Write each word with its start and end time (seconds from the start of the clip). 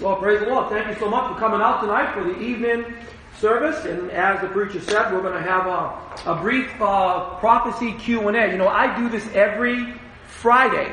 Well, 0.00 0.16
praise 0.16 0.40
the 0.40 0.46
Lord. 0.46 0.68
Thank 0.70 0.88
you 0.88 0.94
so 0.94 1.08
much 1.08 1.32
for 1.32 1.38
coming 1.38 1.60
out 1.60 1.80
tonight 1.80 2.12
for 2.14 2.24
the 2.24 2.38
evening 2.40 2.94
service. 3.38 3.84
And 3.84 4.10
as 4.10 4.40
the 4.40 4.48
preacher 4.48 4.80
said, 4.80 5.12
we're 5.12 5.22
going 5.22 5.40
to 5.40 5.48
have 5.48 5.66
a, 5.66 6.32
a 6.32 6.40
brief 6.40 6.70
uh, 6.80 7.34
prophecy 7.36 7.92
Q&A. 7.92 8.50
You 8.50 8.58
know, 8.58 8.68
I 8.68 8.96
do 8.96 9.08
this 9.08 9.26
every 9.34 9.94
Friday 10.26 10.92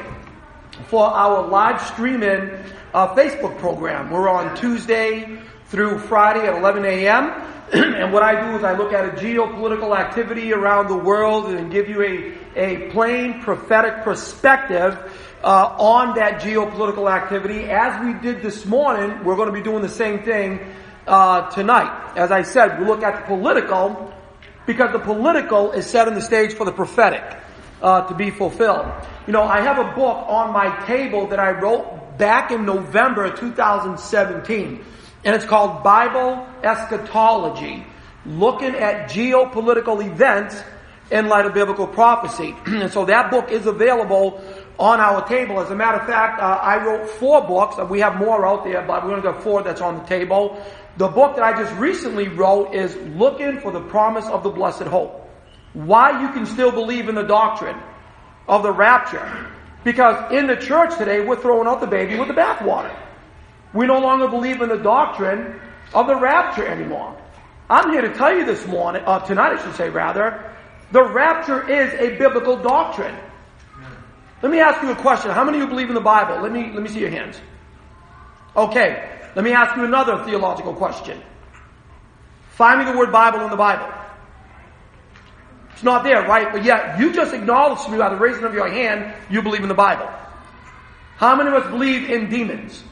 for 0.87 1.05
our 1.05 1.47
live 1.47 1.81
streaming 1.81 2.51
uh, 2.93 3.13
Facebook 3.15 3.57
program. 3.59 4.11
We're 4.11 4.29
on 4.29 4.55
Tuesday 4.55 5.39
through 5.67 5.99
Friday 5.99 6.47
at 6.47 6.55
11 6.57 6.85
a.m. 6.85 7.41
and 7.73 8.11
what 8.11 8.23
I 8.23 8.49
do 8.49 8.57
is 8.57 8.63
I 8.63 8.75
look 8.75 8.93
at 8.93 9.05
a 9.05 9.11
geopolitical 9.11 9.95
activity 9.95 10.53
around 10.53 10.87
the 10.87 10.97
world 10.97 11.49
and 11.49 11.71
give 11.71 11.87
you 11.87 12.01
a, 12.01 12.33
a 12.55 12.89
plain 12.91 13.41
prophetic 13.41 14.03
perspective 14.03 14.97
uh, 15.43 15.75
on 15.77 16.15
that 16.15 16.41
geopolitical 16.41 17.11
activity. 17.11 17.65
As 17.65 18.03
we 18.03 18.13
did 18.21 18.41
this 18.41 18.65
morning, 18.65 19.23
we're 19.23 19.35
going 19.35 19.49
to 19.49 19.53
be 19.53 19.61
doing 19.61 19.83
the 19.83 19.89
same 19.89 20.23
thing 20.23 20.59
uh, 21.05 21.49
tonight. 21.51 22.13
As 22.15 22.31
I 22.31 22.41
said, 22.41 22.79
we 22.79 22.85
look 22.85 23.03
at 23.03 23.21
the 23.21 23.35
political 23.35 24.13
because 24.65 24.91
the 24.91 24.99
political 24.99 25.71
is 25.71 25.85
setting 25.85 26.15
the 26.15 26.21
stage 26.21 26.53
for 26.53 26.65
the 26.65 26.71
prophetic 26.71 27.39
uh, 27.81 28.07
to 28.07 28.15
be 28.15 28.31
fulfilled. 28.31 28.87
You 29.27 29.33
know, 29.33 29.43
I 29.43 29.61
have 29.61 29.77
a 29.77 29.95
book 29.95 30.25
on 30.27 30.53
my 30.53 30.85
table 30.85 31.27
that 31.27 31.39
I 31.39 31.51
wrote 31.51 32.17
back 32.17 32.51
in 32.51 32.65
November 32.65 33.29
2017, 33.35 34.83
and 35.23 35.35
it's 35.35 35.45
called 35.45 35.83
Bible 35.83 36.47
Eschatology, 36.63 37.85
looking 38.25 38.75
at 38.75 39.09
geopolitical 39.09 40.05
events 40.05 40.61
in 41.11 41.27
light 41.27 41.45
of 41.45 41.53
biblical 41.53 41.87
prophecy. 41.87 42.55
and 42.65 42.91
so 42.91 43.05
that 43.05 43.31
book 43.31 43.51
is 43.51 43.65
available 43.65 44.41
on 44.77 44.99
our 44.99 45.27
table. 45.27 45.59
As 45.59 45.69
a 45.71 45.75
matter 45.75 45.97
of 45.97 46.07
fact, 46.07 46.41
uh, 46.41 46.59
I 46.61 46.83
wrote 46.83 47.09
four 47.09 47.45
books. 47.45 47.77
We 47.89 47.99
have 47.99 48.17
more 48.17 48.45
out 48.45 48.63
there, 48.63 48.81
but 48.85 49.03
we're 49.03 49.09
going 49.09 49.23
to 49.23 49.31
go 49.33 49.39
four 49.41 49.63
that's 49.63 49.81
on 49.81 49.97
the 49.97 50.03
table. 50.03 50.63
The 50.97 51.07
book 51.07 51.35
that 51.35 51.43
I 51.43 51.61
just 51.61 51.73
recently 51.75 52.27
wrote 52.27 52.73
is 52.73 52.95
Looking 53.15 53.59
for 53.59 53.71
the 53.71 53.81
Promise 53.81 54.25
of 54.27 54.43
the 54.43 54.49
Blessed 54.49 54.83
Hope. 54.83 55.27
Why 55.73 56.21
you 56.21 56.31
can 56.33 56.45
still 56.45 56.71
believe 56.71 57.09
in 57.09 57.15
the 57.15 57.23
doctrine 57.23 57.77
of 58.47 58.63
the 58.63 58.71
rapture. 58.71 59.47
Because 59.83 60.31
in 60.31 60.47
the 60.47 60.55
church 60.55 60.97
today, 60.97 61.25
we're 61.25 61.39
throwing 61.39 61.67
out 61.67 61.79
the 61.81 61.87
baby 61.87 62.17
with 62.17 62.27
the 62.27 62.33
bathwater. 62.33 62.93
We 63.73 63.85
no 63.85 63.99
longer 63.99 64.27
believe 64.27 64.61
in 64.61 64.69
the 64.69 64.77
doctrine 64.77 65.59
of 65.93 66.07
the 66.07 66.15
rapture 66.15 66.65
anymore. 66.65 67.15
I'm 67.69 67.91
here 67.91 68.01
to 68.01 68.13
tell 68.15 68.35
you 68.35 68.45
this 68.45 68.65
morning, 68.65 69.03
uh, 69.05 69.19
tonight 69.19 69.53
I 69.53 69.63
should 69.63 69.75
say 69.75 69.89
rather, 69.89 70.55
the 70.91 71.03
rapture 71.03 71.69
is 71.69 71.93
a 71.93 72.17
biblical 72.17 72.57
doctrine. 72.57 73.15
Let 74.41 74.51
me 74.51 74.59
ask 74.59 74.81
you 74.81 74.91
a 74.91 74.95
question. 74.95 75.31
How 75.31 75.43
many 75.43 75.57
of 75.57 75.63
you 75.63 75.69
believe 75.69 75.89
in 75.89 75.93
the 75.93 76.01
Bible? 76.01 76.41
Let 76.41 76.51
me, 76.51 76.71
let 76.73 76.81
me 76.81 76.89
see 76.89 76.99
your 76.99 77.11
hands. 77.11 77.39
Okay. 78.55 79.17
Let 79.35 79.45
me 79.45 79.51
ask 79.51 79.75
you 79.75 79.83
another 79.85 80.23
theological 80.25 80.73
question. 80.73 81.21
Find 82.51 82.79
me 82.79 82.91
the 82.91 82.97
word 82.97 83.11
Bible 83.11 83.41
in 83.41 83.51
the 83.51 83.57
Bible. 83.57 83.87
It's 85.71 85.83
not 85.83 86.03
there, 86.03 86.27
right? 86.27 86.51
But 86.51 86.65
yet, 86.65 86.99
you 86.99 87.13
just 87.13 87.33
acknowledged 87.33 87.85
to 87.85 87.91
me 87.91 87.97
by 87.97 88.09
the 88.09 88.17
raising 88.17 88.43
of 88.43 88.53
your 88.53 88.69
hand, 88.69 89.13
you 89.29 89.41
believe 89.41 89.61
in 89.61 89.69
the 89.69 89.75
Bible. 89.75 90.09
How 91.17 91.35
many 91.35 91.49
of 91.49 91.63
us 91.63 91.69
believe 91.69 92.09
in 92.09 92.29
demons? 92.29 92.83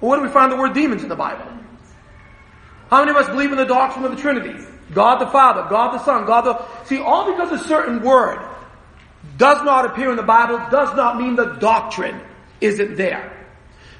Well, 0.00 0.10
where 0.10 0.20
do 0.20 0.26
we 0.26 0.32
find 0.32 0.50
the 0.50 0.56
word 0.56 0.74
demons 0.74 1.02
in 1.02 1.08
the 1.08 1.16
Bible? 1.16 1.44
How 2.90 3.04
many 3.04 3.10
of 3.10 3.16
us 3.16 3.28
believe 3.28 3.52
in 3.52 3.58
the 3.58 3.66
doctrine 3.66 4.04
of 4.04 4.10
the 4.10 4.20
Trinity? 4.20 4.54
God 4.92 5.20
the 5.20 5.28
Father, 5.28 5.68
God 5.68 5.98
the 5.98 6.04
Son, 6.04 6.26
God 6.26 6.42
the... 6.42 6.84
See, 6.86 6.98
all 6.98 7.30
because 7.30 7.52
a 7.52 7.64
certain 7.64 8.02
word 8.02 8.44
does 9.36 9.62
not 9.64 9.86
appear 9.86 10.10
in 10.10 10.16
the 10.16 10.22
Bible 10.22 10.58
does 10.70 10.94
not 10.96 11.18
mean 11.18 11.36
the 11.36 11.54
doctrine 11.54 12.20
isn't 12.60 12.96
there. 12.96 13.36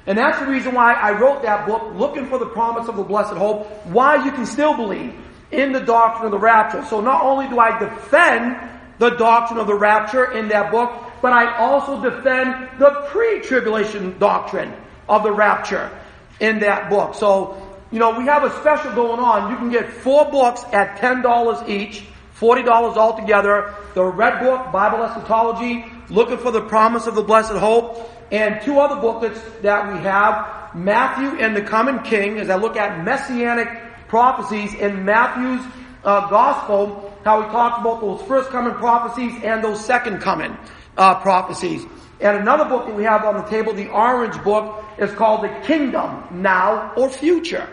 And 0.07 0.17
that's 0.17 0.39
the 0.39 0.47
reason 0.47 0.73
why 0.73 0.93
I 0.93 1.11
wrote 1.11 1.43
that 1.43 1.67
book, 1.67 1.93
Looking 1.93 2.25
for 2.25 2.39
the 2.39 2.47
Promise 2.47 2.89
of 2.89 2.97
the 2.97 3.03
Blessed 3.03 3.33
Hope, 3.33 3.67
why 3.85 4.25
you 4.25 4.31
can 4.31 4.45
still 4.45 4.75
believe 4.75 5.13
in 5.51 5.71
the 5.71 5.79
doctrine 5.79 6.25
of 6.25 6.31
the 6.31 6.39
rapture. 6.39 6.83
So 6.85 7.01
not 7.01 7.21
only 7.21 7.47
do 7.47 7.59
I 7.59 7.77
defend 7.79 8.57
the 8.97 9.11
doctrine 9.11 9.59
of 9.59 9.67
the 9.67 9.75
rapture 9.75 10.31
in 10.31 10.49
that 10.49 10.71
book, 10.71 10.91
but 11.21 11.31
I 11.31 11.57
also 11.57 12.01
defend 12.01 12.79
the 12.79 13.05
pre-tribulation 13.09 14.17
doctrine 14.17 14.73
of 15.11 15.23
the 15.23 15.31
rapture 15.31 15.91
in 16.39 16.59
that 16.59 16.89
book. 16.89 17.13
So, 17.13 17.77
you 17.91 17.99
know, 17.99 18.17
we 18.17 18.25
have 18.25 18.45
a 18.45 18.51
special 18.61 18.95
going 18.95 19.19
on. 19.19 19.51
You 19.51 19.57
can 19.57 19.69
get 19.69 19.91
four 19.91 20.31
books 20.31 20.63
at 20.71 20.97
$10 20.99 21.69
each, 21.69 22.03
$40 22.39 22.67
altogether. 22.95 23.75
The 23.93 24.05
red 24.05 24.39
book, 24.39 24.71
Bible 24.71 25.03
Eschatology, 25.03 25.85
Looking 26.09 26.37
for 26.37 26.51
the 26.51 26.61
Promise 26.61 27.07
of 27.07 27.15
the 27.15 27.23
Blessed 27.23 27.51
Hope, 27.51 28.09
and 28.31 28.61
two 28.61 28.79
other 28.79 28.99
booklets 29.01 29.39
that 29.61 29.91
we 29.91 29.99
have, 29.99 30.73
Matthew 30.73 31.39
and 31.39 31.55
the 31.55 31.61
Coming 31.61 31.99
King, 31.99 32.39
as 32.39 32.49
I 32.49 32.55
look 32.55 32.77
at 32.77 33.03
messianic 33.03 33.67
prophecies 34.07 34.73
in 34.73 35.03
Matthew's 35.03 35.65
uh, 36.05 36.29
gospel, 36.29 37.13
how 37.25 37.41
he 37.41 37.49
talks 37.49 37.81
about 37.81 37.99
those 37.99 38.21
first 38.23 38.49
coming 38.49 38.73
prophecies 38.75 39.33
and 39.43 39.61
those 39.61 39.83
second 39.83 40.21
coming 40.21 40.57
uh, 40.97 41.15
prophecies. 41.15 41.85
And 42.21 42.37
another 42.37 42.65
book 42.65 42.85
that 42.85 42.95
we 42.95 43.03
have 43.03 43.25
on 43.25 43.35
the 43.35 43.49
table, 43.49 43.73
the 43.73 43.89
orange 43.89 44.41
book, 44.43 44.85
is 44.99 45.11
called 45.13 45.43
The 45.43 45.49
Kingdom 45.65 46.41
Now 46.41 46.93
or 46.95 47.09
Future. 47.09 47.67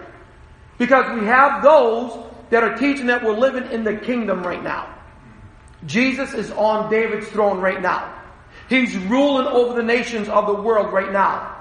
Because 0.79 1.21
we 1.21 1.27
have 1.27 1.63
those 1.63 2.19
that 2.51 2.63
are 2.63 2.77
teaching 2.77 3.07
that 3.07 3.23
we're 3.23 3.37
living 3.37 3.71
in 3.71 3.85
the 3.85 3.97
kingdom 3.97 4.43
right 4.43 4.63
now. 4.63 4.95
Jesus 5.87 6.33
is 6.33 6.51
on 6.53 6.91
David's 6.91 7.29
throne 7.29 7.61
right 7.61 7.81
now. 7.81 8.15
He's 8.69 8.97
ruling 8.97 9.47
over 9.47 9.75
the 9.75 9.83
nations 9.83 10.29
of 10.29 10.47
the 10.47 10.55
world 10.55 10.93
right 10.93 11.13
now. 11.13 11.57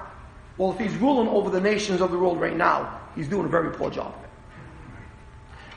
Well, 0.56 0.72
if 0.72 0.78
he's 0.78 0.94
ruling 0.96 1.28
over 1.28 1.50
the 1.50 1.60
nations 1.60 2.00
of 2.00 2.10
the 2.10 2.18
world 2.18 2.40
right 2.40 2.56
now, 2.56 3.00
he's 3.14 3.28
doing 3.28 3.44
a 3.44 3.48
very 3.48 3.70
poor 3.72 3.90
job. 3.90 4.14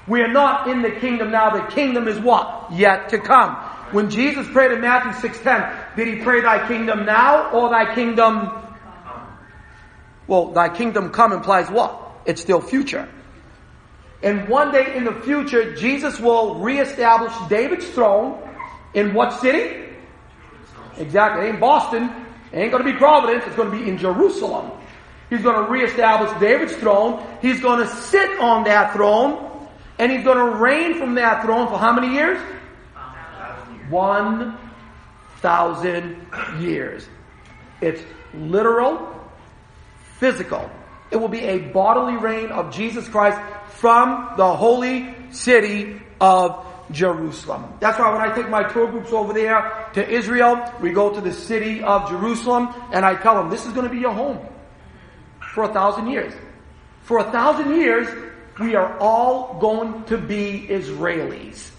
We 0.07 0.21
are 0.21 0.31
not 0.31 0.67
in 0.67 0.81
the 0.81 0.91
kingdom 0.91 1.31
now. 1.31 1.51
The 1.51 1.71
kingdom 1.71 2.07
is 2.07 2.17
what? 2.19 2.71
Yet 2.71 3.09
to 3.09 3.19
come. 3.19 3.55
When 3.91 4.09
Jesus 4.09 4.47
prayed 4.47 4.71
in 4.71 4.81
Matthew 4.81 5.29
6.10, 5.29 5.95
did 5.95 6.07
he 6.07 6.23
pray 6.23 6.41
thy 6.41 6.67
kingdom 6.67 7.05
now 7.05 7.51
or 7.51 7.69
thy 7.69 7.93
kingdom? 7.93 8.51
Well, 10.27 10.51
thy 10.51 10.69
kingdom 10.69 11.09
come 11.09 11.33
implies 11.33 11.69
what? 11.69 11.99
It's 12.25 12.41
still 12.41 12.61
future. 12.61 13.09
And 14.23 14.47
one 14.47 14.71
day 14.71 14.95
in 14.95 15.03
the 15.03 15.13
future, 15.13 15.75
Jesus 15.75 16.19
will 16.19 16.55
reestablish 16.55 17.33
David's 17.49 17.87
throne 17.89 18.39
in 18.93 19.13
what 19.13 19.41
city? 19.41 19.89
Exactly. 20.97 21.45
It 21.45 21.49
ain't 21.51 21.59
Boston. 21.59 22.09
It 22.51 22.57
ain't 22.57 22.71
going 22.71 22.85
to 22.85 22.91
be 22.91 22.97
Providence. 22.97 23.43
It's 23.47 23.55
going 23.55 23.71
to 23.71 23.77
be 23.77 23.89
in 23.89 23.97
Jerusalem. 23.97 24.71
He's 25.29 25.41
going 25.41 25.65
to 25.65 25.71
reestablish 25.71 26.31
David's 26.39 26.75
throne. 26.75 27.25
He's 27.41 27.61
going 27.61 27.79
to 27.79 27.87
sit 27.87 28.39
on 28.39 28.65
that 28.65 28.93
throne 28.93 29.67
and 29.97 30.11
he's 30.11 30.23
going 30.23 30.37
to 30.37 30.57
reign 30.57 30.97
from 30.97 31.15
that 31.15 31.43
throne 31.43 31.67
for 31.67 31.77
how 31.77 31.93
many 31.93 32.13
years? 32.13 32.39
One 33.91 34.57
thousand 35.41 36.25
years. 36.59 37.07
It's 37.81 38.01
literal, 38.33 39.13
physical. 40.19 40.69
It 41.11 41.17
will 41.17 41.27
be 41.27 41.41
a 41.41 41.57
bodily 41.59 42.15
reign 42.15 42.49
of 42.49 42.73
Jesus 42.73 43.07
Christ 43.07 43.37
from 43.73 44.33
the 44.37 44.55
holy 44.55 45.13
city 45.31 46.01
of 46.21 46.65
Jerusalem. 46.91 47.73
That's 47.79 47.99
why 47.99 48.11
when 48.11 48.21
I 48.21 48.33
take 48.33 48.49
my 48.49 48.63
tour 48.63 48.89
groups 48.89 49.11
over 49.11 49.33
there 49.33 49.89
to 49.93 50.09
Israel, 50.09 50.71
we 50.81 50.91
go 50.91 51.13
to 51.13 51.21
the 51.21 51.33
city 51.33 51.81
of 51.83 52.09
Jerusalem 52.09 52.69
and 52.93 53.05
I 53.05 53.15
tell 53.15 53.35
them, 53.35 53.49
this 53.49 53.65
is 53.65 53.73
going 53.73 53.87
to 53.87 53.93
be 53.93 53.99
your 53.99 54.13
home 54.13 54.39
for 55.53 55.63
a 55.63 55.73
thousand 55.73 56.07
years. 56.07 56.33
For 57.01 57.19
a 57.19 57.31
thousand 57.31 57.75
years, 57.75 58.07
we 58.59 58.75
are 58.75 58.97
all 58.99 59.59
going 59.59 60.05
to 60.05 60.17
be 60.17 60.67
Israelis. 60.69 61.71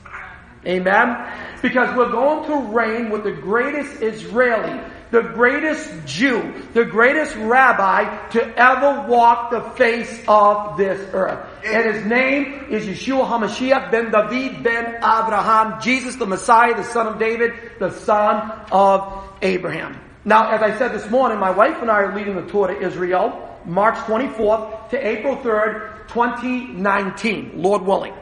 Amen? 0.66 1.16
Because 1.60 1.96
we're 1.96 2.12
going 2.12 2.46
to 2.46 2.72
reign 2.72 3.10
with 3.10 3.24
the 3.24 3.32
greatest 3.32 4.00
Israeli, 4.00 4.80
the 5.10 5.22
greatest 5.22 5.90
Jew, 6.06 6.54
the 6.72 6.84
greatest 6.84 7.34
rabbi 7.36 8.28
to 8.28 8.56
ever 8.56 9.08
walk 9.08 9.50
the 9.50 9.62
face 9.76 10.22
of 10.28 10.76
this 10.76 11.00
earth. 11.12 11.48
And 11.64 11.94
his 11.94 12.04
name 12.06 12.66
is 12.70 12.87
Yeshua 12.87 13.26
HaMashiach 13.26 13.90
ben 13.90 14.10
David 14.10 14.62
ben 14.62 14.96
Abraham, 14.96 15.81
Jesus 15.81 16.16
the 16.16 16.26
Messiah, 16.26 16.75
the 16.76 16.84
son 16.84 17.08
of 17.08 17.19
David, 17.19 17.52
the 17.81 17.90
son 17.90 18.66
of 18.70 19.28
Abraham. 19.42 20.00
Now, 20.25 20.50
as 20.50 20.62
I 20.62 20.78
said 20.78 20.92
this 20.92 21.10
morning, 21.10 21.40
my 21.40 21.50
wife 21.50 21.82
and 21.82 21.90
I 21.90 22.02
are 22.02 22.14
leading 22.14 22.37
the 22.37 22.46
tour 22.46 22.69
to 22.69 22.81
Israel, 22.81 23.58
March 23.64 23.96
24th 23.96 24.90
to 24.90 25.06
April 25.06 25.37
3rd, 25.38 26.06
2019, 26.08 27.54
Lord 27.56 27.82
willing. 27.82 28.14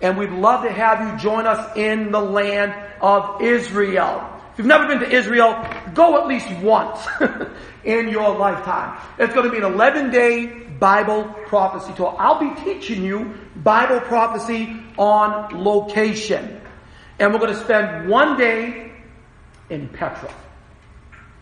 And 0.00 0.18
we'd 0.18 0.30
love 0.30 0.64
to 0.64 0.72
have 0.72 1.00
you 1.00 1.18
join 1.18 1.46
us 1.46 1.76
in 1.76 2.10
the 2.10 2.20
land 2.20 2.74
of 3.00 3.40
Israel. 3.40 4.30
If 4.52 4.58
you've 4.58 4.66
never 4.66 4.86
been 4.86 5.00
to 5.00 5.10
Israel, 5.10 5.66
go 5.94 6.20
at 6.20 6.28
least 6.28 6.48
once 6.62 7.06
in 7.84 8.08
your 8.08 8.36
lifetime. 8.36 8.98
It's 9.18 9.34
going 9.34 9.46
to 9.46 9.50
be 9.50 9.58
an 9.58 9.64
11 9.64 10.10
day 10.10 10.46
Bible 10.78 11.24
prophecy 11.46 11.92
tour. 11.94 12.14
I'll 12.18 12.38
be 12.38 12.54
teaching 12.62 13.02
you 13.02 13.34
Bible 13.56 14.00
prophecy 14.00 14.76
on 14.96 15.64
location. 15.64 16.60
And 17.18 17.32
we're 17.32 17.40
going 17.40 17.54
to 17.54 17.60
spend 17.60 18.08
one 18.08 18.36
day 18.36 18.92
in 19.70 19.88
Petra. 19.88 20.32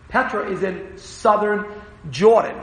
Petra 0.09 0.49
is 0.51 0.63
in 0.63 0.97
southern 0.97 1.65
Jordan. 2.09 2.55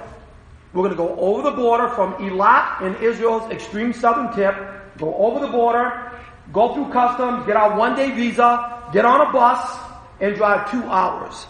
We're 0.72 0.82
going 0.82 0.96
to 0.96 0.96
go 0.96 1.16
over 1.19 1.42
the 1.42 1.56
border 1.56 1.88
from 1.88 2.14
Elat 2.14 2.82
in 2.82 2.94
Israel's 3.02 3.50
extreme 3.50 3.92
southern 3.92 4.32
tip, 4.32 4.54
go 5.00 5.14
over 5.17 5.44
the 5.44 5.50
border, 5.50 6.12
go 6.52 6.75
through 6.75 6.93
customs, 6.93 7.47
get 7.47 7.56
our 7.56 7.76
one 7.76 7.97
day 7.97 8.12
visa, 8.12 8.88
get 8.93 9.05
on 9.05 9.26
a 9.26 9.32
bus, 9.32 9.79
and 10.20 10.37
drive 10.37 10.70
two 10.70 10.82
hours 10.85 11.47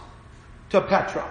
to 0.70 0.80
Petra. 0.80 1.28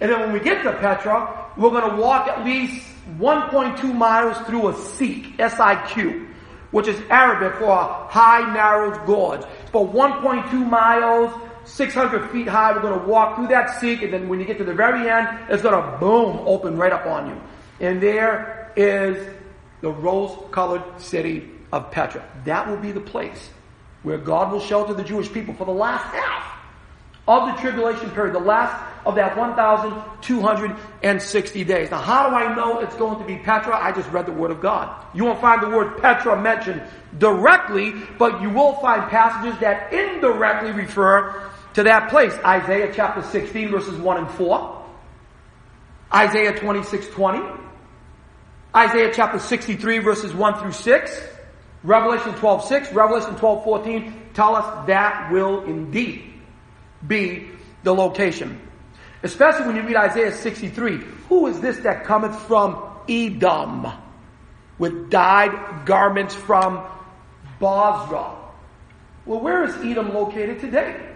And 0.00 0.10
then 0.10 0.20
when 0.20 0.32
we 0.32 0.40
get 0.40 0.62
to 0.62 0.72
Petra, 0.72 1.52
we're 1.56 1.70
going 1.70 1.88
to 1.88 1.96
walk 1.96 2.26
at 2.26 2.44
least 2.44 2.86
1.2 3.18 3.94
miles 3.94 4.36
through 4.46 4.68
a 4.68 4.72
Siq, 4.72 5.38
S-I-Q, 5.38 6.28
which 6.70 6.88
is 6.88 7.00
Arabic 7.10 7.58
for 7.58 7.70
a 7.70 8.08
high 8.08 8.52
narrow 8.52 9.04
gorge. 9.06 9.42
For 9.70 9.86
1.2 9.86 10.68
miles, 10.68 11.32
600 11.64 12.30
feet 12.30 12.48
high, 12.48 12.72
we're 12.72 12.80
going 12.80 12.98
to 12.98 13.06
walk 13.06 13.36
through 13.36 13.48
that 13.48 13.68
Siq, 13.80 14.02
and 14.02 14.12
then 14.12 14.28
when 14.28 14.40
you 14.40 14.46
get 14.46 14.58
to 14.58 14.64
the 14.64 14.74
very 14.74 15.08
end, 15.08 15.28
it's 15.48 15.62
going 15.62 15.80
to 15.80 15.98
boom, 15.98 16.40
open 16.46 16.76
right 16.76 16.92
up 16.92 17.06
on 17.06 17.28
you. 17.28 17.40
And 17.80 18.02
there 18.02 18.72
is 18.76 19.33
the 19.84 19.92
rose-colored 19.92 20.82
city 20.98 21.48
of 21.70 21.90
Petra. 21.90 22.26
That 22.46 22.66
will 22.68 22.78
be 22.78 22.90
the 22.90 23.02
place 23.02 23.50
where 24.02 24.16
God 24.16 24.50
will 24.50 24.60
shelter 24.60 24.94
the 24.94 25.04
Jewish 25.04 25.30
people 25.30 25.52
for 25.54 25.66
the 25.66 25.72
last 25.72 26.06
half 26.06 26.42
of 27.28 27.54
the 27.54 27.60
tribulation 27.60 28.08
period, 28.10 28.34
the 28.34 28.40
last 28.40 28.82
of 29.04 29.14
that 29.16 29.36
1,260 29.36 31.64
days. 31.64 31.90
Now, 31.90 31.98
how 31.98 32.30
do 32.30 32.34
I 32.34 32.54
know 32.54 32.80
it's 32.80 32.96
going 32.96 33.18
to 33.18 33.26
be 33.26 33.36
Petra? 33.36 33.76
I 33.76 33.92
just 33.92 34.10
read 34.10 34.24
the 34.24 34.32
Word 34.32 34.50
of 34.50 34.62
God. 34.62 35.04
You 35.14 35.24
won't 35.24 35.42
find 35.42 35.62
the 35.62 35.68
word 35.68 35.98
Petra 35.98 36.40
mentioned 36.40 36.82
directly, 37.18 37.92
but 38.18 38.40
you 38.40 38.48
will 38.48 38.80
find 38.80 39.10
passages 39.10 39.60
that 39.60 39.92
indirectly 39.92 40.72
refer 40.72 41.50
to 41.74 41.82
that 41.82 42.08
place. 42.08 42.32
Isaiah 42.44 42.90
chapter 42.94 43.20
16 43.22 43.70
verses 43.70 43.98
1 43.98 44.16
and 44.16 44.30
4. 44.30 44.82
Isaiah 46.14 46.58
26, 46.58 47.08
20. 47.08 47.63
Isaiah 48.76 49.12
chapter 49.14 49.38
63 49.38 49.98
verses 49.98 50.34
1 50.34 50.60
through 50.60 50.72
6. 50.72 51.22
Revelation 51.84 52.34
12, 52.34 52.64
6. 52.64 52.92
Revelation 52.92 53.36
12, 53.36 53.64
14 53.64 54.20
tell 54.34 54.56
us 54.56 54.86
that 54.88 55.30
will 55.30 55.62
indeed 55.64 56.32
be 57.06 57.48
the 57.84 57.94
location. 57.94 58.60
Especially 59.22 59.66
when 59.66 59.76
you 59.76 59.82
read 59.82 59.96
Isaiah 59.96 60.32
63. 60.32 60.98
Who 61.28 61.46
is 61.46 61.60
this 61.60 61.78
that 61.78 62.04
cometh 62.04 62.36
from 62.42 62.82
Edom 63.08 63.86
with 64.78 65.08
dyed 65.08 65.86
garments 65.86 66.34
from 66.34 66.84
Bozrah? 67.60 68.36
Well, 69.24 69.40
where 69.40 69.64
is 69.64 69.74
Edom 69.76 70.12
located 70.12 70.60
today? 70.60 71.14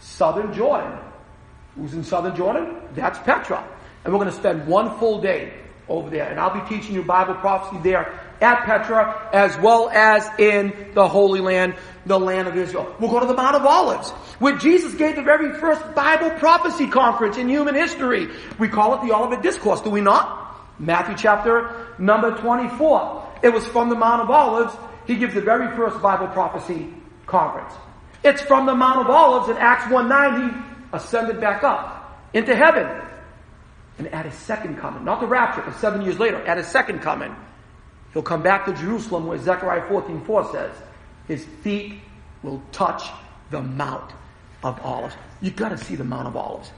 Southern 0.00 0.52
Jordan. 0.52 0.98
Who's 1.76 1.94
in 1.94 2.04
southern 2.04 2.36
Jordan? 2.36 2.76
That's 2.94 3.18
Petra. 3.20 3.66
And 4.04 4.12
we're 4.12 4.18
going 4.18 4.30
to 4.30 4.36
spend 4.36 4.66
one 4.66 4.98
full 4.98 5.20
day 5.20 5.54
over 5.92 6.10
there. 6.10 6.30
And 6.30 6.40
I'll 6.40 6.54
be 6.54 6.68
teaching 6.74 6.94
you 6.94 7.02
Bible 7.02 7.34
prophecy 7.34 7.80
there 7.82 8.18
at 8.40 8.64
Petra 8.64 9.28
as 9.32 9.56
well 9.58 9.88
as 9.90 10.28
in 10.38 10.90
the 10.94 11.06
Holy 11.06 11.40
Land, 11.40 11.74
the 12.06 12.18
land 12.18 12.48
of 12.48 12.56
Israel. 12.56 12.94
We'll 12.98 13.10
go 13.10 13.20
to 13.20 13.26
the 13.26 13.34
Mount 13.34 13.56
of 13.56 13.64
Olives, 13.64 14.10
where 14.40 14.56
Jesus 14.56 14.94
gave 14.94 15.16
the 15.16 15.22
very 15.22 15.52
first 15.60 15.94
Bible 15.94 16.30
prophecy 16.38 16.88
conference 16.88 17.36
in 17.36 17.48
human 17.48 17.74
history. 17.74 18.28
We 18.58 18.68
call 18.68 18.94
it 18.94 19.06
the 19.06 19.14
Olivet 19.14 19.42
Discourse, 19.42 19.80
do 19.80 19.90
we 19.90 20.00
not? 20.00 20.40
Matthew 20.78 21.14
chapter 21.16 21.94
number 21.98 22.36
24. 22.38 23.38
It 23.42 23.50
was 23.50 23.66
from 23.68 23.88
the 23.88 23.96
Mount 23.96 24.22
of 24.22 24.30
Olives. 24.30 24.74
He 25.06 25.16
gives 25.16 25.34
the 25.34 25.40
very 25.40 25.74
first 25.76 26.00
Bible 26.00 26.28
prophecy 26.28 26.88
conference. 27.26 27.72
It's 28.24 28.42
from 28.42 28.66
the 28.66 28.74
Mount 28.74 29.00
of 29.00 29.10
Olives 29.10 29.48
in 29.48 29.56
Acts 29.56 29.90
1 29.90 30.08
9, 30.08 30.40
he 30.40 30.58
ascended 30.92 31.40
back 31.40 31.62
up 31.62 32.28
into 32.32 32.54
heaven. 32.54 32.88
And 34.02 34.12
at 34.12 34.26
his 34.26 34.34
second 34.34 34.78
coming, 34.78 35.04
not 35.04 35.20
the 35.20 35.28
rapture, 35.28 35.62
but 35.64 35.76
seven 35.76 36.02
years 36.02 36.18
later, 36.18 36.44
at 36.44 36.56
his 36.56 36.66
second 36.66 37.02
coming, 37.02 37.36
he'll 38.12 38.22
come 38.22 38.42
back 38.42 38.66
to 38.66 38.72
Jerusalem 38.72 39.28
where 39.28 39.38
Zechariah 39.38 39.88
14 39.88 40.24
4 40.24 40.50
says, 40.50 40.72
his 41.28 41.44
feet 41.62 42.00
will 42.42 42.60
touch 42.72 43.08
the 43.50 43.62
Mount 43.62 44.10
of 44.64 44.80
Olives. 44.84 45.14
You've 45.40 45.54
got 45.54 45.68
to 45.68 45.78
see 45.78 45.94
the 45.94 46.02
Mount 46.02 46.26
of 46.26 46.36
Olives. 46.36 46.72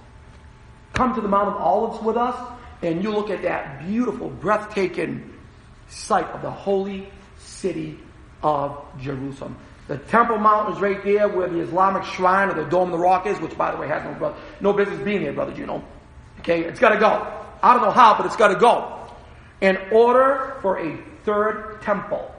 Come 0.92 1.14
to 1.14 1.22
the 1.22 1.28
Mount 1.28 1.48
of 1.48 1.56
Olives 1.56 2.04
with 2.04 2.18
us, 2.18 2.36
and 2.82 3.02
you 3.02 3.10
look 3.10 3.30
at 3.30 3.40
that 3.40 3.86
beautiful, 3.86 4.28
breathtaking 4.28 5.32
sight 5.88 6.26
of 6.26 6.42
the 6.42 6.50
holy 6.50 7.08
city 7.38 7.98
of 8.42 8.84
Jerusalem. 9.00 9.56
The 9.88 9.96
Temple 9.96 10.36
Mount 10.36 10.74
is 10.74 10.80
right 10.82 11.02
there 11.02 11.26
where 11.28 11.48
the 11.48 11.60
Islamic 11.60 12.04
shrine 12.04 12.50
or 12.50 12.54
the 12.62 12.68
Dome 12.68 12.92
of 12.92 12.98
the 12.98 13.02
Rock 13.02 13.26
is, 13.26 13.38
which 13.40 13.56
by 13.56 13.70
the 13.70 13.78
way 13.78 13.88
has 13.88 14.04
no, 14.20 14.36
no 14.60 14.74
business 14.74 15.00
being 15.00 15.22
there, 15.22 15.32
brother 15.32 15.52
Juno. 15.54 15.82
Okay, 16.44 16.60
it's 16.60 16.78
gotta 16.78 17.00
go. 17.00 17.26
I 17.62 17.72
don't 17.72 17.82
know 17.82 17.90
how, 17.90 18.14
but 18.16 18.26
it's 18.26 18.36
gotta 18.36 18.54
go. 18.58 19.00
In 19.60 19.78
order 19.90 20.56
for 20.60 20.78
a 20.78 20.96
third 21.24 21.80
temple 21.82 22.30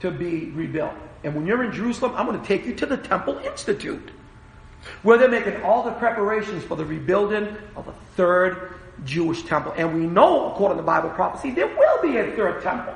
to 0.00 0.10
be 0.10 0.50
rebuilt. 0.50 0.94
And 1.24 1.34
when 1.34 1.46
you're 1.46 1.64
in 1.64 1.72
Jerusalem, 1.72 2.12
I'm 2.16 2.26
going 2.26 2.40
to 2.40 2.46
take 2.46 2.64
you 2.64 2.74
to 2.76 2.86
the 2.86 2.96
Temple 2.96 3.38
Institute, 3.38 4.10
where 5.02 5.18
they're 5.18 5.28
making 5.28 5.62
all 5.62 5.82
the 5.82 5.90
preparations 5.92 6.64
for 6.64 6.76
the 6.76 6.84
rebuilding 6.84 7.56
of 7.76 7.88
a 7.88 7.92
third 8.14 8.74
Jewish 9.04 9.42
temple. 9.42 9.74
And 9.76 9.94
we 9.94 10.06
know, 10.06 10.52
according 10.52 10.78
to 10.78 10.82
Bible 10.82 11.10
prophecy, 11.10 11.50
there 11.50 11.66
will 11.66 12.02
be 12.02 12.16
a 12.18 12.32
third 12.36 12.62
temple. 12.62 12.94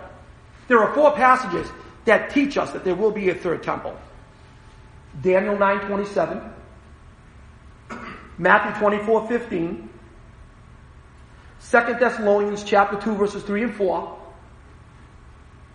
There 0.69 0.79
are 0.79 0.95
four 0.95 1.13
passages 1.13 1.69
that 2.05 2.31
teach 2.31 2.57
us 2.57 2.71
that 2.73 2.85
there 2.85 2.95
will 2.95 3.11
be 3.11 3.31
a 3.31 3.35
third 3.35 3.63
temple. 3.63 3.97
Daniel 5.21 5.57
9:27, 5.57 6.41
Matthew 8.39 8.73
24:15, 8.81 9.89
2 11.71 11.79
Thessalonians 11.99 12.65
chapter 12.65 13.01
2 13.01 13.15
verses 13.15 13.43
3 13.43 13.65
and 13.65 13.75
4, 13.75 14.19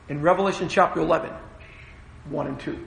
and 0.10 0.24
Revelation 0.24 0.69
chapter 0.69 1.00
11, 1.00 1.31
1 2.30 2.48
and 2.48 2.60
2. 2.60 2.86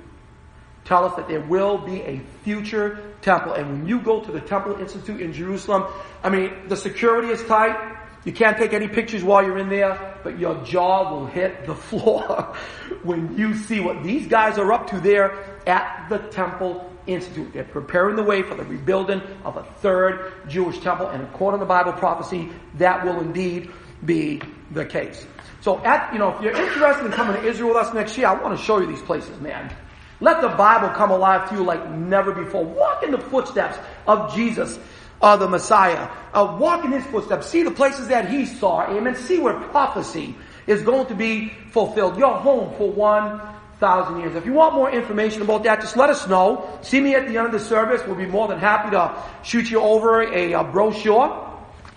Tell 0.85 1.05
us 1.05 1.15
that 1.17 1.29
there 1.29 1.41
will 1.41 1.79
be 1.79 2.01
a 2.03 2.21
future 2.43 3.13
temple. 3.23 3.53
And 3.53 3.71
when 3.71 3.87
you 3.87 4.01
go 4.01 4.21
to 4.21 4.33
the 4.33 4.41
Temple 4.41 4.81
Institute 4.81 5.21
in 5.21 5.33
Jerusalem, 5.33 5.85
I 6.23 6.31
mean, 6.31 6.69
the 6.69 6.77
security 6.77 7.29
is 7.29 7.43
tight. 7.45 7.99
You 8.25 8.33
can't 8.33 8.57
take 8.57 8.73
any 8.73 8.89
pictures 8.89 9.23
while 9.23 9.45
you're 9.45 9.59
in 9.59 9.69
there, 9.69 10.19
but 10.23 10.39
your 10.39 10.63
jaw 10.65 11.13
will 11.13 11.27
hit 11.27 11.67
the 11.67 11.75
floor 11.89 12.55
when 13.03 13.37
you 13.37 13.55
see 13.55 13.81
what 13.81 14.03
these 14.03 14.27
guys 14.27 14.59
are 14.59 14.73
up 14.73 14.89
to 14.91 15.01
there 15.01 15.33
at 15.67 16.09
the 16.09 16.19
Temple 16.19 16.90
Institute. 17.13 17.53
They're 17.53 17.65
preparing 17.65 18.17
the 18.17 18.23
way 18.23 18.43
for 18.43 18.55
the 18.55 18.65
rebuilding 18.65 19.23
of 19.45 19.57
a 19.57 19.65
third 19.79 20.33
Jewish 20.49 20.79
temple, 20.79 21.09
and 21.09 21.23
according 21.23 21.61
to 21.61 21.67
Bible 21.67 21.93
prophecy, 21.93 22.49
that 22.79 23.05
will 23.05 23.21
indeed 23.21 23.71
be 24.05 24.41
the 24.71 24.85
case. 24.85 25.27
So 25.61 25.79
at, 25.85 26.13
you 26.13 26.19
know, 26.19 26.37
if 26.37 26.43
you're 26.43 26.57
interested 26.57 27.07
in 27.07 27.13
coming 27.13 27.41
to 27.41 27.47
Israel 27.47 27.75
with 27.75 27.79
us 27.79 27.95
next 27.95 28.17
year, 28.17 28.29
I 28.29 28.41
want 28.41 28.59
to 28.59 28.65
show 28.65 28.81
you 28.81 28.87
these 28.87 29.03
places, 29.03 29.39
man. 29.41 29.73
Let 30.21 30.41
the 30.41 30.49
Bible 30.49 30.91
come 30.91 31.11
alive 31.11 31.49
to 31.51 31.57
you 31.57 31.63
like 31.65 31.91
never 31.91 32.33
before. 32.33 32.65
Walk 32.65 33.03
in 33.03 33.11
the 33.11 33.19
footsteps 33.19 33.79
of 34.07 34.35
Jesus 34.35 34.79
uh, 35.23 35.37
the 35.37 35.49
Messiah. 35.49 36.09
Uh, 36.33 36.57
walk 36.59 36.85
in 36.85 36.93
his 36.93 37.05
footsteps. 37.07 37.47
See 37.47 37.63
the 37.63 37.71
places 37.71 38.09
that 38.09 38.29
he 38.29 38.47
saw. 38.47 38.83
Amen. 38.91 39.15
See 39.15 39.39
where 39.39 39.59
prophecy 39.69 40.35
is 40.67 40.83
going 40.83 41.07
to 41.07 41.15
be 41.15 41.51
fulfilled. 41.71 42.19
You're 42.19 42.37
home 42.37 42.75
for 42.77 42.91
one 42.91 43.41
thousand 43.81 44.21
years. 44.21 44.37
If 44.37 44.45
you 44.45 44.53
want 44.53 44.75
more 44.75 44.91
information 44.91 45.43
about 45.43 45.65
that, 45.65 45.81
just 45.81 45.97
let 45.97 46.11
us 46.11 46.29
know. 46.29 46.79
See 46.83 47.01
me 47.01 47.15
at 47.15 47.27
the 47.27 47.39
end 47.39 47.47
of 47.47 47.53
the 47.53 47.61
service. 47.61 48.03
We'll 48.07 48.15
be 48.15 48.27
more 48.27 48.47
than 48.47 48.59
happy 48.59 48.91
to 48.91 49.15
shoot 49.43 49.71
you 49.71 49.81
over 49.81 50.23
a, 50.23 50.53
a 50.53 50.63
brochure. 50.63 51.49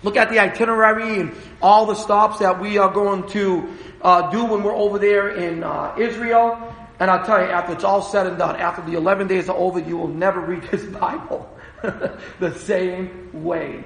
Look 0.02 0.16
at 0.16 0.30
the 0.30 0.38
itinerary 0.38 1.20
and 1.20 1.34
all 1.62 1.86
the 1.86 1.94
stops 1.94 2.38
that 2.40 2.60
we 2.60 2.78
are 2.78 2.92
going 2.92 3.28
to 3.28 3.68
uh, 4.02 4.30
do 4.30 4.44
when 4.44 4.62
we're 4.62 4.74
over 4.74 4.98
there 4.98 5.30
in 5.30 5.62
uh, 5.62 5.94
Israel. 5.98 6.74
And 7.00 7.10
I'll 7.10 7.24
tell 7.24 7.40
you, 7.40 7.50
after 7.50 7.72
it's 7.72 7.84
all 7.84 8.02
said 8.02 8.26
and 8.26 8.38
done, 8.38 8.56
after 8.56 8.82
the 8.82 8.96
11 8.96 9.28
days 9.28 9.48
are 9.48 9.56
over, 9.56 9.78
you 9.78 9.96
will 9.96 10.08
never 10.08 10.40
read 10.40 10.62
this 10.64 10.84
Bible. 11.00 11.50
the 12.40 12.54
same 12.60 13.30
way 13.44 13.84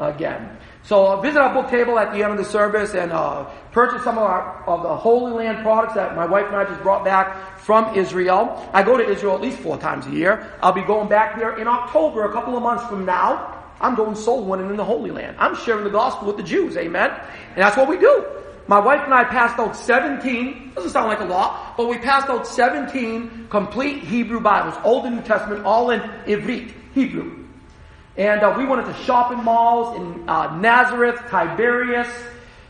again. 0.00 0.58
So 0.84 1.06
uh, 1.06 1.20
visit 1.22 1.40
our 1.40 1.52
book 1.54 1.70
table 1.70 1.98
at 1.98 2.12
the 2.12 2.22
end 2.22 2.32
of 2.32 2.38
the 2.38 2.44
service 2.44 2.92
and 2.92 3.10
uh, 3.10 3.44
purchase 3.72 4.04
some 4.04 4.18
of, 4.18 4.24
our, 4.24 4.62
of 4.66 4.82
the 4.82 4.94
Holy 4.94 5.32
Land 5.32 5.62
products 5.62 5.94
that 5.94 6.14
my 6.14 6.26
wife 6.26 6.46
and 6.46 6.56
I 6.56 6.64
just 6.64 6.82
brought 6.82 7.04
back 7.04 7.58
from 7.58 7.96
Israel. 7.96 8.68
I 8.74 8.82
go 8.82 8.98
to 8.98 9.08
Israel 9.08 9.34
at 9.34 9.40
least 9.40 9.58
four 9.58 9.78
times 9.78 10.06
a 10.06 10.10
year. 10.10 10.52
I'll 10.60 10.72
be 10.72 10.82
going 10.82 11.08
back 11.08 11.38
there 11.38 11.58
in 11.58 11.66
October, 11.66 12.24
a 12.24 12.32
couple 12.32 12.54
of 12.54 12.62
months 12.62 12.84
from 12.84 13.06
now. 13.06 13.64
I'm 13.80 13.94
going 13.94 14.14
soul 14.14 14.44
winning 14.44 14.68
in 14.68 14.76
the 14.76 14.84
Holy 14.84 15.10
Land. 15.10 15.36
I'm 15.38 15.56
sharing 15.56 15.84
the 15.84 15.90
gospel 15.90 16.26
with 16.26 16.36
the 16.36 16.42
Jews, 16.42 16.76
amen? 16.76 17.10
And 17.10 17.56
that's 17.56 17.78
what 17.78 17.88
we 17.88 17.98
do. 17.98 18.24
My 18.66 18.78
wife 18.78 19.00
and 19.04 19.12
I 19.12 19.24
passed 19.24 19.58
out 19.58 19.74
17, 19.76 20.72
doesn't 20.74 20.90
sound 20.90 21.08
like 21.08 21.20
a 21.20 21.24
lot, 21.24 21.76
but 21.78 21.88
we 21.88 21.96
passed 21.96 22.28
out 22.28 22.46
17 22.46 23.48
complete 23.48 24.04
Hebrew 24.04 24.40
Bibles, 24.40 24.74
Old 24.84 25.06
and 25.06 25.16
New 25.16 25.22
Testament, 25.22 25.64
all 25.64 25.90
in 25.90 26.00
Ivrit. 26.00 26.72
Hebrew. 26.94 27.43
And 28.16 28.42
uh, 28.42 28.54
we 28.56 28.64
went 28.64 28.86
into 28.86 28.98
shopping 29.02 29.42
malls 29.42 29.96
in 29.96 30.28
uh, 30.28 30.56
Nazareth, 30.58 31.20
Tiberias, 31.30 32.08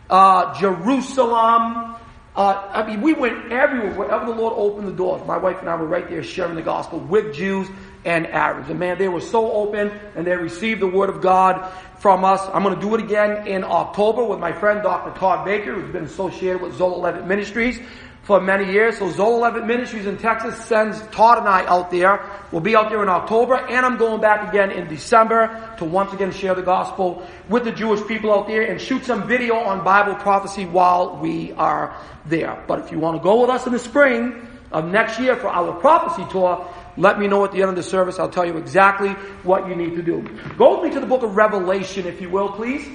uh, 0.08 0.58
Jerusalem. 0.58 1.96
Uh, 2.34 2.68
I 2.72 2.86
mean, 2.86 3.02
we 3.02 3.12
went 3.12 3.52
everywhere, 3.52 3.92
wherever 3.92 4.24
the 4.24 4.32
Lord 4.32 4.54
opened 4.56 4.88
the 4.88 4.92
doors. 4.92 5.24
My 5.26 5.36
wife 5.36 5.60
and 5.60 5.68
I 5.68 5.76
were 5.76 5.86
right 5.86 6.08
there 6.08 6.22
sharing 6.22 6.54
the 6.54 6.62
gospel 6.62 6.98
with 6.98 7.34
Jews 7.34 7.68
and 8.06 8.26
Arabs. 8.26 8.70
And 8.70 8.80
man, 8.80 8.98
they 8.98 9.08
were 9.08 9.20
so 9.20 9.52
open 9.52 9.92
and 10.16 10.26
they 10.26 10.34
received 10.34 10.80
the 10.80 10.86
word 10.86 11.10
of 11.10 11.20
God 11.20 11.70
from 11.98 12.24
us. 12.24 12.40
I'm 12.52 12.62
going 12.62 12.74
to 12.74 12.80
do 12.80 12.94
it 12.94 13.02
again 13.02 13.46
in 13.46 13.64
October 13.64 14.24
with 14.24 14.38
my 14.38 14.52
friend 14.52 14.82
Dr. 14.82 15.18
Todd 15.18 15.44
Baker, 15.44 15.74
who's 15.74 15.92
been 15.92 16.04
associated 16.04 16.60
with 16.60 16.74
Zola 16.76 16.96
Levitt 16.96 17.26
Ministries 17.26 17.80
for 18.24 18.40
many 18.40 18.72
years. 18.72 18.98
So 18.98 19.10
Zola 19.10 19.42
Levitt 19.42 19.66
Ministries 19.66 20.06
in 20.06 20.16
Texas 20.16 20.56
sends 20.64 21.00
Todd 21.08 21.38
and 21.38 21.48
I 21.48 21.64
out 21.66 21.90
there. 21.90 22.24
We'll 22.50 22.62
be 22.62 22.74
out 22.74 22.88
there 22.88 23.02
in 23.02 23.08
October 23.08 23.56
and 23.56 23.84
I'm 23.84 23.96
going 23.96 24.20
back 24.20 24.48
again 24.48 24.70
in 24.70 24.88
December 24.88 25.74
to 25.78 25.84
once 25.84 26.12
again 26.12 26.32
share 26.32 26.54
the 26.54 26.62
gospel 26.62 27.26
with 27.48 27.64
the 27.64 27.72
Jewish 27.72 28.04
people 28.06 28.32
out 28.32 28.48
there 28.48 28.62
and 28.62 28.80
shoot 28.80 29.04
some 29.04 29.28
video 29.28 29.56
on 29.56 29.84
Bible 29.84 30.14
prophecy 30.14 30.64
while 30.64 31.18
we 31.18 31.52
are 31.52 31.96
there. 32.26 32.62
But 32.66 32.80
if 32.80 32.90
you 32.90 32.98
want 32.98 33.18
to 33.18 33.22
go 33.22 33.42
with 33.42 33.50
us 33.50 33.66
in 33.66 33.72
the 33.72 33.78
spring 33.78 34.48
of 34.72 34.86
next 34.86 35.20
year 35.20 35.36
for 35.36 35.48
our 35.48 35.72
prophecy 35.78 36.26
tour, 36.30 36.66
let 36.96 37.18
me 37.18 37.26
know 37.26 37.44
at 37.44 37.52
the 37.52 37.60
end 37.60 37.70
of 37.70 37.76
the 37.76 37.82
service. 37.82 38.18
I'll 38.18 38.30
tell 38.30 38.46
you 38.46 38.56
exactly 38.56 39.10
what 39.42 39.68
you 39.68 39.74
need 39.74 39.96
to 39.96 40.02
do. 40.02 40.26
Go 40.56 40.80
with 40.80 40.88
me 40.88 40.94
to 40.94 41.00
the 41.00 41.06
book 41.06 41.22
of 41.22 41.36
Revelation, 41.36 42.06
if 42.06 42.20
you 42.20 42.30
will, 42.30 42.50
please. 42.50 42.88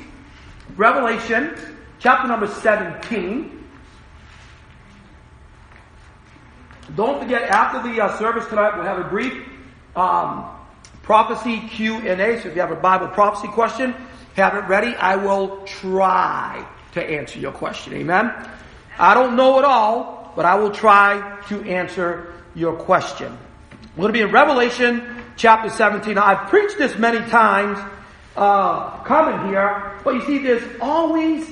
Revelation, 0.76 1.56
chapter 2.00 2.28
number 2.28 2.48
17. 2.48 3.59
Don't 6.96 7.22
forget, 7.22 7.44
after 7.50 7.88
the 7.88 8.02
uh, 8.02 8.18
service 8.18 8.48
tonight, 8.48 8.76
we'll 8.76 8.86
have 8.86 9.00
a 9.00 9.10
brief 9.10 9.44
um, 9.96 10.46
prophecy 11.04 11.60
Q&A. 11.70 12.16
So 12.42 12.50
if 12.50 12.56
you 12.56 12.62
have 12.62 12.72
a 12.72 12.76
Bible 12.76 13.08
prophecy 13.08 13.48
question, 13.48 13.94
have 14.36 14.56
it 14.56 14.68
ready. 14.68 14.96
I 14.96 15.16
will 15.16 15.64
try 15.66 16.66
to 16.94 17.04
answer 17.04 17.40
your 17.40 17.52
question. 17.52 17.94
Amen. 17.94 18.34
I 18.98 19.14
don't 19.14 19.36
know 19.36 19.60
it 19.60 19.66
all, 19.66 20.34
but 20.36 20.46
I 20.46 20.56
will 20.56 20.72
try 20.72 21.40
to 21.50 21.62
answer 21.64 22.34
your 22.56 22.76
question. 22.76 23.38
We're 23.96 24.04
going 24.04 24.14
to 24.14 24.20
be 24.20 24.22
in 24.22 24.32
Revelation 24.32 25.24
chapter 25.36 25.70
17. 25.70 26.16
Now, 26.16 26.26
I've 26.26 26.50
preached 26.50 26.78
this 26.78 26.98
many 26.98 27.20
times 27.30 27.80
uh, 28.36 29.04
coming 29.04 29.50
here, 29.50 30.00
but 30.04 30.16
you 30.16 30.26
see, 30.26 30.40
there's 30.40 30.64
always 30.80 31.48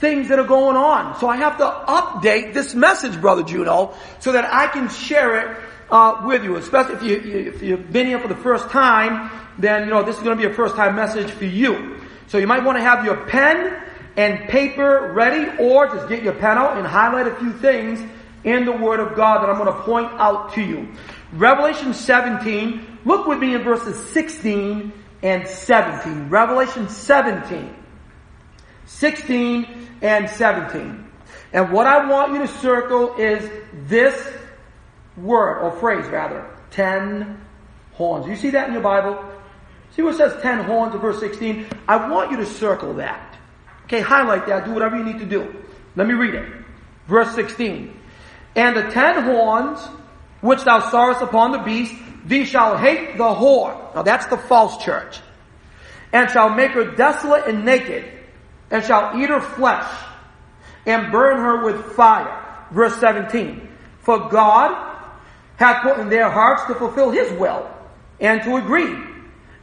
things 0.00 0.28
that 0.28 0.38
are 0.38 0.46
going 0.46 0.76
on. 0.76 1.18
So 1.18 1.28
I 1.28 1.36
have 1.36 1.58
to 1.58 1.64
update 1.64 2.54
this 2.54 2.74
message, 2.74 3.20
Brother 3.20 3.42
Juno, 3.42 3.94
so 4.20 4.32
that 4.32 4.44
I 4.52 4.68
can 4.68 4.88
share 4.88 5.52
it 5.52 5.56
uh, 5.90 6.22
with 6.24 6.44
you. 6.44 6.56
Especially 6.56 6.94
if, 6.94 7.02
you, 7.02 7.40
if 7.54 7.62
you've 7.62 7.92
been 7.92 8.06
here 8.06 8.20
for 8.20 8.28
the 8.28 8.36
first 8.36 8.68
time, 8.70 9.30
then 9.58 9.84
you 9.84 9.90
know 9.90 10.02
this 10.02 10.16
is 10.16 10.22
going 10.22 10.36
to 10.36 10.46
be 10.46 10.50
a 10.50 10.54
first 10.54 10.76
time 10.76 10.94
message 10.94 11.30
for 11.30 11.44
you. 11.44 12.00
So 12.28 12.38
you 12.38 12.46
might 12.46 12.64
want 12.64 12.78
to 12.78 12.82
have 12.82 13.04
your 13.04 13.26
pen 13.26 13.82
and 14.16 14.48
paper 14.48 15.12
ready, 15.14 15.58
or 15.58 15.86
just 15.88 16.08
get 16.08 16.22
your 16.22 16.32
pen 16.32 16.56
out 16.56 16.78
and 16.78 16.86
highlight 16.86 17.26
a 17.26 17.34
few 17.36 17.52
things 17.52 18.00
in 18.44 18.64
the 18.64 18.72
Word 18.72 19.00
of 19.00 19.14
God 19.14 19.42
that 19.42 19.50
I'm 19.50 19.58
going 19.58 19.74
to 19.74 19.82
point 19.82 20.10
out 20.14 20.54
to 20.54 20.62
you. 20.62 20.88
Revelation 21.32 21.92
17, 21.92 23.00
look 23.04 23.26
with 23.26 23.38
me 23.38 23.54
in 23.54 23.62
verses 23.62 23.98
16 24.10 24.92
and 25.22 25.46
17. 25.46 26.28
Revelation 26.28 26.88
17, 26.88 27.74
16 28.86 29.75
and 30.06 30.30
17. 30.30 31.04
And 31.52 31.72
what 31.72 31.86
I 31.86 32.08
want 32.08 32.32
you 32.32 32.38
to 32.38 32.48
circle 32.48 33.16
is 33.16 33.50
this 33.88 34.14
word, 35.16 35.62
or 35.62 35.72
phrase 35.72 36.06
rather, 36.06 36.48
ten 36.70 37.40
horns. 37.94 38.26
You 38.26 38.36
see 38.36 38.50
that 38.50 38.68
in 38.68 38.74
your 38.74 38.82
Bible? 38.82 39.22
See 39.94 40.02
what 40.02 40.14
it 40.14 40.18
says 40.18 40.40
ten 40.42 40.64
horns 40.64 40.94
in 40.94 41.00
verse 41.00 41.18
16? 41.18 41.66
I 41.88 42.08
want 42.08 42.30
you 42.30 42.36
to 42.38 42.46
circle 42.46 42.94
that. 42.94 43.36
Okay, 43.84 44.00
highlight 44.00 44.46
that, 44.46 44.64
do 44.64 44.72
whatever 44.72 44.96
you 44.96 45.04
need 45.04 45.18
to 45.18 45.26
do. 45.26 45.64
Let 45.96 46.06
me 46.06 46.14
read 46.14 46.34
it. 46.34 46.52
Verse 47.08 47.34
16. 47.34 47.98
And 48.54 48.76
the 48.76 48.90
ten 48.90 49.24
horns 49.24 49.80
which 50.40 50.62
thou 50.64 50.88
sawest 50.90 51.22
upon 51.22 51.52
the 51.52 51.58
beast, 51.58 51.94
thee 52.24 52.44
shall 52.44 52.76
hate 52.76 53.16
the 53.16 53.24
whore. 53.24 53.94
Now 53.94 54.02
that's 54.02 54.26
the 54.26 54.36
false 54.36 54.84
church. 54.84 55.20
And 56.12 56.30
shall 56.30 56.50
make 56.50 56.72
her 56.72 56.94
desolate 56.94 57.46
and 57.46 57.64
naked 57.64 58.15
and 58.70 58.84
shall 58.84 59.18
eat 59.18 59.28
her 59.28 59.40
flesh 59.40 59.88
and 60.84 61.12
burn 61.12 61.38
her 61.38 61.64
with 61.64 61.92
fire. 61.92 62.42
Verse 62.70 62.96
17. 62.96 63.68
For 64.00 64.28
God 64.28 64.94
hath 65.56 65.82
put 65.82 65.98
in 65.98 66.08
their 66.08 66.30
hearts 66.30 66.64
to 66.66 66.74
fulfill 66.74 67.10
his 67.10 67.30
will 67.38 67.68
and 68.20 68.42
to 68.42 68.56
agree 68.56 68.96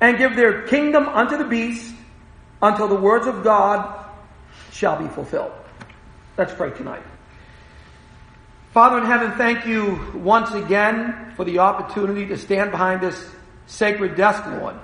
and 0.02 0.18
give 0.18 0.36
their 0.36 0.64
kingdom 0.68 1.08
unto 1.08 1.38
the 1.38 1.46
beast 1.46 1.94
until 2.62 2.88
the 2.88 2.96
words 2.96 3.28
of 3.28 3.44
God 3.44 4.06
shall 4.72 5.02
be 5.02 5.08
fulfilled. 5.08 5.54
Let's 6.38 6.54
pray 6.54 6.72
tonight. 6.72 7.04
Father 8.74 8.98
in 8.98 9.06
heaven, 9.06 9.34
thank 9.34 9.68
you 9.68 10.00
once 10.16 10.52
again 10.52 11.34
for 11.36 11.46
the 11.46 11.60
opportunity 11.60 12.26
to 12.28 12.38
stand 12.38 12.72
behind 12.72 13.02
this 13.02 13.30
sacred 13.68 14.16
desk, 14.16 14.44
Lord. 14.48 14.76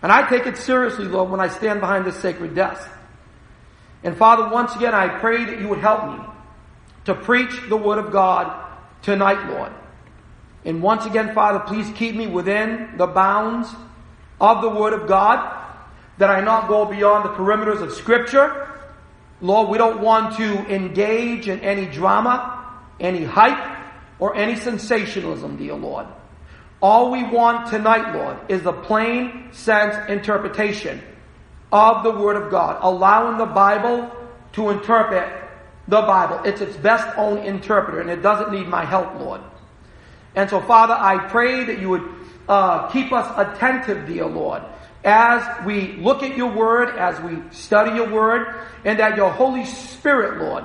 And 0.00 0.10
I 0.10 0.28
take 0.28 0.46
it 0.46 0.56
seriously, 0.56 1.04
Lord, 1.04 1.30
when 1.30 1.40
I 1.40 1.48
stand 1.48 1.80
behind 1.80 2.06
this 2.06 2.16
sacred 2.16 2.54
desk. 2.54 2.88
And 4.02 4.16
Father, 4.16 4.48
once 4.48 4.74
again, 4.76 4.94
I 4.94 5.08
pray 5.08 5.44
that 5.44 5.60
you 5.60 5.68
would 5.68 5.80
help 5.80 6.12
me 6.12 6.24
to 7.06 7.14
preach 7.14 7.52
the 7.68 7.76
Word 7.76 7.98
of 7.98 8.12
God 8.12 8.66
tonight, 9.02 9.48
Lord. 9.48 9.72
And 10.64 10.82
once 10.82 11.06
again, 11.06 11.34
Father, 11.34 11.60
please 11.60 11.88
keep 11.96 12.14
me 12.14 12.26
within 12.26 12.96
the 12.96 13.06
bounds 13.06 13.68
of 14.40 14.62
the 14.62 14.68
Word 14.68 14.92
of 14.92 15.08
God, 15.08 15.56
that 16.18 16.30
I 16.30 16.40
not 16.40 16.68
go 16.68 16.84
beyond 16.84 17.24
the 17.24 17.30
perimeters 17.30 17.80
of 17.80 17.92
Scripture. 17.92 18.68
Lord, 19.40 19.68
we 19.68 19.78
don't 19.78 20.00
want 20.00 20.36
to 20.36 20.74
engage 20.74 21.48
in 21.48 21.60
any 21.60 21.86
drama, 21.86 22.72
any 23.00 23.24
hype, 23.24 23.78
or 24.18 24.36
any 24.36 24.56
sensationalism, 24.56 25.56
dear 25.56 25.74
Lord. 25.74 26.06
All 26.80 27.10
we 27.10 27.24
want 27.24 27.70
tonight, 27.70 28.14
Lord, 28.14 28.36
is 28.48 28.64
a 28.66 28.72
plain 28.72 29.48
sense 29.52 29.96
interpretation 30.08 31.02
of 31.72 32.02
the 32.02 32.10
Word 32.10 32.36
of 32.36 32.50
God, 32.50 32.78
allowing 32.80 33.38
the 33.38 33.46
Bible 33.46 34.10
to 34.52 34.70
interpret 34.70 35.30
the 35.86 36.02
Bible. 36.02 36.40
It's 36.44 36.60
its 36.60 36.76
best 36.76 37.06
own 37.16 37.38
interpreter, 37.38 38.00
and 38.00 38.10
it 38.10 38.22
doesn't 38.22 38.52
need 38.52 38.68
my 38.68 38.84
help, 38.84 39.18
Lord. 39.20 39.40
And 40.34 40.48
so, 40.48 40.60
Father, 40.60 40.94
I 40.94 41.28
pray 41.28 41.64
that 41.64 41.80
you 41.80 41.88
would 41.90 42.08
uh, 42.48 42.88
keep 42.88 43.12
us 43.12 43.30
attentive, 43.36 44.06
dear 44.06 44.26
Lord, 44.26 44.62
as 45.04 45.66
we 45.66 45.96
look 45.96 46.22
at 46.22 46.36
your 46.36 46.52
Word, 46.52 46.96
as 46.96 47.20
we 47.20 47.38
study 47.50 47.96
your 47.96 48.10
Word, 48.10 48.54
and 48.84 48.98
that 48.98 49.16
your 49.16 49.30
Holy 49.30 49.64
Spirit, 49.64 50.38
Lord, 50.42 50.64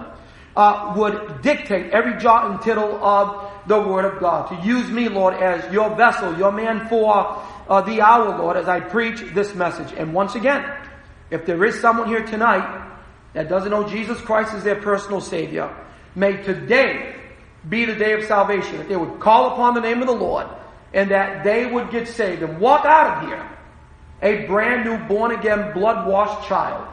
uh, 0.55 0.93
would 0.95 1.41
dictate 1.41 1.91
every 1.91 2.17
jot 2.19 2.51
and 2.51 2.61
tittle 2.61 3.03
of 3.03 3.51
the 3.67 3.79
Word 3.79 4.05
of 4.05 4.19
God. 4.19 4.49
To 4.49 4.67
use 4.67 4.89
me, 4.89 5.09
Lord, 5.09 5.33
as 5.33 5.71
your 5.73 5.95
vessel, 5.95 6.37
your 6.37 6.51
man 6.51 6.87
for 6.87 7.41
uh, 7.67 7.81
the 7.81 8.01
hour, 8.01 8.37
Lord, 8.37 8.57
as 8.57 8.67
I 8.67 8.79
preach 8.79 9.21
this 9.33 9.55
message. 9.55 9.93
And 9.97 10.13
once 10.13 10.35
again, 10.35 10.65
if 11.33 11.47
there 11.47 11.65
is 11.65 11.79
someone 11.81 12.07
here 12.07 12.23
tonight 12.23 12.91
that 13.33 13.49
doesn't 13.49 13.71
know 13.71 13.89
Jesus 13.89 14.21
Christ 14.21 14.53
as 14.53 14.63
their 14.63 14.79
personal 14.79 15.19
Savior, 15.19 15.75
may 16.13 16.37
today 16.43 17.15
be 17.67 17.85
the 17.85 17.95
day 17.95 18.13
of 18.13 18.25
salvation. 18.25 18.77
That 18.77 18.87
they 18.87 18.95
would 18.95 19.19
call 19.19 19.53
upon 19.53 19.73
the 19.73 19.81
name 19.81 20.01
of 20.01 20.07
the 20.07 20.13
Lord 20.13 20.47
and 20.93 21.09
that 21.09 21.43
they 21.43 21.65
would 21.65 21.89
get 21.89 22.07
saved 22.07 22.43
and 22.43 22.59
walk 22.59 22.85
out 22.85 23.23
of 23.23 23.29
here 23.29 23.49
a 24.21 24.45
brand 24.45 24.85
new 24.85 24.97
born 25.07 25.31
again 25.31 25.73
blood 25.73 26.07
washed 26.07 26.47
child 26.47 26.87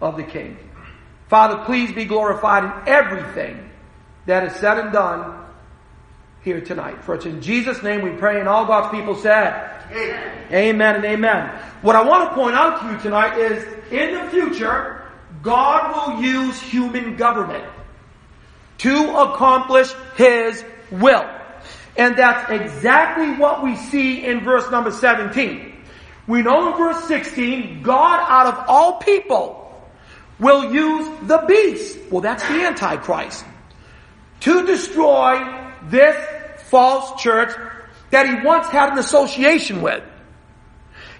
of 0.00 0.16
the 0.16 0.22
King. 0.22 0.56
Father, 1.28 1.64
please 1.64 1.92
be 1.92 2.04
glorified 2.04 2.64
in 2.64 2.88
everything 2.88 3.70
that 4.26 4.44
is 4.44 4.54
said 4.60 4.78
and 4.78 4.92
done 4.92 5.43
here 6.44 6.60
tonight. 6.60 7.02
For 7.02 7.14
it's 7.14 7.24
in 7.24 7.40
Jesus' 7.40 7.82
name 7.82 8.02
we 8.02 8.10
pray 8.10 8.38
and 8.38 8.48
all 8.48 8.66
God's 8.66 8.94
people 8.94 9.16
said, 9.16 9.70
Amen. 9.90 10.52
amen 10.52 10.96
and 10.96 11.04
amen. 11.04 11.48
What 11.80 11.96
I 11.96 12.02
want 12.02 12.28
to 12.28 12.34
point 12.34 12.54
out 12.54 12.80
to 12.80 12.92
you 12.92 12.98
tonight 13.00 13.38
is 13.38 13.64
in 13.90 14.14
the 14.14 14.30
future, 14.30 15.10
God 15.42 16.12
will 16.12 16.22
use 16.22 16.60
human 16.60 17.16
government 17.16 17.64
to 18.78 19.16
accomplish 19.16 19.92
His 20.16 20.62
will. 20.90 21.24
And 21.96 22.16
that's 22.16 22.50
exactly 22.50 23.32
what 23.36 23.62
we 23.62 23.76
see 23.76 24.24
in 24.24 24.40
verse 24.44 24.70
number 24.70 24.90
17. 24.90 25.72
We 26.26 26.42
know 26.42 26.72
in 26.72 26.78
verse 26.78 27.04
16, 27.04 27.82
God 27.82 28.24
out 28.28 28.46
of 28.46 28.64
all 28.68 28.98
people 28.98 29.60
will 30.38 30.72
use 30.74 31.08
the 31.22 31.38
beast. 31.46 31.98
Well, 32.10 32.20
that's 32.20 32.42
the 32.48 32.66
Antichrist. 32.66 33.44
To 34.40 34.66
destroy 34.66 35.64
this 35.84 36.33
false 36.74 37.22
church 37.22 37.54
that 38.10 38.26
he 38.26 38.44
once 38.44 38.66
had 38.66 38.90
an 38.90 38.98
association 38.98 39.80
with. 39.80 40.02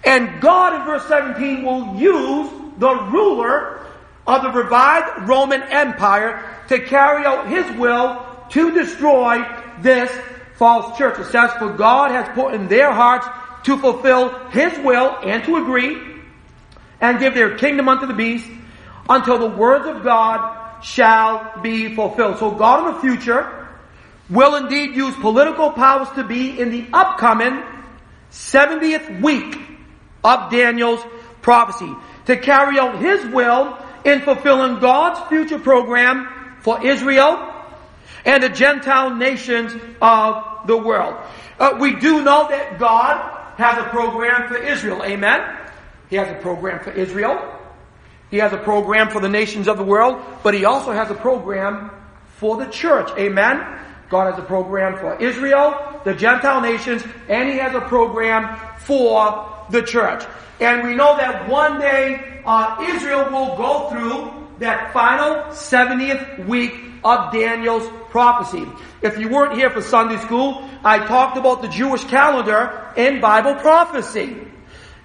And 0.02 0.40
God 0.40 0.74
in 0.74 0.84
verse 0.84 1.06
17 1.06 1.64
will 1.64 1.94
use 1.94 2.50
the 2.78 2.92
ruler 2.92 3.86
of 4.26 4.42
the 4.42 4.50
revived 4.50 5.28
Roman 5.28 5.62
Empire 5.62 6.44
to 6.66 6.80
carry 6.80 7.24
out 7.24 7.48
his 7.48 7.64
will 7.78 8.26
to 8.48 8.72
destroy 8.72 9.44
this 9.80 10.10
false 10.56 10.98
church. 10.98 11.20
It 11.20 11.26
says, 11.26 11.52
for 11.52 11.72
God 11.74 12.10
has 12.10 12.28
put 12.34 12.54
in 12.54 12.66
their 12.66 12.90
hearts 12.90 13.28
to 13.66 13.78
fulfill 13.78 14.48
his 14.48 14.76
will 14.80 15.16
and 15.22 15.44
to 15.44 15.58
agree 15.58 16.16
and 17.00 17.20
give 17.20 17.34
their 17.34 17.56
kingdom 17.58 17.88
unto 17.88 18.08
the 18.08 18.14
beast 18.14 18.48
until 19.08 19.38
the 19.38 19.56
words 19.56 19.86
of 19.86 20.02
God 20.02 20.82
shall 20.82 21.62
be 21.62 21.94
fulfilled. 21.94 22.40
So 22.40 22.50
God 22.50 22.88
in 22.88 22.94
the 22.94 23.00
future 23.00 23.63
will 24.30 24.56
indeed 24.56 24.94
use 24.94 25.14
political 25.16 25.70
powers 25.72 26.08
to 26.16 26.24
be 26.24 26.58
in 26.58 26.70
the 26.70 26.86
upcoming 26.92 27.62
70th 28.30 29.22
week 29.22 29.56
of 30.22 30.50
Daniel's 30.50 31.04
prophecy 31.42 31.92
to 32.26 32.36
carry 32.36 32.78
out 32.78 32.98
his 32.98 33.24
will 33.26 33.78
in 34.04 34.20
fulfilling 34.22 34.80
God's 34.80 35.20
future 35.28 35.58
program 35.58 36.56
for 36.60 36.84
Israel 36.84 37.52
and 38.24 38.42
the 38.42 38.48
Gentile 38.48 39.14
nations 39.14 39.74
of 40.00 40.66
the 40.66 40.76
world. 40.76 41.16
Uh, 41.58 41.76
we 41.78 41.94
do 41.96 42.22
know 42.22 42.48
that 42.48 42.78
God 42.78 43.54
has 43.56 43.78
a 43.78 43.88
program 43.90 44.48
for 44.48 44.56
Israel. 44.56 45.04
Amen? 45.04 45.58
He 46.08 46.16
has 46.16 46.28
a 46.28 46.40
program 46.40 46.82
for 46.82 46.90
Israel. 46.90 47.60
He 48.30 48.38
has 48.38 48.52
a 48.52 48.58
program 48.58 49.10
for 49.10 49.20
the 49.20 49.28
nations 49.28 49.68
of 49.68 49.76
the 49.76 49.84
world, 49.84 50.22
but 50.42 50.54
he 50.54 50.64
also 50.64 50.92
has 50.92 51.10
a 51.10 51.14
program 51.14 51.90
for 52.36 52.56
the 52.56 52.66
church. 52.66 53.10
Amen? 53.18 53.78
God 54.14 54.32
has 54.32 54.38
a 54.38 54.46
program 54.46 54.96
for 54.96 55.20
Israel, 55.20 56.00
the 56.04 56.14
Gentile 56.14 56.60
nations, 56.60 57.02
and 57.28 57.48
he 57.48 57.58
has 57.58 57.74
a 57.74 57.80
program 57.80 58.56
for 58.78 59.66
the 59.70 59.82
church. 59.82 60.22
And 60.60 60.86
we 60.86 60.94
know 60.94 61.16
that 61.16 61.48
one 61.48 61.80
day 61.80 62.40
uh, 62.46 62.76
Israel 62.90 63.28
will 63.32 63.56
go 63.56 63.90
through 63.90 64.56
that 64.60 64.92
final 64.92 65.50
70th 65.50 66.46
week 66.46 66.74
of 67.02 67.32
Daniel's 67.32 67.90
prophecy. 68.10 68.64
If 69.02 69.18
you 69.18 69.28
weren't 69.30 69.58
here 69.58 69.70
for 69.70 69.82
Sunday 69.82 70.18
school, 70.18 70.70
I 70.84 71.04
talked 71.08 71.36
about 71.36 71.62
the 71.62 71.68
Jewish 71.68 72.04
calendar 72.04 72.92
in 72.96 73.20
Bible 73.20 73.56
prophecy. 73.56 74.46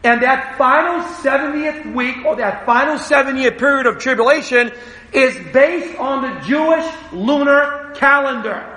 And 0.04 0.22
that 0.22 0.56
final 0.56 1.04
70th 1.16 1.96
week 1.96 2.24
or 2.28 2.36
that 2.36 2.64
final 2.68 3.00
seven 3.00 3.38
year 3.38 3.54
period 3.54 3.88
of 3.88 3.98
tribulation 3.98 4.72
is 5.12 5.36
based 5.52 5.98
on 5.98 6.22
the 6.22 6.42
Jewish 6.42 6.86
lunar 7.12 7.92
calendar. 7.96 8.76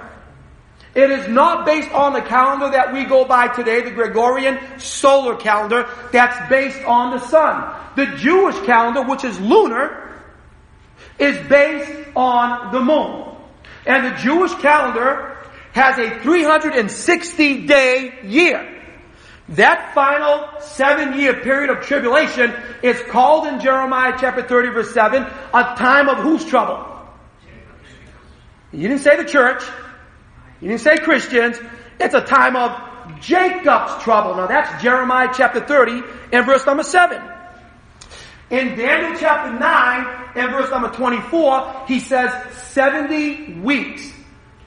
It 0.95 1.11
is 1.11 1.29
not 1.29 1.65
based 1.65 1.91
on 1.93 2.13
the 2.13 2.21
calendar 2.21 2.71
that 2.71 2.93
we 2.93 3.05
go 3.05 3.25
by 3.25 3.49
today, 3.49 3.81
the 3.81 3.91
Gregorian 3.91 4.59
solar 4.79 5.37
calendar, 5.37 5.89
that's 6.13 6.49
based 6.51 6.83
on 6.85 7.13
the 7.13 7.27
sun. 7.29 7.75
The 7.97 8.07
Jewish 8.17 8.59
calendar, 8.67 9.03
which 9.03 9.25
is 9.25 9.41
lunar, 9.41 10.21
is 11.19 11.39
based 11.49 12.09
on 12.15 12.73
the 12.73 12.81
moon. 12.81 13.37
And 13.87 14.07
the 14.07 14.19
Jewish 14.19 14.55
calendar 14.57 15.39
has 15.73 15.99
a 15.99 16.21
360 16.21 17.67
day 17.67 18.19
year. 18.25 18.69
That 19.51 19.95
final 19.95 20.61
seven 20.61 21.19
year 21.19 21.35
period 21.41 21.71
of 21.71 21.85
tribulation 21.85 22.55
is 22.83 23.01
called 23.09 23.47
in 23.47 23.61
Jeremiah 23.61 24.17
chapter 24.19 24.43
30 24.43 24.69
verse 24.71 24.95
7 24.95 25.23
a 25.23 25.63
time 25.77 26.09
of 26.09 26.19
whose 26.19 26.45
trouble? 26.45 26.89
You 28.73 28.89
didn't 28.89 29.03
say 29.03 29.17
the 29.17 29.29
church. 29.29 29.63
You 30.63 30.69
didn't 30.69 30.83
say 30.83 30.97
Christians. 30.99 31.59
It's 31.99 32.15
a 32.15 32.21
time 32.21 32.55
of 32.55 33.21
Jacob's 33.21 34.01
trouble. 34.05 34.37
Now 34.37 34.47
that's 34.47 34.81
Jeremiah 34.81 35.29
chapter 35.37 35.61
30 35.61 36.03
and 36.33 36.47
verse 36.47 36.65
number 36.65 36.85
7. 36.85 37.21
In 38.51 38.77
Daniel 38.77 39.19
chapter 39.19 39.59
9 39.59 40.29
and 40.37 40.53
verse 40.53 40.71
number 40.71 40.89
24, 40.91 41.87
he 41.89 41.99
says 41.99 42.31
70 42.69 43.55
weeks 43.61 44.13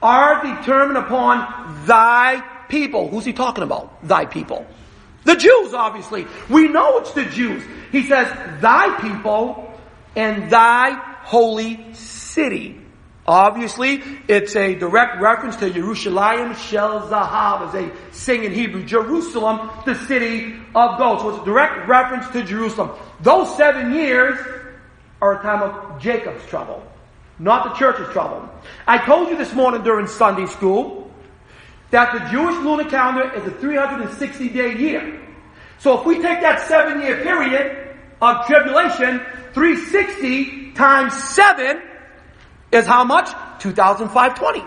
are 0.02 0.44
determined 0.56 0.98
upon 0.98 1.86
thy 1.86 2.42
people. 2.68 3.08
Who's 3.08 3.24
he 3.24 3.32
talking 3.32 3.64
about? 3.64 4.06
Thy 4.06 4.26
people. 4.26 4.66
The 5.24 5.34
Jews, 5.34 5.72
obviously. 5.72 6.26
We 6.50 6.68
know 6.68 6.98
it's 6.98 7.12
the 7.12 7.24
Jews. 7.24 7.64
He 7.90 8.02
says, 8.02 8.28
thy 8.60 9.00
people 9.00 9.72
and 10.14 10.50
thy 10.50 10.90
holy 11.22 11.94
city. 11.94 12.85
Obviously, 13.26 14.02
it's 14.28 14.54
a 14.54 14.76
direct 14.76 15.20
reference 15.20 15.56
to 15.56 15.70
Jerusalem 15.70 16.54
Shel 16.54 17.08
Zahav, 17.08 17.66
as 17.66 17.72
they 17.72 17.90
sing 18.12 18.44
in 18.44 18.52
Hebrew. 18.52 18.84
Jerusalem, 18.84 19.68
the 19.84 19.96
city 20.06 20.54
of 20.74 20.98
gold. 20.98 21.20
So 21.20 21.30
it's 21.30 21.42
a 21.42 21.44
direct 21.44 21.88
reference 21.88 22.28
to 22.30 22.44
Jerusalem. 22.44 22.92
Those 23.20 23.54
seven 23.56 23.92
years 23.94 24.38
are 25.20 25.40
a 25.40 25.42
time 25.42 25.62
of 25.62 26.00
Jacob's 26.00 26.46
trouble, 26.46 26.84
not 27.40 27.64
the 27.64 27.74
church's 27.74 28.12
trouble. 28.12 28.48
I 28.86 29.04
told 29.04 29.28
you 29.28 29.36
this 29.36 29.52
morning 29.52 29.82
during 29.82 30.06
Sunday 30.06 30.46
school 30.46 31.10
that 31.90 32.12
the 32.12 32.20
Jewish 32.30 32.56
lunar 32.64 32.88
calendar 32.88 33.34
is 33.34 33.44
a 33.44 33.50
360 33.50 34.48
day 34.50 34.76
year. 34.76 35.20
So 35.78 35.98
if 35.98 36.06
we 36.06 36.22
take 36.22 36.40
that 36.42 36.60
seven 36.68 37.02
year 37.02 37.22
period 37.22 37.96
of 38.22 38.46
tribulation, 38.46 39.20
360 39.52 40.72
times 40.72 41.14
seven 41.14 41.82
is 42.72 42.86
how 42.86 43.04
much? 43.04 43.28
2,520. 43.60 44.64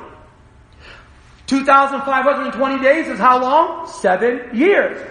2,520 1.47 2.83
days 2.83 3.07
is 3.07 3.17
how 3.17 3.41
long? 3.41 3.87
Seven 3.87 4.55
years. 4.55 5.03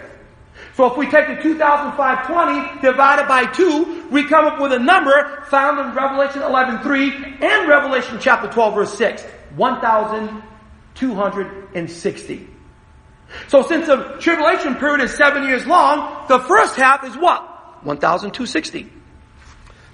So 0.74 0.86
if 0.86 0.96
we 0.96 1.10
take 1.10 1.26
the 1.26 1.42
2,520 1.42 2.80
divided 2.80 3.26
by 3.26 3.46
2, 3.46 4.06
we 4.10 4.22
come 4.24 4.46
up 4.46 4.60
with 4.60 4.72
a 4.72 4.78
number 4.78 5.44
found 5.50 5.80
in 5.80 5.92
Revelation 5.94 6.42
11.3 6.42 7.42
and 7.42 7.68
Revelation 7.68 8.18
chapter 8.20 8.48
12 8.48 8.74
verse 8.74 8.96
6. 8.96 9.24
1,260. 9.56 12.48
So 13.48 13.62
since 13.62 13.86
the 13.86 14.16
tribulation 14.20 14.76
period 14.76 15.02
is 15.04 15.12
seven 15.14 15.42
years 15.44 15.66
long, 15.66 16.26
the 16.28 16.38
first 16.38 16.76
half 16.76 17.04
is 17.04 17.16
what? 17.16 17.84
1,260. 17.84 18.92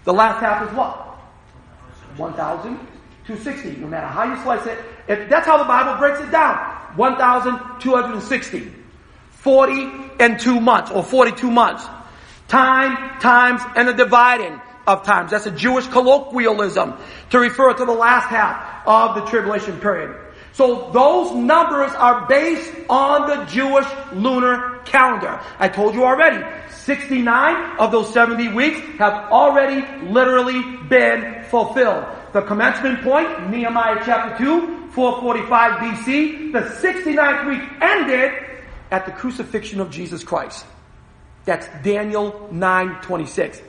The 0.05 0.13
last 0.13 0.41
half 0.41 0.69
is 0.69 0.75
what? 0.77 1.04
1,260. 2.17 3.77
No 3.81 3.87
matter 3.89 4.07
how 4.07 4.25
you 4.25 4.37
slice 4.43 4.67
it, 4.67 4.79
if 5.09 5.29
that's 5.29 5.47
how 5.47 5.59
the 5.59 5.65
Bible 5.65 5.99
breaks 5.99 6.21
it 6.21 6.31
down. 6.31 6.57
1,260. 6.97 8.73
40 9.31 9.93
and 10.21 10.41
2 10.41 10.61
months, 10.61 10.91
or 10.91 11.03
42 11.03 11.51
months. 11.51 11.87
Time, 12.49 13.19
times, 13.21 13.61
and 13.77 13.89
the 13.89 13.93
dividing 13.93 14.61
of 14.87 15.03
times. 15.05 15.31
That's 15.31 15.47
a 15.47 15.51
Jewish 15.51 15.87
colloquialism 15.89 16.95
to 17.31 17.39
refer 17.39 17.73
to 17.75 17.85
the 17.85 17.93
last 17.93 18.29
half 18.29 18.87
of 18.87 19.17
the 19.17 19.25
tribulation 19.31 19.81
period. 19.81 20.17
So 20.53 20.91
those 20.93 21.33
numbers 21.35 21.93
are 21.93 22.27
based 22.29 22.73
on 22.89 23.29
the 23.29 23.45
Jewish 23.47 23.87
lunar 24.13 24.79
calendar. 24.85 25.41
I 25.59 25.69
told 25.69 25.95
you 25.95 26.05
already, 26.05 26.45
69 26.85 27.79
of 27.79 27.91
those 27.93 28.13
70 28.13 28.49
weeks 28.49 28.79
have 28.99 29.33
already 29.33 29.87
literally 30.05 30.61
been 30.89 31.45
fulfilled. 31.45 32.05
The 32.33 32.43
commencement 32.43 33.03
point, 33.03 33.51
Nehemiah 33.51 34.03
chapter 34.05 34.45
2, 34.45 34.91
445 34.91 35.73
BC. 35.81 36.53
The 36.53 36.61
69th 36.61 37.49
week 37.49 37.63
ended 37.81 38.33
at 38.91 39.07
the 39.07 39.13
crucifixion 39.13 39.81
of 39.81 39.91
Jesus 39.91 40.23
Christ. 40.23 40.67
That's 41.47 41.67
Daniel 41.83 42.49
9:26. 42.53 43.63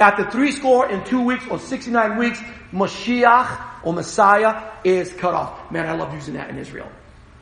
At 0.00 0.16
the 0.16 0.24
three 0.30 0.52
score 0.52 0.86
and 0.86 1.04
two 1.06 1.20
weeks 1.22 1.44
or 1.50 1.58
69 1.58 2.16
weeks, 2.16 2.40
Mashiach 2.72 3.84
or 3.84 3.92
Messiah 3.92 4.62
is 4.84 5.12
cut 5.14 5.34
off. 5.34 5.70
Man, 5.70 5.86
I 5.86 5.92
love 5.92 6.12
using 6.12 6.34
that 6.34 6.50
in 6.50 6.58
Israel. 6.58 6.88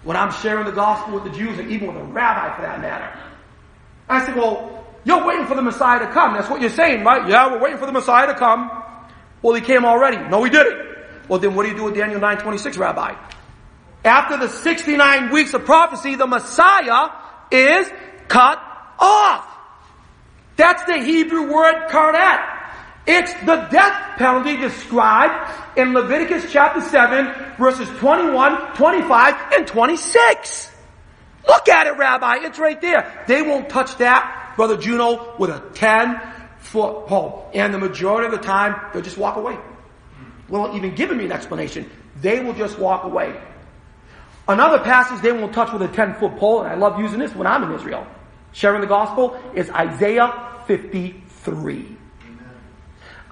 When 0.04 0.16
I'm 0.16 0.30
sharing 0.30 0.66
the 0.66 0.72
gospel 0.72 1.14
with 1.14 1.24
the 1.24 1.38
Jews 1.38 1.58
and 1.58 1.70
even 1.70 1.88
with 1.88 1.96
a 1.96 2.04
rabbi 2.04 2.54
for 2.56 2.62
that 2.62 2.80
matter. 2.80 3.18
I 4.08 4.24
said, 4.24 4.36
well, 4.36 4.85
you're 5.06 5.24
waiting 5.24 5.46
for 5.46 5.54
the 5.54 5.62
Messiah 5.62 6.00
to 6.00 6.08
come. 6.08 6.34
That's 6.34 6.50
what 6.50 6.60
you're 6.60 6.68
saying, 6.68 7.04
right? 7.04 7.28
Yeah, 7.28 7.52
we're 7.52 7.60
waiting 7.60 7.78
for 7.78 7.86
the 7.86 7.92
Messiah 7.92 8.26
to 8.26 8.34
come. 8.34 8.70
Well, 9.40 9.54
he 9.54 9.60
came 9.60 9.84
already. 9.84 10.18
No, 10.28 10.42
he 10.42 10.50
didn't. 10.50 10.84
Well, 11.28 11.38
then 11.38 11.54
what 11.54 11.62
do 11.62 11.68
you 11.70 11.76
do 11.76 11.84
with 11.84 11.94
Daniel 11.94 12.20
9:26, 12.20 12.76
Rabbi? 12.76 13.14
After 14.04 14.36
the 14.36 14.48
69 14.48 15.30
weeks 15.30 15.54
of 15.54 15.64
prophecy, 15.64 16.16
the 16.16 16.26
Messiah 16.26 17.10
is 17.52 17.88
cut 18.26 18.58
off. 18.98 19.46
That's 20.56 20.82
the 20.84 20.98
Hebrew 20.98 21.52
word 21.52 21.86
karet. 21.88 22.54
It's 23.06 23.32
the 23.44 23.68
death 23.70 24.18
penalty 24.18 24.56
described 24.56 25.78
in 25.78 25.92
Leviticus 25.92 26.50
chapter 26.50 26.80
7 26.80 27.54
verses 27.56 27.88
21, 28.00 28.74
25, 28.74 29.34
and 29.56 29.66
26. 29.68 30.72
Look 31.46 31.68
at 31.68 31.86
it, 31.86 31.96
Rabbi. 31.96 32.38
It's 32.40 32.58
right 32.58 32.80
there. 32.80 33.24
They 33.28 33.42
won't 33.42 33.68
touch 33.68 33.96
that, 33.98 34.45
Brother 34.56 34.76
Juno, 34.76 35.36
with 35.38 35.50
a 35.50 35.60
10 35.74 36.20
foot 36.58 37.06
pole. 37.06 37.50
And 37.54 37.72
the 37.72 37.78
majority 37.78 38.26
of 38.26 38.32
the 38.32 38.44
time, 38.44 38.90
they'll 38.92 39.02
just 39.02 39.18
walk 39.18 39.36
away. 39.36 39.56
Won't 40.48 40.74
even 40.74 40.94
give 40.94 41.14
me 41.14 41.26
an 41.26 41.32
explanation. 41.32 41.90
They 42.20 42.42
will 42.42 42.54
just 42.54 42.78
walk 42.78 43.04
away. 43.04 43.38
Another 44.48 44.78
passage 44.78 45.20
they 45.22 45.32
won't 45.32 45.52
touch 45.52 45.72
with 45.72 45.82
a 45.82 45.88
10 45.88 46.14
foot 46.14 46.36
pole, 46.36 46.62
and 46.62 46.72
I 46.72 46.76
love 46.76 47.00
using 47.00 47.18
this 47.18 47.34
when 47.34 47.46
I'm 47.46 47.64
in 47.64 47.72
Israel, 47.72 48.06
sharing 48.52 48.80
the 48.80 48.86
gospel, 48.86 49.40
is 49.54 49.68
Isaiah 49.70 50.62
53. 50.66 51.96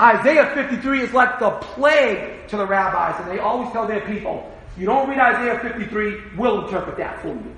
Isaiah 0.01 0.53
53 0.55 1.03
is 1.03 1.13
like 1.13 1.39
the 1.39 1.51
plague 1.51 2.49
to 2.49 2.57
the 2.57 2.67
rabbis, 2.67 3.21
and 3.21 3.31
they 3.31 3.39
always 3.39 3.71
tell 3.71 3.87
their 3.87 4.01
people, 4.01 4.51
you 4.77 4.87
don't 4.87 5.09
read 5.09 5.21
Isaiah 5.21 5.61
53, 5.61 6.37
we'll 6.37 6.65
interpret 6.65 6.97
that 6.97 7.23
for 7.23 7.29
you. 7.29 7.55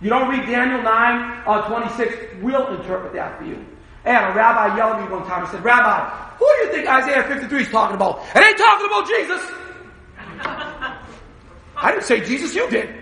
You 0.00 0.10
don't 0.10 0.28
read 0.28 0.46
Daniel 0.46 0.82
9, 0.82 1.42
uh, 1.46 1.68
26, 1.68 2.42
we'll 2.42 2.76
interpret 2.76 3.14
that 3.14 3.38
for 3.38 3.44
you. 3.44 3.64
And 4.04 4.16
a 4.16 4.36
rabbi 4.36 4.76
yelled 4.76 4.96
at 4.96 5.04
me 5.04 5.16
one 5.16 5.26
time 5.26 5.42
and 5.42 5.50
said, 5.50 5.64
Rabbi, 5.64 6.10
who 6.38 6.44
do 6.44 6.66
you 6.66 6.72
think 6.72 6.88
Isaiah 6.88 7.24
53 7.24 7.62
is 7.62 7.68
talking 7.70 7.96
about? 7.96 8.22
It 8.34 8.44
ain't 8.44 8.58
talking 8.58 8.86
about 8.86 9.06
Jesus. 9.08 9.42
I 11.76 11.90
didn't 11.90 12.04
say 12.04 12.20
Jesus, 12.20 12.54
you 12.54 12.68
did. 12.70 12.94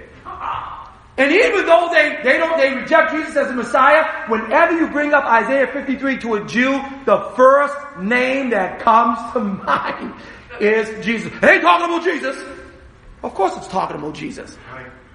And 1.16 1.30
even 1.30 1.66
though 1.66 1.90
they, 1.92 2.18
they 2.24 2.38
don't, 2.38 2.56
they 2.58 2.74
reject 2.74 3.12
Jesus 3.12 3.36
as 3.36 3.48
the 3.48 3.54
Messiah, 3.54 4.28
whenever 4.28 4.76
you 4.76 4.88
bring 4.88 5.14
up 5.14 5.24
Isaiah 5.24 5.68
53 5.68 6.18
to 6.18 6.34
a 6.34 6.44
Jew, 6.44 6.82
the 7.04 7.32
first 7.36 7.74
name 8.00 8.50
that 8.50 8.80
comes 8.80 9.18
to 9.32 9.40
mind 9.64 10.14
is 10.60 11.04
Jesus. 11.04 11.32
It 11.32 11.44
ain't 11.44 11.62
talking 11.62 11.86
about 11.86 12.02
Jesus. 12.02 12.36
Of 13.22 13.34
course 13.34 13.56
it's 13.56 13.68
talking 13.68 13.96
about 13.96 14.14
Jesus. 14.14 14.58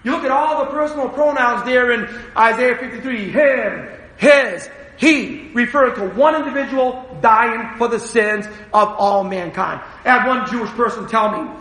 You 0.03 0.11
look 0.11 0.23
at 0.23 0.31
all 0.31 0.65
the 0.65 0.71
personal 0.71 1.09
pronouns 1.09 1.65
there 1.65 1.91
in 1.91 2.05
Isaiah 2.35 2.77
53, 2.77 3.31
him, 3.31 3.89
his, 4.17 4.69
he, 4.97 5.51
referring 5.53 5.95
to 5.95 6.15
one 6.15 6.35
individual 6.35 7.17
dying 7.21 7.77
for 7.77 7.87
the 7.87 7.99
sins 7.99 8.45
of 8.73 8.87
all 8.97 9.23
mankind. 9.23 9.81
I 10.05 10.19
had 10.19 10.27
one 10.27 10.49
Jewish 10.49 10.69
person 10.71 11.07
tell 11.07 11.31
me, 11.31 11.51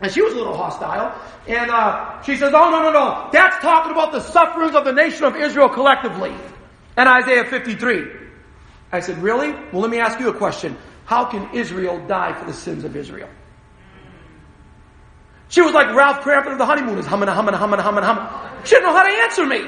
and 0.00 0.12
she 0.12 0.22
was 0.22 0.32
a 0.32 0.36
little 0.36 0.56
hostile, 0.56 1.14
and 1.46 1.70
uh, 1.70 2.22
she 2.22 2.36
says, 2.36 2.52
oh 2.54 2.70
no, 2.70 2.82
no, 2.82 2.92
no, 2.92 3.28
that's 3.32 3.58
talking 3.58 3.92
about 3.92 4.12
the 4.12 4.20
sufferings 4.20 4.74
of 4.74 4.84
the 4.84 4.92
nation 4.92 5.24
of 5.24 5.36
Israel 5.36 5.68
collectively. 5.68 6.34
In 6.96 7.08
Isaiah 7.08 7.44
53. 7.44 8.06
I 8.92 9.00
said, 9.00 9.18
really? 9.18 9.50
Well, 9.72 9.82
let 9.82 9.90
me 9.90 9.98
ask 9.98 10.20
you 10.20 10.28
a 10.28 10.34
question. 10.34 10.76
How 11.06 11.24
can 11.24 11.52
Israel 11.52 12.06
die 12.06 12.32
for 12.38 12.46
the 12.46 12.52
sins 12.52 12.84
of 12.84 12.94
Israel? 12.94 13.28
She 15.54 15.60
was 15.60 15.72
like 15.72 15.94
Ralph 15.94 16.22
Kramden 16.22 16.50
of 16.50 16.58
the 16.58 16.66
Honeymooners, 16.66 17.06
humming, 17.06 17.28
humming, 17.28 17.54
humming, 17.54 17.78
humming, 17.78 18.02
humming. 18.02 18.64
She 18.64 18.70
didn't 18.74 18.86
know 18.86 18.96
how 18.96 19.04
to 19.04 19.22
answer 19.22 19.46
me. 19.46 19.64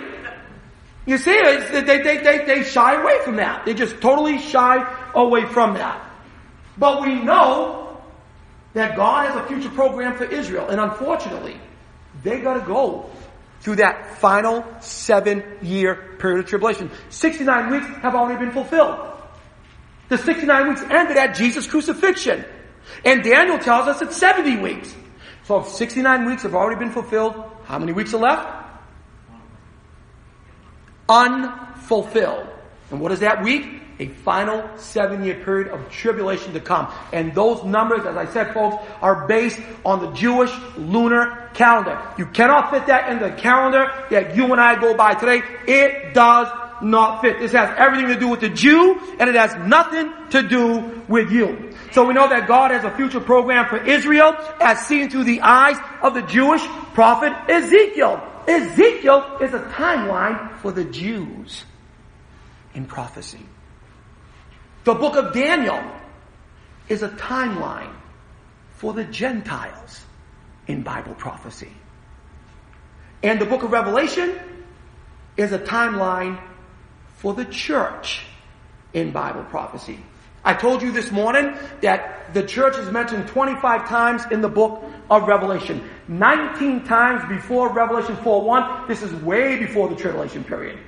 You 1.07 1.17
see, 1.17 1.41
they, 1.41 1.81
they, 1.83 2.03
they, 2.03 2.45
they 2.45 2.65
shy 2.65 3.01
away 3.01 3.21
from 3.23 3.37
that. 3.37 3.65
They 3.65 3.73
just 3.73 4.01
totally 4.01 4.39
shy 4.41 4.85
away 5.15 5.47
from 5.47 5.75
that. 5.75 6.05
But 6.77 7.03
we 7.03 7.23
know 7.23 8.01
that 8.73 8.97
God 8.97 9.29
has 9.29 9.37
a 9.37 9.47
future 9.47 9.71
program 9.71 10.17
for 10.17 10.25
Israel. 10.25 10.67
And 10.71 10.81
unfortunately, 10.81 11.57
they 12.25 12.41
got 12.41 12.55
to 12.55 12.67
go 12.67 13.09
through 13.61 13.77
that 13.77 14.19
final 14.19 14.65
seven 14.81 15.45
year 15.63 16.17
period 16.19 16.41
of 16.41 16.47
tribulation. 16.47 16.91
69 17.11 17.71
weeks 17.71 17.87
have 18.03 18.17
already 18.17 18.45
been 18.45 18.53
fulfilled. 18.53 18.99
The 20.09 20.19
69 20.19 20.69
weeks 20.69 20.83
ended 20.83 21.17
at 21.17 21.37
Jesus' 21.37 21.69
crucifixion. 21.69 22.45
And 23.05 23.23
Daniel 23.23 23.61
tells 23.61 23.87
us 23.87 24.03
it's 24.03 24.17
70 24.17 24.57
weeks. 24.57 24.93
So 25.47 25.61
if 25.61 25.69
69 25.69 26.27
weeks 26.27 26.43
have 26.43 26.57
already 26.57 26.77
been 26.77 26.91
fulfilled, 26.91 27.35
how 27.65 27.79
many 27.79 27.93
weeks 27.93 28.13
are 28.13 28.19
left? 28.19 28.49
Unfulfilled. 31.09 32.49
And 32.91 33.01
what 33.01 33.13
is 33.13 33.21
that 33.21 33.45
week? 33.45 33.83
A 34.01 34.09
final 34.09 34.69
seven 34.77 35.25
year 35.25 35.37
period 35.45 35.69
of 35.69 35.89
tribulation 35.89 36.53
to 36.53 36.61
come. 36.61 36.93
And 37.13 37.33
those 37.33 37.63
numbers, 37.63 38.05
as 38.05 38.17
I 38.17 38.27
said 38.27 38.53
folks, 38.53 38.85
are 39.01 39.27
based 39.29 39.61
on 39.85 40.01
the 40.01 40.11
Jewish 40.11 40.53
lunar 40.77 41.49
calendar. 41.55 42.03
You 42.19 42.27
cannot 42.27 42.73
fit 42.73 42.87
that 42.89 43.09
in 43.11 43.21
the 43.21 43.31
calendar 43.31 43.91
that 44.11 44.37
you 44.37 44.51
and 44.51 44.61
I 44.61 44.79
go 44.79 44.97
by 44.97 45.15
today. 45.15 45.43
It 45.69 46.13
does 46.13 46.49
not 46.83 47.21
fit. 47.21 47.39
This 47.39 47.53
has 47.53 47.75
everything 47.79 48.09
to 48.09 48.19
do 48.19 48.29
with 48.29 48.41
the 48.41 48.49
Jew 48.49 49.01
and 49.19 49.29
it 49.29 49.35
has 49.35 49.55
nothing 49.67 50.13
to 50.31 50.43
do 50.43 51.03
with 51.09 51.31
you. 51.31 51.73
So 51.93 52.05
we 52.05 52.15
know 52.15 52.29
that 52.29 52.47
God 52.47 52.71
has 52.71 52.85
a 52.85 52.91
future 52.97 53.21
program 53.21 53.69
for 53.69 53.83
Israel 53.83 54.37
as 54.61 54.87
seen 54.87 55.11
through 55.11 55.25
the 55.25 55.41
eyes 55.41 55.77
of 56.03 56.15
the 56.15 56.23
Jewish 56.23 56.65
prophet 56.95 57.33
Ezekiel. 57.49 58.23
Ezekiel 58.47 59.39
is 59.41 59.55
a 59.55 59.61
timeline 59.61 60.57
for 60.59 60.73
the 60.73 60.85
Jews 60.85 61.65
in 62.75 62.85
prophecy. 62.87 63.45
The 64.85 64.95
book 64.95 65.17
of 65.17 65.33
Daniel 65.33 65.83
is 66.89 67.03
a 67.03 67.09
timeline 67.09 67.93
for 68.75 68.93
the 68.93 69.05
Gentiles 69.05 70.05
in 70.67 70.83
Bible 70.83 71.15
prophecy. 71.15 71.73
And 73.23 73.41
the 73.41 73.47
book 73.47 73.63
of 73.63 73.73
Revelation 73.73 74.39
is 75.37 75.53
a 75.53 75.59
timeline 75.59 76.41
for 77.27 77.35
the 77.35 77.45
church 77.47 78.23
in 78.93 79.11
Bible 79.11 79.43
prophecy. 79.43 79.99
I 80.45 80.55
told 80.55 80.81
you 80.81 80.93
this 80.93 81.11
morning 81.11 81.59
that 81.81 82.33
the 82.33 82.45
church 82.45 82.79
is 82.79 82.89
mentioned 82.93 83.27
25 83.27 83.89
times 83.89 84.23
in 84.31 84.43
the 84.43 84.49
book 84.49 84.85
of 85.11 85.27
Revelation. 85.27 85.83
19 86.07 86.85
times 86.85 87.29
before 87.29 87.73
Revelation 87.73 88.15
4.1. 88.15 88.87
This 88.87 89.03
is 89.03 89.13
way 89.25 89.59
before 89.59 89.89
the 89.89 89.97
tribulation 89.97 90.45
period. 90.45 90.79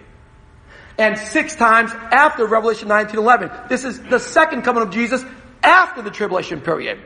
And 0.96 1.18
six 1.18 1.56
times 1.56 1.90
after 2.12 2.46
Revelation 2.46 2.86
19.11. 2.86 3.68
This 3.68 3.82
is 3.82 4.00
the 4.00 4.20
second 4.20 4.62
coming 4.62 4.84
of 4.84 4.92
Jesus 4.92 5.24
after 5.64 6.02
the 6.02 6.10
tribulation 6.12 6.60
period. 6.60 7.00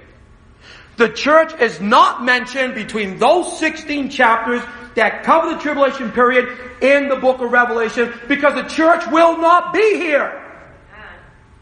The 0.96 1.09
church 1.09 1.52
is 1.61 1.81
not 1.81 2.24
mentioned 2.24 2.74
between 2.74 3.18
those 3.18 3.59
16 3.59 4.11
chapters 4.11 4.62
that 4.94 5.22
cover 5.22 5.55
the 5.55 5.61
tribulation 5.61 6.12
period 6.12 6.59
in 6.83 7.09
the 7.09 7.16
book 7.16 7.40
of 7.40 7.50
Revelation 7.50 8.12
because 8.28 8.55
the 8.55 8.68
church 8.68 9.07
will 9.09 9.38
not 9.38 9.72
be 9.72 9.96
here. 9.96 10.38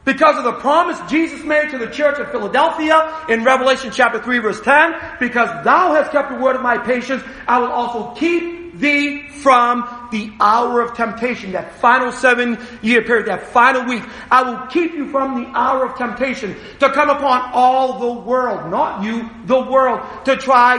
Because 0.04 0.38
of 0.38 0.44
the 0.44 0.54
promise 0.54 0.98
Jesus 1.10 1.44
made 1.44 1.70
to 1.70 1.78
the 1.78 1.86
church 1.86 2.18
of 2.18 2.30
Philadelphia 2.32 3.24
in 3.28 3.44
Revelation 3.44 3.90
chapter 3.92 4.20
3 4.20 4.38
verse 4.38 4.60
10, 4.62 5.18
because 5.20 5.48
thou 5.64 5.92
hast 5.94 6.10
kept 6.10 6.30
the 6.30 6.36
word 6.36 6.56
of 6.56 6.62
my 6.62 6.78
patience, 6.78 7.22
I 7.46 7.58
will 7.58 7.70
also 7.70 8.12
keep 8.14 8.59
thee 8.80 9.28
from 9.28 10.08
the 10.10 10.32
hour 10.40 10.80
of 10.80 10.96
temptation, 10.96 11.52
that 11.52 11.74
final 11.80 12.12
seven 12.12 12.58
year 12.82 13.02
period, 13.02 13.26
that 13.26 13.48
final 13.48 13.84
week. 13.84 14.02
I 14.30 14.42
will 14.42 14.66
keep 14.68 14.92
you 14.94 15.10
from 15.10 15.42
the 15.42 15.50
hour 15.56 15.86
of 15.86 15.96
temptation 15.96 16.56
to 16.80 16.90
come 16.90 17.10
upon 17.10 17.50
all 17.52 17.98
the 17.98 18.20
world, 18.20 18.70
not 18.70 19.04
you, 19.04 19.28
the 19.46 19.60
world, 19.60 20.00
to 20.24 20.36
try 20.36 20.78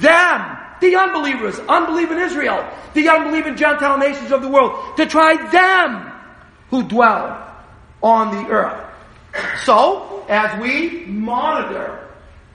them 0.00 0.58
the 0.80 0.96
unbelievers, 0.96 1.58
unbelieving 1.68 2.18
Israel, 2.18 2.68
the 2.94 3.08
unbelieving 3.08 3.56
Gentile 3.56 3.98
nations 3.98 4.30
of 4.30 4.42
the 4.42 4.48
world, 4.48 4.96
to 4.96 5.06
try 5.06 5.36
them 5.50 6.12
who 6.70 6.82
dwell 6.82 7.54
on 8.02 8.30
the 8.34 8.50
earth. 8.50 8.84
So, 9.64 10.24
as 10.28 10.60
we 10.60 11.06
monitor 11.06 12.05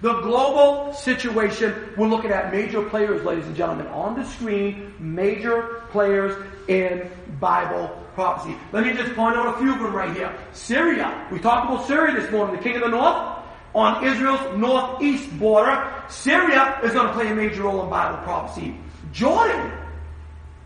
the 0.02 0.20
global 0.22 0.94
situation, 0.94 1.94
we're 1.96 2.08
looking 2.08 2.32
at 2.32 2.52
major 2.52 2.82
players, 2.82 3.24
ladies 3.24 3.46
and 3.46 3.56
gentlemen, 3.56 3.86
on 3.88 4.18
the 4.18 4.26
screen, 4.26 4.94
major 5.00 5.84
players 5.92 6.44
in 6.68 7.10
Bible 7.40 7.88
prophecy. 8.16 8.56
Let 8.72 8.86
me 8.86 8.94
just 8.94 9.16
point 9.16 9.38
out 9.38 9.56
a 9.56 9.60
few 9.60 9.74
of 9.74 9.80
them 9.80 9.94
right 9.94 10.16
here. 10.16 10.36
Syria. 10.54 11.28
We 11.32 11.40
talked 11.40 11.70
about 11.70 11.88
Syria 11.88 12.20
this 12.20 12.32
morning, 12.32 12.56
the 12.56 12.64
king 12.64 12.76
of 12.76 12.82
the 12.82 12.88
north 12.88 13.38
on 13.76 14.04
Israel's 14.04 14.58
northeast 14.58 15.38
border. 15.38 15.94
Syria 16.10 16.80
is 16.84 16.94
going 16.94 17.08
to 17.08 17.14
play 17.14 17.30
a 17.30 17.36
major 17.36 17.64
role 17.64 17.84
in 17.84 17.90
Bible 17.90 18.18
prophecy. 18.24 18.76
Jordan 19.12 19.72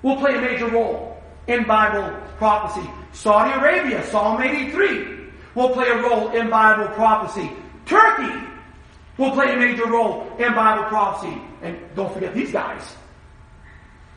will 0.01 0.15
play 0.15 0.35
a 0.35 0.41
major 0.41 0.69
role 0.69 1.21
in 1.47 1.65
Bible 1.65 2.17
prophecy. 2.37 2.89
Saudi 3.11 3.51
Arabia, 3.51 4.05
Psalm 4.07 4.41
83, 4.41 5.29
will 5.55 5.69
play 5.69 5.89
a 5.89 6.01
role 6.01 6.29
in 6.31 6.49
Bible 6.49 6.87
prophecy. 6.95 7.51
Turkey 7.85 8.45
will 9.17 9.31
play 9.31 9.53
a 9.53 9.57
major 9.57 9.87
role 9.87 10.31
in 10.37 10.53
Bible 10.53 10.85
prophecy. 10.85 11.41
And 11.61 11.77
don't 11.95 12.13
forget 12.13 12.33
these 12.33 12.51
guys. 12.51 12.95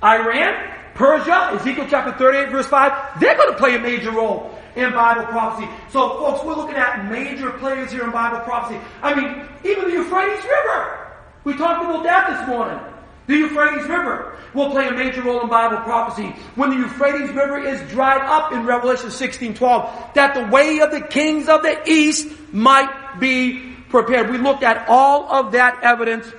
Iran, 0.02 0.72
Persia, 0.94 1.50
Ezekiel 1.54 1.86
chapter 1.88 2.12
38 2.12 2.50
verse 2.50 2.66
5, 2.66 3.20
they're 3.20 3.36
going 3.36 3.52
to 3.52 3.58
play 3.58 3.76
a 3.76 3.78
major 3.78 4.10
role 4.12 4.58
in 4.76 4.92
Bible 4.92 5.24
prophecy. 5.24 5.68
So 5.90 6.18
folks, 6.18 6.44
we're 6.44 6.54
looking 6.54 6.76
at 6.76 7.10
major 7.10 7.50
players 7.50 7.90
here 7.90 8.04
in 8.04 8.10
Bible 8.10 8.40
prophecy. 8.40 8.80
I 9.02 9.14
mean, 9.14 9.48
even 9.64 9.90
the 9.90 9.96
Euphrates 9.96 10.44
River. 10.44 11.08
We 11.44 11.56
talked 11.56 11.84
about 11.84 12.02
that 12.04 12.38
this 12.38 12.48
morning. 12.48 12.78
The 13.26 13.36
Euphrates 13.36 13.86
River 13.88 14.36
will 14.54 14.70
play 14.70 14.88
a 14.88 14.92
major 14.92 15.22
role 15.22 15.42
in 15.42 15.48
Bible 15.48 15.78
prophecy. 15.78 16.34
When 16.54 16.70
the 16.70 16.76
Euphrates 16.76 17.30
River 17.30 17.58
is 17.58 17.80
dried 17.90 18.22
up 18.22 18.52
in 18.52 18.64
Revelation 18.64 19.10
16, 19.10 19.54
12, 19.54 20.14
that 20.14 20.34
the 20.34 20.46
way 20.46 20.78
of 20.80 20.90
the 20.90 21.02
kings 21.02 21.48
of 21.48 21.62
the 21.62 21.78
east 21.88 22.28
might 22.52 23.20
be 23.20 23.67
prepared. 23.90 24.30
We 24.30 24.38
looked 24.38 24.62
at 24.62 24.88
all 24.88 25.30
of 25.32 25.52
that 25.52 25.82
evidence 25.82 26.30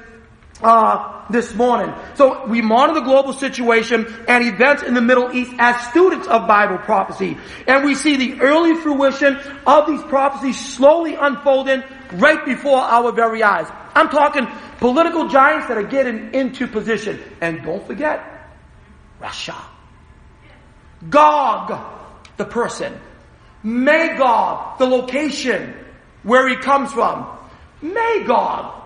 uh, 0.62 1.26
this 1.30 1.54
morning. 1.56 1.94
So 2.16 2.46
we 2.48 2.62
monitor 2.62 3.00
the 3.00 3.06
global 3.06 3.34
situation 3.34 4.06
and 4.28 4.44
events 4.44 4.84
in 4.84 4.94
the 4.94 5.02
Middle 5.02 5.32
East 5.32 5.54
as 5.58 5.88
students 5.88 6.28
of 6.28 6.48
Bible 6.48 6.78
prophecy. 6.80 7.38
And 7.68 7.86
we 7.86 7.96
see 7.96 8.18
the 8.18 8.42
early 8.42 8.76
fruition 8.76 9.38
of 9.66 9.88
these 9.88 10.02
prophecies 10.04 10.60
slowly 10.60 11.16
unfolding 11.16 11.84
right 12.14 12.44
before 12.46 12.80
our 12.80 13.12
very 13.12 13.44
eyes. 13.44 13.68
I'm 13.96 14.10
talking 14.10 14.48
political 14.78 15.28
giants 15.28 15.68
that 15.68 15.78
are 15.78 15.84
getting 15.84 16.34
into 16.34 16.68
position. 16.68 17.20
And 17.42 17.64
don't 17.64 17.86
forget, 17.86 18.50
Russia. 19.20 19.56
Gog, 21.10 21.80
the 22.38 22.46
person. 22.46 23.00
Magog, 23.64 24.78
the 24.78 24.86
location 24.86 25.74
where 26.24 26.48
he 26.48 26.56
comes 26.58 26.92
from. 26.92 27.39
Magog, 27.82 28.84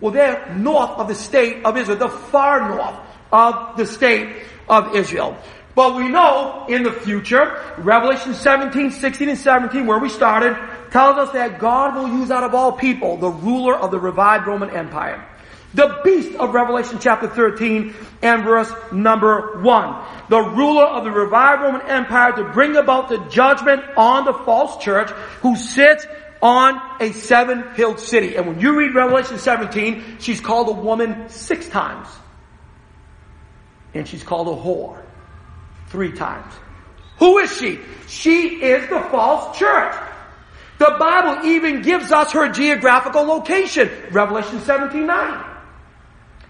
well, 0.00 0.12
they're 0.12 0.54
north 0.54 0.90
of 0.98 1.08
the 1.08 1.14
state 1.14 1.64
of 1.64 1.76
Israel, 1.76 1.98
the 1.98 2.08
far 2.08 2.68
north 2.68 2.96
of 3.30 3.76
the 3.76 3.86
state 3.86 4.44
of 4.68 4.94
Israel. 4.96 5.36
But 5.74 5.96
we 5.96 6.08
know 6.08 6.66
in 6.68 6.82
the 6.82 6.92
future, 6.92 7.58
Revelation 7.78 8.34
17, 8.34 8.90
16, 8.90 9.28
and 9.30 9.38
17, 9.38 9.86
where 9.86 9.98
we 9.98 10.08
started, 10.08 10.56
tells 10.90 11.16
us 11.16 11.32
that 11.32 11.58
God 11.58 11.94
will 11.94 12.08
use 12.08 12.30
out 12.30 12.44
of 12.44 12.54
all 12.54 12.72
people 12.72 13.16
the 13.16 13.30
ruler 13.30 13.74
of 13.74 13.90
the 13.90 13.98
revived 13.98 14.46
Roman 14.46 14.70
Empire. 14.70 15.26
The 15.74 16.00
beast 16.04 16.34
of 16.34 16.52
Revelation 16.52 16.98
chapter 17.00 17.28
13 17.28 17.94
and 18.20 18.44
verse 18.44 18.70
number 18.92 19.62
1. 19.62 20.04
The 20.28 20.40
ruler 20.40 20.84
of 20.84 21.04
the 21.04 21.10
revived 21.10 21.62
Roman 21.62 21.80
Empire 21.88 22.32
to 22.32 22.44
bring 22.52 22.76
about 22.76 23.08
the 23.08 23.18
judgment 23.30 23.82
on 23.96 24.26
the 24.26 24.34
false 24.34 24.84
church 24.84 25.08
who 25.40 25.56
sits 25.56 26.06
on 26.42 26.80
a 27.00 27.12
seven-hilled 27.12 28.00
city. 28.00 28.34
And 28.36 28.46
when 28.48 28.60
you 28.60 28.76
read 28.76 28.94
Revelation 28.94 29.38
17, 29.38 30.18
she's 30.18 30.40
called 30.40 30.68
a 30.68 30.72
woman 30.72 31.28
six 31.28 31.68
times. 31.68 32.08
And 33.94 34.08
she's 34.08 34.24
called 34.24 34.48
a 34.48 34.60
whore 34.60 35.00
three 35.88 36.12
times. 36.12 36.52
Who 37.18 37.38
is 37.38 37.56
she? 37.56 37.78
She 38.08 38.60
is 38.62 38.88
the 38.88 39.00
false 39.10 39.56
church. 39.56 39.94
The 40.78 40.96
Bible 40.98 41.46
even 41.46 41.82
gives 41.82 42.10
us 42.10 42.32
her 42.32 42.48
geographical 42.48 43.22
location. 43.22 43.88
Revelation 44.10 44.60
17 44.60 45.06
9. 45.06 45.44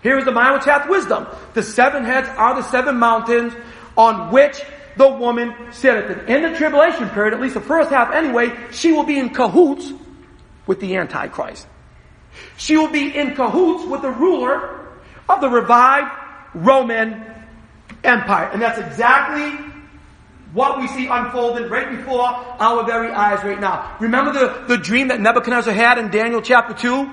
Here 0.02 0.16
is 0.16 0.24
the 0.24 0.32
mind 0.32 0.54
which 0.54 0.64
hath 0.64 0.88
wisdom. 0.88 1.26
The 1.52 1.62
seven 1.62 2.04
heads 2.04 2.28
are 2.30 2.54
the 2.54 2.62
seven 2.62 2.98
mountains 2.98 3.52
on 3.96 4.32
which 4.32 4.62
the 4.96 5.08
woman 5.08 5.54
sitteth. 5.72 6.10
In 6.10 6.24
the 6.26 6.30
end 6.30 6.44
of 6.46 6.56
tribulation 6.56 7.08
period, 7.10 7.34
at 7.34 7.40
least 7.40 7.54
the 7.54 7.60
first 7.60 7.90
half 7.90 8.12
anyway, 8.12 8.52
she 8.70 8.92
will 8.92 9.04
be 9.04 9.18
in 9.18 9.30
cahoots 9.30 9.92
with 10.66 10.80
the 10.80 10.96
Antichrist. 10.96 11.66
She 12.56 12.76
will 12.76 12.88
be 12.90 13.16
in 13.16 13.34
cahoots 13.34 13.84
with 13.84 14.02
the 14.02 14.10
ruler 14.10 14.88
of 15.28 15.40
the 15.40 15.48
revived 15.48 16.10
Roman 16.54 17.24
Empire. 18.04 18.50
And 18.52 18.60
that's 18.60 18.78
exactly 18.78 19.50
what 20.52 20.78
we 20.78 20.86
see 20.88 21.06
unfolded 21.06 21.70
right 21.70 21.96
before 21.96 22.22
our 22.22 22.84
very 22.84 23.10
eyes 23.10 23.42
right 23.42 23.60
now. 23.60 23.96
Remember 24.00 24.32
the, 24.32 24.64
the 24.68 24.78
dream 24.78 25.08
that 25.08 25.20
Nebuchadnezzar 25.20 25.72
had 25.72 25.98
in 25.98 26.10
Daniel 26.10 26.42
chapter 26.42 26.74
2? 26.74 27.10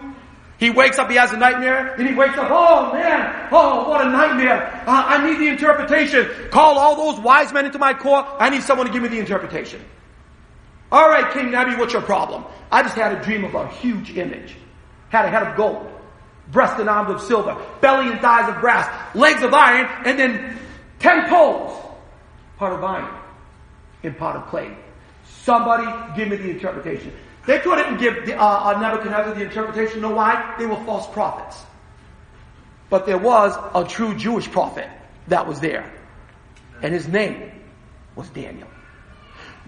He 0.59 0.69
wakes 0.69 0.99
up, 0.99 1.09
he 1.09 1.15
has 1.15 1.31
a 1.31 1.37
nightmare, 1.37 1.93
and 1.95 2.07
he 2.07 2.13
wakes 2.13 2.37
up, 2.37 2.49
oh 2.51 2.91
man, 2.91 3.47
oh 3.49 3.89
what 3.89 4.05
a 4.05 4.09
nightmare. 4.09 4.83
Uh, 4.85 5.05
I 5.07 5.25
need 5.25 5.39
the 5.39 5.47
interpretation. 5.47 6.29
Call 6.51 6.77
all 6.77 6.97
those 7.11 7.23
wise 7.23 7.53
men 7.53 7.65
into 7.65 7.79
my 7.79 7.93
court. 7.93 8.25
I 8.39 8.49
need 8.49 8.63
someone 8.63 8.85
to 8.85 8.91
give 8.91 9.01
me 9.01 9.07
the 9.07 9.19
interpretation. 9.19 9.81
Alright, 10.91 11.31
King 11.33 11.51
Nebi, 11.51 11.75
what's 11.75 11.93
your 11.93 12.01
problem? 12.01 12.43
I 12.71 12.83
just 12.83 12.95
had 12.95 13.17
a 13.17 13.23
dream 13.23 13.45
of 13.45 13.55
a 13.55 13.67
huge 13.69 14.17
image. 14.17 14.55
Had 15.09 15.25
a 15.25 15.29
head 15.29 15.43
of 15.43 15.55
gold, 15.55 15.89
breast 16.51 16.77
and 16.79 16.89
arms 16.89 17.09
of 17.09 17.21
silver, 17.21 17.55
belly 17.79 18.11
and 18.11 18.19
thighs 18.19 18.53
of 18.53 18.59
brass, 18.59 19.15
legs 19.15 19.41
of 19.41 19.53
iron, 19.53 19.87
and 20.05 20.19
then 20.19 20.59
ten 20.99 21.29
poles. 21.29 21.71
part 22.57 22.73
of 22.73 22.83
iron 22.83 23.15
in 24.03 24.13
part 24.13 24.35
of 24.35 24.47
clay. 24.49 24.75
Somebody 25.23 25.87
give 26.17 26.27
me 26.27 26.35
the 26.35 26.49
interpretation. 26.49 27.13
They 27.49 27.57
couldn't 27.57 27.97
give 27.97 28.27
the, 28.27 28.35
uh, 28.39 28.75
uh, 28.75 28.79
Nebuchadnezzar 28.79 29.33
the 29.33 29.41
interpretation. 29.41 30.01
Know 30.01 30.11
why? 30.11 30.53
They 30.59 30.67
were 30.67 30.75
false 30.85 31.07
prophets. 31.07 31.59
But 32.91 33.07
there 33.07 33.17
was 33.17 33.57
a 33.73 33.89
true 33.89 34.13
Jewish 34.13 34.51
prophet 34.51 34.87
that 35.29 35.47
was 35.47 35.59
there. 35.59 35.91
And 36.83 36.93
his 36.93 37.07
name 37.07 37.51
was 38.15 38.29
Daniel. 38.29 38.67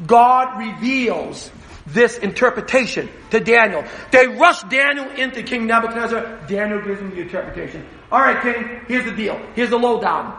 God 0.05 0.59
reveals 0.59 1.49
this 1.87 2.19
interpretation 2.19 3.09
to 3.31 3.39
Daniel. 3.39 3.83
They 4.11 4.27
rush 4.27 4.61
Daniel 4.65 5.09
into 5.17 5.41
King 5.41 5.65
Nebuchadnezzar. 5.65 6.41
Daniel 6.47 6.83
gives 6.83 7.01
him 7.01 7.09
the 7.09 7.21
interpretation. 7.21 7.83
All 8.11 8.19
right, 8.19 8.43
King, 8.43 8.81
here's 8.87 9.05
the 9.05 9.15
deal. 9.15 9.41
Here's 9.55 9.71
the 9.71 9.79
lowdown. 9.79 10.37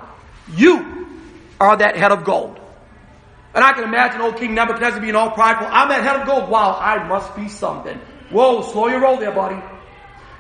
You 0.55 1.09
are 1.61 1.76
that 1.76 1.96
head 1.96 2.12
of 2.12 2.22
gold. 2.22 2.61
And 3.54 3.62
I 3.62 3.72
can 3.72 3.84
imagine 3.84 4.20
old 4.20 4.36
King 4.36 4.54
Nebuchadnezzar 4.54 5.00
being 5.00 5.14
all 5.14 5.30
prideful. 5.30 5.66
I'm 5.70 5.88
that 5.88 6.02
head 6.02 6.20
of 6.20 6.26
gold. 6.26 6.48
Wow, 6.48 6.78
I 6.80 7.06
must 7.06 7.36
be 7.36 7.48
something. 7.48 7.98
Whoa, 8.30 8.62
slow 8.62 8.88
your 8.88 9.00
roll 9.00 9.18
there, 9.18 9.32
buddy. 9.32 9.62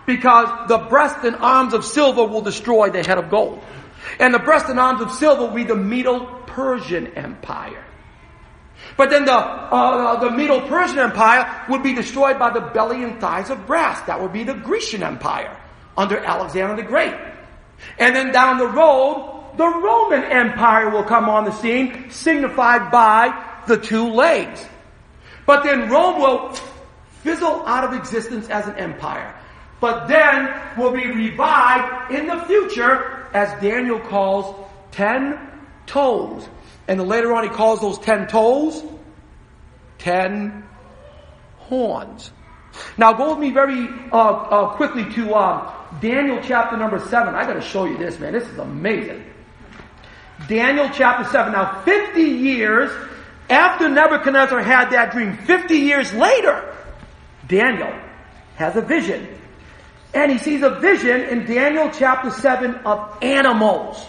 Because 0.06 0.68
the 0.68 0.78
breast 0.78 1.24
and 1.24 1.36
arms 1.36 1.74
of 1.74 1.84
silver 1.84 2.24
will 2.24 2.40
destroy 2.40 2.90
the 2.90 3.02
head 3.04 3.18
of 3.18 3.30
gold. 3.30 3.62
And 4.18 4.32
the 4.32 4.38
breast 4.38 4.66
and 4.68 4.80
arms 4.80 5.02
of 5.02 5.12
silver 5.12 5.42
will 5.42 5.54
be 5.54 5.64
the 5.64 5.76
Medo 5.76 6.42
Persian 6.46 7.08
Empire. 7.08 7.84
But 8.96 9.10
then 9.10 9.24
the, 9.26 9.32
uh, 9.32 10.20
the 10.20 10.30
Medo 10.30 10.66
Persian 10.66 10.98
Empire 10.98 11.64
would 11.68 11.82
be 11.82 11.94
destroyed 11.94 12.38
by 12.38 12.50
the 12.50 12.60
belly 12.60 13.04
and 13.04 13.20
thighs 13.20 13.50
of 13.50 13.66
brass. 13.66 14.00
That 14.06 14.20
would 14.20 14.32
be 14.32 14.44
the 14.44 14.54
Grecian 14.54 15.02
Empire 15.02 15.56
under 15.96 16.18
Alexander 16.18 16.76
the 16.76 16.82
Great. 16.82 17.14
And 17.98 18.14
then 18.16 18.32
down 18.32 18.58
the 18.58 18.66
road, 18.66 19.41
the 19.56 19.66
Roman 19.66 20.24
Empire 20.24 20.90
will 20.90 21.04
come 21.04 21.28
on 21.28 21.44
the 21.44 21.52
scene, 21.52 22.10
signified 22.10 22.90
by 22.90 23.32
the 23.66 23.76
two 23.76 24.08
legs. 24.08 24.66
But 25.46 25.64
then 25.64 25.90
Rome 25.90 26.20
will 26.20 26.52
fizzle 27.22 27.64
out 27.66 27.84
of 27.84 27.92
existence 27.94 28.48
as 28.48 28.66
an 28.66 28.76
empire. 28.76 29.34
But 29.80 30.06
then 30.06 30.54
will 30.78 30.92
be 30.92 31.06
revived 31.06 32.12
in 32.12 32.26
the 32.26 32.40
future 32.44 33.28
as 33.34 33.60
Daniel 33.60 33.98
calls 33.98 34.54
ten 34.92 35.38
toes. 35.86 36.48
And 36.88 37.00
later 37.08 37.32
on 37.34 37.44
he 37.44 37.50
calls 37.50 37.80
those 37.80 37.98
ten 37.98 38.26
toes 38.28 38.82
ten 39.98 40.64
horns. 41.58 42.32
Now 42.96 43.12
go 43.12 43.30
with 43.30 43.38
me 43.38 43.50
very 43.50 43.86
uh, 44.12 44.16
uh, 44.16 44.76
quickly 44.76 45.04
to 45.14 45.34
uh, 45.34 45.72
Daniel 46.00 46.40
chapter 46.42 46.76
number 46.76 46.98
seven. 46.98 47.34
I 47.34 47.44
got 47.44 47.54
to 47.54 47.60
show 47.60 47.84
you 47.84 47.98
this, 47.98 48.18
man. 48.18 48.32
This 48.32 48.48
is 48.48 48.58
amazing. 48.58 49.24
Daniel 50.52 50.90
chapter 50.92 51.24
7. 51.24 51.50
Now, 51.50 51.80
50 51.82 52.20
years 52.20 52.92
after 53.48 53.88
Nebuchadnezzar 53.88 54.62
had 54.62 54.90
that 54.90 55.12
dream, 55.12 55.38
50 55.38 55.76
years 55.76 56.12
later, 56.12 56.76
Daniel 57.48 57.90
has 58.56 58.76
a 58.76 58.82
vision. 58.82 59.26
And 60.12 60.30
he 60.30 60.36
sees 60.36 60.60
a 60.60 60.78
vision 60.78 61.22
in 61.22 61.46
Daniel 61.46 61.90
chapter 61.90 62.30
7 62.30 62.74
of 62.84 63.16
animals. 63.22 64.04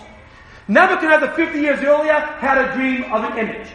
Nebuchadnezzar 0.68 1.34
50 1.34 1.62
years 1.62 1.82
earlier 1.82 2.12
had 2.12 2.58
a 2.58 2.74
dream 2.74 3.06
of 3.06 3.24
an 3.24 3.38
image. 3.38 3.70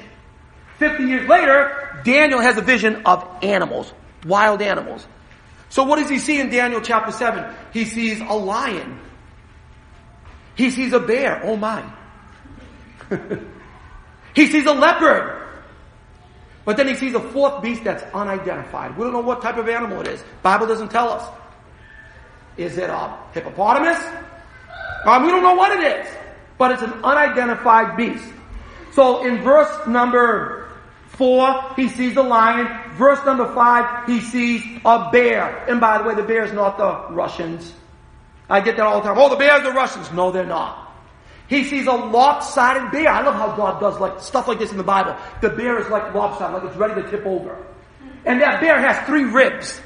50 0.78 1.04
years 1.04 1.26
later, 1.26 2.02
Daniel 2.04 2.40
has 2.40 2.58
a 2.58 2.62
vision 2.62 3.00
of 3.06 3.26
animals, 3.42 3.94
wild 4.26 4.60
animals. 4.60 5.06
So 5.70 5.84
what 5.84 6.00
does 6.00 6.10
he 6.10 6.18
see 6.18 6.38
in 6.38 6.50
Daniel 6.50 6.82
chapter 6.82 7.12
7? 7.12 7.50
He 7.72 7.86
sees 7.86 8.20
a 8.20 8.34
lion. 8.34 9.00
He 10.54 10.70
sees 10.70 10.92
a 10.92 11.00
bear. 11.00 11.40
Oh 11.44 11.56
my. 11.56 11.94
he 14.34 14.46
sees 14.46 14.66
a 14.66 14.72
leopard. 14.72 15.42
But 16.64 16.76
then 16.76 16.86
he 16.86 16.94
sees 16.94 17.14
a 17.14 17.20
fourth 17.20 17.62
beast 17.62 17.84
that's 17.84 18.02
unidentified. 18.14 18.96
We 18.96 19.04
don't 19.04 19.14
know 19.14 19.20
what 19.20 19.40
type 19.40 19.56
of 19.56 19.68
animal 19.68 20.00
it 20.02 20.08
is. 20.08 20.22
Bible 20.42 20.66
doesn't 20.66 20.90
tell 20.90 21.08
us. 21.08 21.26
Is 22.58 22.76
it 22.76 22.90
a 22.90 23.16
hippopotamus? 23.32 23.98
Um, 25.06 25.24
we 25.24 25.30
don't 25.30 25.42
know 25.42 25.54
what 25.54 25.78
it 25.78 26.00
is. 26.00 26.06
But 26.58 26.72
it's 26.72 26.82
an 26.82 26.92
unidentified 27.04 27.96
beast. 27.96 28.28
So 28.92 29.24
in 29.24 29.42
verse 29.42 29.86
number 29.86 30.68
four, 31.06 31.72
he 31.76 31.88
sees 31.88 32.16
a 32.16 32.22
lion. 32.22 32.68
Verse 32.96 33.24
number 33.24 33.52
five, 33.54 34.06
he 34.06 34.20
sees 34.20 34.62
a 34.84 35.08
bear. 35.10 35.64
And 35.68 35.80
by 35.80 35.98
the 35.98 36.04
way, 36.04 36.14
the 36.14 36.22
bear 36.22 36.44
is 36.44 36.52
not 36.52 36.76
the 36.76 37.14
Russians. 37.14 37.72
I 38.50 38.60
get 38.60 38.76
that 38.76 38.86
all 38.86 39.00
the 39.00 39.08
time. 39.08 39.16
Oh, 39.18 39.28
the 39.28 39.36
bears 39.36 39.64
are 39.64 39.72
Russians. 39.72 40.10
No, 40.12 40.30
they're 40.30 40.44
not. 40.44 40.87
He 41.48 41.64
sees 41.64 41.86
a 41.86 41.92
lopsided 41.92 42.92
bear. 42.92 43.08
I 43.08 43.22
love 43.22 43.34
how 43.34 43.56
God 43.56 43.80
does 43.80 43.98
like 43.98 44.20
stuff 44.20 44.48
like 44.48 44.58
this 44.58 44.70
in 44.70 44.76
the 44.76 44.84
Bible. 44.84 45.16
The 45.40 45.48
bear 45.50 45.78
is 45.78 45.88
like 45.88 46.14
lopsided, 46.14 46.54
like 46.54 46.70
it's 46.70 46.76
ready 46.76 47.02
to 47.02 47.10
tip 47.10 47.24
over. 47.24 47.56
And 48.26 48.40
that 48.42 48.60
bear 48.60 48.78
has 48.78 49.06
three 49.06 49.24
ribs 49.24 49.80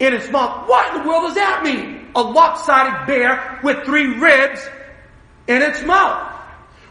in 0.00 0.12
its 0.12 0.28
mouth. 0.30 0.68
What 0.68 0.94
in 0.94 1.02
the 1.02 1.08
world 1.08 1.28
does 1.28 1.34
that 1.36 1.62
mean? 1.62 2.10
A 2.16 2.20
lopsided 2.20 3.06
bear 3.06 3.60
with 3.62 3.84
three 3.84 4.18
ribs 4.18 4.60
in 5.46 5.62
its 5.62 5.82
mouth. 5.84 6.34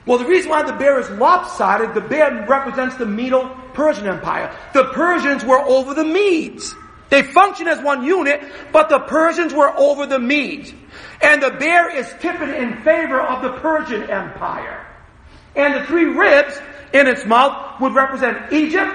Well, 0.05 0.17
the 0.17 0.25
reason 0.25 0.49
why 0.49 0.63
the 0.63 0.71
bear 0.73 0.99
is 0.99 1.09
lopsided, 1.09 1.93
the 1.93 2.01
bear 2.01 2.45
represents 2.47 2.95
the 2.95 3.05
Medo 3.05 3.59
Persian 3.73 4.07
Empire. 4.07 4.57
The 4.73 4.85
Persians 4.85 5.43
were 5.43 5.59
over 5.59 5.93
the 5.93 6.05
Medes. 6.05 6.73
They 7.09 7.23
function 7.23 7.67
as 7.67 7.81
one 7.81 8.03
unit, 8.03 8.41
but 8.71 8.89
the 8.89 8.99
Persians 8.99 9.53
were 9.53 9.75
over 9.77 10.05
the 10.05 10.19
Medes. 10.19 10.73
And 11.21 11.41
the 11.41 11.51
bear 11.51 11.95
is 11.95 12.07
tipping 12.19 12.49
in 12.49 12.81
favor 12.83 13.21
of 13.21 13.41
the 13.41 13.59
Persian 13.59 14.09
Empire. 14.09 14.85
And 15.55 15.73
the 15.73 15.85
three 15.85 16.05
ribs 16.05 16.59
in 16.93 17.07
its 17.07 17.25
mouth 17.25 17.79
would 17.81 17.95
represent 17.95 18.51
Egypt, 18.53 18.93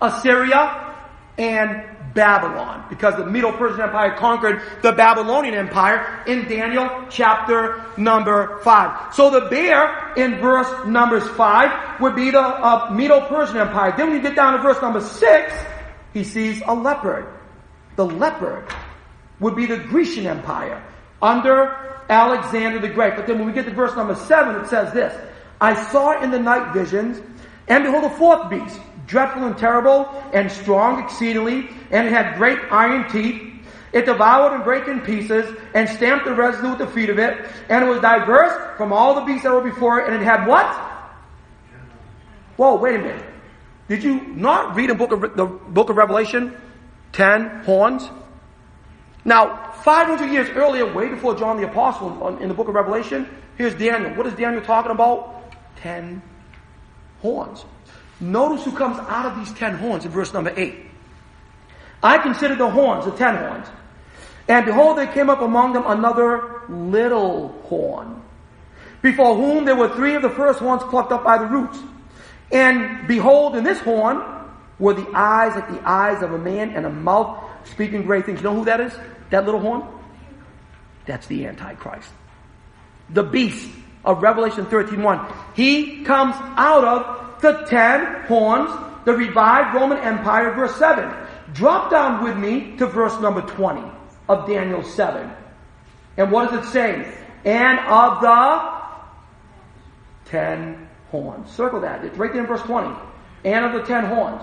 Assyria, 0.00 0.96
and 1.36 1.84
Babylon. 2.14 2.84
Because 2.88 3.16
the 3.16 3.26
Medo 3.26 3.52
Persian 3.52 3.80
Empire 3.80 4.16
conquered 4.16 4.62
the 4.82 4.92
Babylonian 4.92 5.54
Empire 5.54 6.22
in 6.26 6.48
Daniel 6.48 7.06
chapter 7.10 7.84
number 7.96 8.58
5. 8.62 9.14
So 9.14 9.30
the 9.30 9.42
bear 9.48 10.14
in 10.16 10.38
verse 10.40 10.86
numbers 10.86 11.26
5 11.28 12.00
would 12.00 12.16
be 12.16 12.30
the 12.30 12.40
uh, 12.40 12.90
Medo 12.92 13.26
Persian 13.28 13.56
Empire. 13.56 13.94
Then 13.96 14.08
when 14.08 14.16
you 14.16 14.22
get 14.22 14.36
down 14.36 14.54
to 14.54 14.62
verse 14.62 14.80
number 14.82 15.00
6, 15.00 15.52
he 16.12 16.24
sees 16.24 16.62
a 16.66 16.74
leopard. 16.74 17.26
The 17.96 18.06
leopard 18.06 18.64
would 19.40 19.56
be 19.56 19.66
the 19.66 19.78
Grecian 19.78 20.26
Empire 20.26 20.82
under 21.20 22.02
Alexander 22.08 22.78
the 22.78 22.88
Great. 22.88 23.16
But 23.16 23.26
then 23.26 23.38
when 23.38 23.46
we 23.46 23.52
get 23.52 23.66
to 23.66 23.72
verse 23.72 23.94
number 23.96 24.14
7, 24.14 24.56
it 24.62 24.68
says 24.68 24.92
this 24.92 25.14
I 25.60 25.74
saw 25.90 26.22
in 26.22 26.30
the 26.30 26.38
night 26.38 26.72
visions, 26.72 27.20
and 27.66 27.84
behold, 27.84 28.04
a 28.04 28.10
fourth 28.10 28.48
beast, 28.48 28.80
dreadful 29.06 29.44
and 29.44 29.56
terrible, 29.58 30.08
and 30.32 30.50
strong 30.50 31.02
exceedingly, 31.02 31.68
and 31.90 32.06
it 32.06 32.12
had 32.12 32.36
great 32.36 32.58
iron 32.70 33.10
teeth, 33.10 33.42
It 33.92 34.04
devoured 34.06 34.54
and 34.54 34.64
brake 34.64 34.86
in 34.86 35.00
pieces, 35.00 35.56
and 35.74 35.88
stamped 35.88 36.24
the 36.24 36.34
residue 36.34 36.70
with 36.70 36.78
the 36.78 36.86
feet 36.86 37.10
of 37.10 37.18
it, 37.18 37.48
and 37.68 37.84
it 37.84 37.88
was 37.88 38.00
diverse 38.00 38.76
from 38.76 38.92
all 38.92 39.14
the 39.14 39.22
beasts 39.22 39.42
that 39.42 39.52
were 39.52 39.60
before 39.60 40.00
it, 40.00 40.06
and 40.06 40.14
it 40.14 40.24
had 40.24 40.46
what? 40.46 40.66
Whoa, 42.56 42.76
wait 42.76 42.96
a 42.96 42.98
minute. 42.98 43.24
Did 43.88 44.04
you 44.04 44.20
not 44.20 44.76
read 44.76 44.90
in 44.90 44.96
book 44.96 45.12
of, 45.12 45.20
the 45.36 45.46
book 45.46 45.90
of 45.90 45.96
Revelation? 45.96 46.54
Ten 47.12 47.64
horns? 47.64 48.08
Now, 49.24 49.72
500 49.82 50.30
years 50.30 50.48
earlier, 50.50 50.92
way 50.92 51.08
before 51.08 51.34
John 51.34 51.56
the 51.56 51.66
Apostle 51.68 52.38
in 52.38 52.48
the 52.48 52.54
book 52.54 52.68
of 52.68 52.74
Revelation, 52.74 53.28
here's 53.56 53.74
Daniel. 53.74 54.14
What 54.14 54.26
is 54.26 54.34
Daniel 54.34 54.62
talking 54.62 54.90
about? 54.90 55.52
Ten 55.76 56.22
horns. 57.20 57.64
Notice 58.20 58.64
who 58.64 58.72
comes 58.72 58.98
out 58.98 59.26
of 59.26 59.38
these 59.38 59.52
ten 59.58 59.74
horns 59.76 60.04
in 60.04 60.10
verse 60.10 60.32
number 60.32 60.52
8. 60.54 60.76
I 62.02 62.18
consider 62.18 62.54
the 62.54 62.68
horns, 62.68 63.04
the 63.04 63.10
ten 63.12 63.36
horns. 63.36 63.66
And 64.48 64.64
behold, 64.64 64.98
there 64.98 65.06
came 65.06 65.28
up 65.28 65.40
among 65.40 65.72
them 65.72 65.84
another 65.86 66.62
little 66.68 67.48
horn, 67.64 68.22
before 69.02 69.36
whom 69.36 69.64
there 69.64 69.76
were 69.76 69.94
three 69.94 70.14
of 70.14 70.22
the 70.22 70.30
first 70.30 70.58
horns 70.58 70.82
plucked 70.84 71.12
up 71.12 71.24
by 71.24 71.38
the 71.38 71.46
roots. 71.46 71.78
And 72.50 73.06
behold, 73.06 73.56
in 73.56 73.64
this 73.64 73.80
horn 73.80 74.22
were 74.78 74.94
the 74.94 75.08
eyes 75.14 75.54
like 75.54 75.68
the 75.68 75.88
eyes 75.88 76.22
of 76.22 76.32
a 76.32 76.38
man 76.38 76.70
and 76.70 76.86
a 76.86 76.90
mouth 76.90 77.44
speaking 77.64 78.02
great 78.02 78.26
things. 78.26 78.38
You 78.40 78.44
know 78.44 78.54
who 78.54 78.64
that 78.64 78.80
is? 78.80 78.92
That 79.30 79.44
little 79.44 79.60
horn? 79.60 79.82
That's 81.06 81.26
the 81.26 81.46
Antichrist. 81.46 82.08
The 83.10 83.22
beast 83.22 83.70
of 84.04 84.22
Revelation 84.22 84.66
13.1. 84.66 85.34
He 85.54 86.04
comes 86.04 86.34
out 86.56 86.84
of 86.84 87.40
the 87.42 87.64
ten 87.66 88.24
horns, 88.26 88.70
the 89.04 89.14
revived 89.14 89.74
Roman 89.74 89.98
Empire, 89.98 90.52
verse 90.54 90.76
7. 90.76 91.12
Drop 91.52 91.90
down 91.90 92.22
with 92.22 92.36
me 92.36 92.76
to 92.76 92.86
verse 92.86 93.18
number 93.20 93.42
20 93.42 93.82
of 94.28 94.46
Daniel 94.46 94.82
7. 94.82 95.30
And 96.16 96.30
what 96.30 96.50
does 96.50 96.66
it 96.66 96.70
say? 96.70 97.14
And 97.44 97.78
of 97.80 98.20
the 98.20 98.78
ten 100.30 100.88
horns. 101.10 101.50
Circle 101.50 101.80
that. 101.80 102.04
It's 102.04 102.16
right 102.16 102.32
there 102.32 102.42
in 102.42 102.46
verse 102.46 102.62
20. 102.62 102.94
And 103.44 103.64
of 103.64 103.72
the 103.72 103.82
ten 103.86 104.04
horns, 104.04 104.42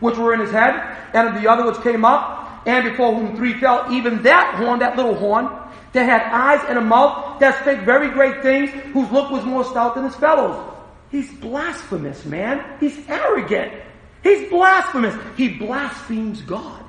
which 0.00 0.16
were 0.16 0.32
in 0.34 0.40
his 0.40 0.50
head, 0.50 0.74
and 1.14 1.28
of 1.28 1.42
the 1.42 1.50
other 1.50 1.66
which 1.66 1.80
came 1.82 2.04
up, 2.04 2.62
and 2.66 2.88
before 2.88 3.14
whom 3.14 3.36
three 3.36 3.54
fell, 3.54 3.86
even 3.92 4.22
that 4.22 4.54
horn, 4.56 4.80
that 4.80 4.96
little 4.96 5.14
horn, 5.14 5.48
that 5.92 6.04
had 6.04 6.22
eyes 6.32 6.64
and 6.68 6.78
a 6.78 6.80
mouth, 6.80 7.38
that 7.40 7.60
spake 7.60 7.80
very 7.80 8.10
great 8.10 8.42
things, 8.42 8.70
whose 8.92 9.10
look 9.10 9.30
was 9.30 9.44
more 9.44 9.64
stout 9.64 9.94
than 9.94 10.04
his 10.04 10.14
fellows. 10.16 10.74
He's 11.10 11.30
blasphemous, 11.32 12.24
man. 12.24 12.78
He's 12.80 12.98
arrogant. 13.08 13.72
He's 14.22 14.50
blasphemous. 14.50 15.14
He 15.36 15.48
blasphemes 15.48 16.42
God. 16.42 16.84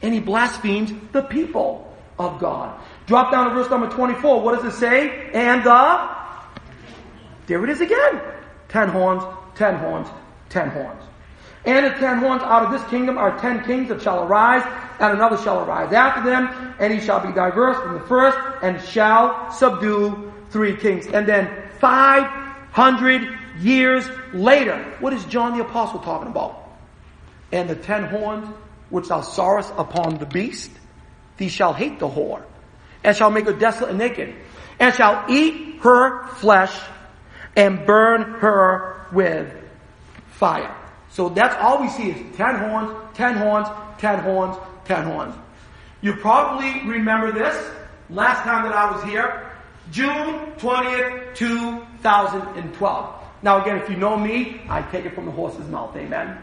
And 0.00 0.14
he 0.14 0.20
blasphemes 0.20 0.92
the 1.12 1.22
people 1.22 1.96
of 2.18 2.40
God. 2.40 2.80
Drop 3.06 3.30
down 3.30 3.48
to 3.48 3.54
verse 3.54 3.70
number 3.70 3.88
24. 3.88 4.42
What 4.42 4.60
does 4.60 4.74
it 4.74 4.76
say? 4.78 5.30
And 5.32 5.62
the, 5.62 5.70
there 7.48 7.64
it 7.64 7.70
is 7.70 7.80
again. 7.80 8.20
Ten 8.68 8.88
horns, 8.88 9.24
ten 9.56 9.76
horns, 9.76 10.08
ten 10.50 10.70
horns. 10.70 11.02
And 11.64 11.86
the 11.86 11.90
ten 11.98 12.18
horns 12.18 12.42
out 12.42 12.64
of 12.64 12.70
this 12.70 12.88
kingdom 12.88 13.18
are 13.18 13.36
ten 13.38 13.64
kings 13.64 13.88
that 13.88 14.00
shall 14.00 14.24
arise, 14.24 14.62
and 15.00 15.12
another 15.12 15.36
shall 15.38 15.64
arise 15.64 15.92
after 15.92 16.22
them, 16.22 16.74
and 16.78 16.92
he 16.92 17.00
shall 17.00 17.26
be 17.26 17.32
diverse 17.32 17.76
from 17.82 17.94
the 17.94 18.06
first, 18.06 18.38
and 18.62 18.80
shall 18.80 19.50
subdue 19.50 20.32
three 20.50 20.76
kings. 20.76 21.06
And 21.06 21.26
then 21.26 21.50
five 21.80 22.24
hundred 22.70 23.36
years 23.58 24.08
later, 24.32 24.96
what 25.00 25.12
is 25.12 25.24
John 25.24 25.58
the 25.58 25.64
Apostle 25.64 26.00
talking 26.00 26.28
about? 26.28 26.70
And 27.50 27.68
the 27.68 27.76
ten 27.76 28.04
horns 28.04 28.46
which 28.90 29.08
thou 29.08 29.20
sawest 29.20 29.72
upon 29.76 30.18
the 30.18 30.26
beast, 30.26 30.70
thee 31.38 31.48
shall 31.48 31.72
hate 31.72 31.98
the 31.98 32.08
whore, 32.08 32.42
and 33.02 33.16
shall 33.16 33.30
make 33.30 33.46
her 33.46 33.52
desolate 33.52 33.90
and 33.90 33.98
naked, 33.98 34.34
and 34.78 34.94
shall 34.94 35.24
eat 35.28 35.80
her 35.80 36.26
flesh, 36.28 36.74
and 37.58 37.84
burn 37.84 38.22
her 38.38 39.04
with 39.10 39.52
fire. 40.30 40.74
So 41.10 41.28
that's 41.28 41.56
all 41.56 41.82
we 41.82 41.88
see 41.88 42.10
is 42.10 42.36
ten 42.36 42.54
horns, 42.54 42.90
ten 43.14 43.34
horns, 43.34 43.66
ten 43.98 44.20
horns, 44.20 44.56
ten 44.84 45.02
horns. 45.04 45.34
You 46.00 46.14
probably 46.14 46.88
remember 46.88 47.32
this 47.32 47.56
last 48.10 48.44
time 48.44 48.62
that 48.62 48.72
I 48.72 48.92
was 48.92 49.02
here, 49.02 49.50
June 49.90 50.52
20th, 50.58 51.34
2012. 51.34 53.14
Now 53.42 53.60
again, 53.60 53.78
if 53.78 53.90
you 53.90 53.96
know 53.96 54.16
me, 54.16 54.60
I 54.68 54.80
take 54.82 55.04
it 55.04 55.16
from 55.16 55.26
the 55.26 55.32
horse's 55.32 55.68
mouth, 55.68 55.96
amen. 55.96 56.38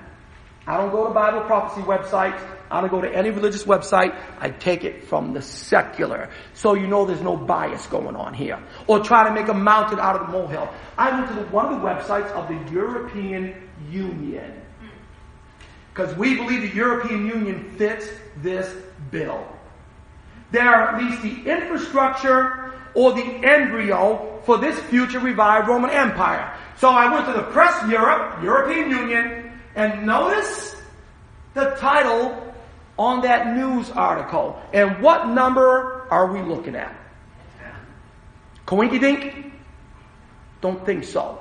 I 0.67 0.77
don't 0.77 0.91
go 0.91 1.07
to 1.07 1.13
Bible 1.13 1.41
prophecy 1.41 1.81
websites. 1.81 2.41
I 2.71 2.81
don't 2.81 2.89
go 2.89 3.01
to 3.01 3.15
any 3.15 3.29
religious 3.29 3.63
website. 3.65 4.19
I 4.39 4.49
take 4.49 4.83
it 4.83 5.05
from 5.05 5.33
the 5.33 5.41
secular. 5.41 6.29
So 6.53 6.73
you 6.73 6.87
know 6.87 7.05
there's 7.05 7.21
no 7.21 7.37
bias 7.37 7.85
going 7.87 8.15
on 8.15 8.33
here. 8.33 8.59
Or 8.87 8.99
try 8.99 9.27
to 9.27 9.33
make 9.33 9.47
a 9.47 9.53
mountain 9.53 9.99
out 9.99 10.19
of 10.19 10.27
the 10.27 10.33
molehill. 10.33 10.69
I 10.97 11.11
went 11.11 11.27
to 11.29 11.35
the, 11.35 11.47
one 11.49 11.71
of 11.71 11.79
the 11.79 11.87
websites 11.87 12.31
of 12.31 12.47
the 12.47 12.73
European 12.73 13.69
Union. 13.91 14.61
Because 15.93 16.15
we 16.17 16.35
believe 16.35 16.61
the 16.61 16.75
European 16.75 17.27
Union 17.27 17.75
fits 17.77 18.09
this 18.41 18.75
bill. 19.11 19.47
There 20.51 20.67
are 20.67 20.95
at 20.95 21.03
least 21.03 21.21
the 21.21 21.49
infrastructure 21.49 22.73
or 22.95 23.13
the 23.13 23.23
embryo 23.23 24.41
for 24.45 24.57
this 24.57 24.79
future 24.79 25.19
revived 25.19 25.67
Roman 25.67 25.91
Empire. 25.91 26.53
So 26.77 26.89
I 26.89 27.13
went 27.13 27.25
to 27.27 27.33
the 27.33 27.43
Press 27.51 27.89
Europe, 27.89 28.41
European 28.43 28.89
Union, 28.89 29.44
and 29.75 30.05
notice 30.05 30.75
the 31.53 31.75
title 31.77 32.53
on 32.97 33.21
that 33.21 33.55
news 33.55 33.91
article. 33.91 34.59
And 34.73 35.01
what 35.01 35.27
number 35.27 36.07
are 36.09 36.31
we 36.31 36.41
looking 36.41 36.75
at? 36.75 36.95
Coinky 38.65 38.99
dink? 38.99 39.53
Don't 40.61 40.83
think 40.85 41.03
so. 41.03 41.39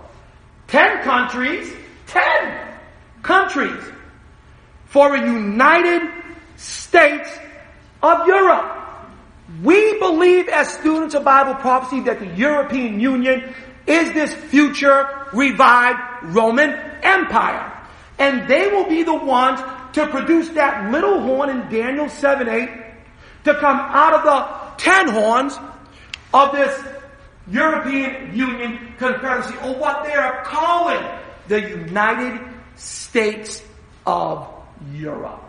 Ten 0.66 1.02
countries, 1.02 1.72
ten 2.06 2.74
countries 3.22 3.82
for 4.86 5.14
a 5.14 5.20
United 5.20 6.02
States 6.56 7.30
of 8.02 8.26
Europe. 8.26 8.80
We 9.62 9.98
believe 9.98 10.48
as 10.48 10.68
students 10.68 11.14
of 11.14 11.24
Bible 11.24 11.54
prophecy 11.54 12.00
that 12.00 12.18
the 12.18 12.26
European 12.26 13.00
Union 13.00 13.54
is 13.86 14.12
this 14.12 14.34
future 14.34 15.08
revived 15.32 16.00
Roman 16.34 16.70
Empire. 17.02 17.73
And 18.18 18.48
they 18.48 18.68
will 18.68 18.88
be 18.88 19.02
the 19.02 19.14
ones 19.14 19.60
to 19.94 20.06
produce 20.06 20.48
that 20.50 20.90
little 20.90 21.20
horn 21.20 21.50
in 21.50 21.68
Daniel 21.68 22.08
7 22.08 22.48
8 22.48 22.68
to 23.44 23.54
come 23.54 23.78
out 23.78 24.14
of 24.14 24.22
the 24.24 24.82
ten 24.82 25.08
horns 25.08 25.58
of 26.32 26.52
this 26.52 26.82
European 27.48 28.34
Union 28.34 28.94
Confederacy, 28.98 29.54
or 29.62 29.74
what 29.74 30.04
they 30.04 30.14
are 30.14 30.42
calling 30.44 31.04
the 31.48 31.60
United 31.60 32.40
States 32.76 33.62
of 34.06 34.48
Europe. 34.92 35.42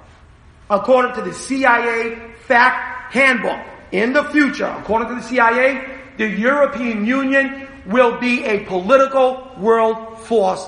According 0.69 1.13
to 1.15 1.21
the 1.21 1.33
CIA 1.33 2.33
fact 2.47 3.13
handbook, 3.13 3.59
in 3.91 4.13
the 4.13 4.23
future, 4.25 4.65
according 4.65 5.09
to 5.09 5.15
the 5.15 5.23
CIA, 5.23 5.99
the 6.17 6.27
European 6.27 7.05
Union 7.05 7.67
will 7.85 8.19
be 8.19 8.43
a 8.43 8.65
political 8.65 9.51
world 9.57 10.19
force 10.19 10.67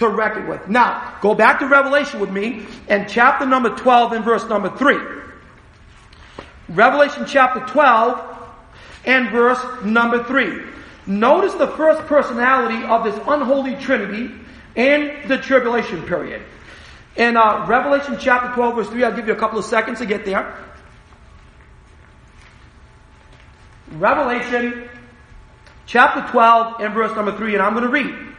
to 0.00 0.08
reckon 0.08 0.48
with. 0.48 0.68
Now, 0.68 1.18
go 1.20 1.34
back 1.34 1.60
to 1.60 1.66
Revelation 1.66 2.20
with 2.20 2.30
me 2.30 2.66
and 2.88 3.08
chapter 3.08 3.46
number 3.46 3.70
12 3.70 4.12
and 4.12 4.24
verse 4.24 4.44
number 4.46 4.70
3. 4.76 4.96
Revelation 6.70 7.24
chapter 7.26 7.60
12 7.72 8.38
and 9.04 9.30
verse 9.30 9.62
number 9.84 10.24
3. 10.24 10.62
Notice 11.06 11.54
the 11.54 11.68
first 11.68 12.00
personality 12.06 12.82
of 12.84 13.04
this 13.04 13.16
unholy 13.26 13.76
trinity 13.76 14.32
in 14.74 15.28
the 15.28 15.36
tribulation 15.36 16.02
period. 16.02 16.42
In 17.16 17.36
uh, 17.36 17.66
Revelation 17.66 18.16
chapter 18.18 18.54
12 18.54 18.74
verse 18.76 18.88
3, 18.88 19.04
I'll 19.04 19.14
give 19.14 19.26
you 19.26 19.34
a 19.34 19.38
couple 19.38 19.58
of 19.58 19.64
seconds 19.66 19.98
to 19.98 20.06
get 20.06 20.24
there. 20.24 20.56
Revelation 23.92 24.88
chapter 25.84 26.26
12 26.30 26.80
and 26.80 26.94
verse 26.94 27.14
number 27.16 27.36
3, 27.36 27.54
and 27.54 27.62
I'm 27.62 27.74
going 27.74 27.84
to 27.84 27.90
read. 27.90 28.30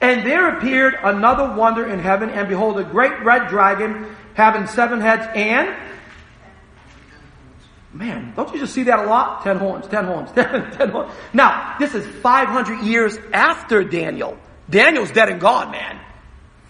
And 0.00 0.26
there 0.26 0.56
appeared 0.56 0.96
another 1.02 1.54
wonder 1.54 1.86
in 1.86 1.98
heaven, 1.98 2.30
and 2.30 2.48
behold, 2.48 2.78
a 2.78 2.84
great 2.84 3.22
red 3.22 3.48
dragon 3.48 4.16
having 4.34 4.66
seven 4.66 5.00
heads 5.00 5.26
and 5.34 5.76
Man, 7.92 8.32
don't 8.36 8.52
you 8.52 8.60
just 8.60 8.72
see 8.72 8.84
that 8.84 9.00
a 9.00 9.02
lot? 9.02 9.42
Ten 9.42 9.56
horns, 9.56 9.86
ten 9.88 10.04
horns, 10.04 10.30
ten, 10.34 10.70
ten 10.70 10.90
horns. 10.90 11.12
Now, 11.32 11.76
this 11.78 11.94
is 11.94 12.06
500 12.06 12.84
years 12.84 13.18
after 13.32 13.82
Daniel. 13.82 14.38
Daniel's 14.68 15.10
dead 15.10 15.28
and 15.28 15.40
gone, 15.40 15.72
man. 15.72 15.98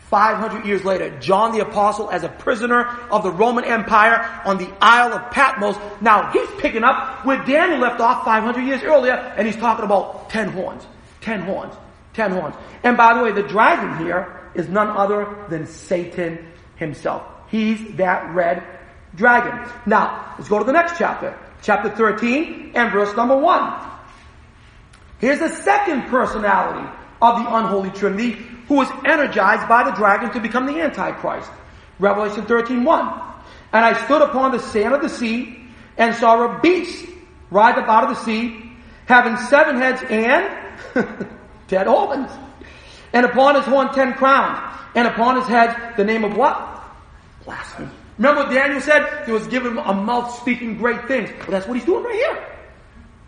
500 0.08 0.66
years 0.66 0.82
later, 0.84 1.16
John 1.20 1.52
the 1.52 1.60
Apostle 1.60 2.10
as 2.10 2.24
a 2.24 2.28
prisoner 2.28 2.86
of 3.12 3.22
the 3.22 3.30
Roman 3.30 3.64
Empire 3.64 4.42
on 4.44 4.58
the 4.58 4.68
Isle 4.80 5.12
of 5.12 5.30
Patmos. 5.30 5.76
Now 6.00 6.32
he's 6.32 6.48
picking 6.58 6.82
up 6.82 7.24
where 7.24 7.44
Daniel 7.44 7.78
left 7.78 8.00
off 8.00 8.24
500 8.24 8.62
years 8.62 8.82
earlier 8.82 9.12
and 9.12 9.46
he's 9.46 9.56
talking 9.56 9.84
about 9.84 10.30
10 10.30 10.48
horns, 10.48 10.84
10 11.20 11.42
horns, 11.42 11.74
10 12.14 12.32
horns. 12.32 12.56
And 12.82 12.96
by 12.96 13.14
the 13.14 13.22
way, 13.22 13.32
the 13.32 13.42
dragon 13.42 14.04
here 14.04 14.40
is 14.54 14.68
none 14.68 14.88
other 14.88 15.46
than 15.48 15.66
Satan 15.66 16.46
himself. 16.76 17.22
He's 17.48 17.96
that 17.96 18.34
red 18.34 18.62
dragon. 19.14 19.70
Now, 19.86 20.34
let's 20.38 20.48
go 20.48 20.58
to 20.58 20.64
the 20.64 20.72
next 20.72 20.98
chapter. 20.98 21.38
Chapter 21.62 21.90
13 21.90 22.72
and 22.74 22.92
verse 22.92 23.14
number 23.16 23.36
1. 23.36 23.90
Here's 25.18 25.38
the 25.38 25.48
second 25.48 26.04
personality 26.04 26.88
of 27.20 27.44
the 27.44 27.54
unholy 27.54 27.90
trinity 27.90 28.32
who 28.68 28.76
was 28.76 28.88
energized 29.04 29.68
by 29.68 29.84
the 29.84 29.90
dragon 29.92 30.30
to 30.32 30.40
become 30.40 30.66
the 30.66 30.80
Antichrist. 30.80 31.50
Revelation 31.98 32.46
13 32.46 32.84
1. 32.84 33.22
And 33.72 33.84
I 33.84 34.04
stood 34.04 34.22
upon 34.22 34.52
the 34.52 34.58
sand 34.58 34.94
of 34.94 35.02
the 35.02 35.08
sea 35.08 35.66
and 35.98 36.14
saw 36.14 36.56
a 36.56 36.60
beast 36.60 37.06
rise 37.50 37.76
up 37.76 37.88
out 37.88 38.04
of 38.04 38.16
the 38.16 38.24
sea, 38.24 38.72
having 39.06 39.36
seven 39.48 39.76
heads 39.76 40.02
and 40.08 41.28
ten 41.70 41.86
horns. 41.86 42.30
And 43.12 43.24
upon 43.24 43.54
his 43.54 43.64
horn 43.64 43.88
ten 43.94 44.12
crowns. 44.12 44.58
And 44.94 45.06
upon 45.08 45.36
his 45.36 45.46
head 45.46 45.94
the 45.96 46.04
name 46.04 46.24
of 46.24 46.36
what? 46.36 46.82
Blasphemy. 47.44 47.88
Remember 48.18 48.42
what 48.42 48.52
Daniel 48.52 48.80
said? 48.80 49.24
He 49.24 49.32
was 49.32 49.46
given 49.46 49.78
a 49.78 49.94
mouth 49.94 50.36
speaking 50.38 50.76
great 50.76 51.08
things. 51.08 51.30
Well, 51.38 51.52
that's 51.52 51.66
what 51.66 51.78
he's 51.78 51.86
doing 51.86 52.04
right 52.04 52.14
here. 52.14 52.46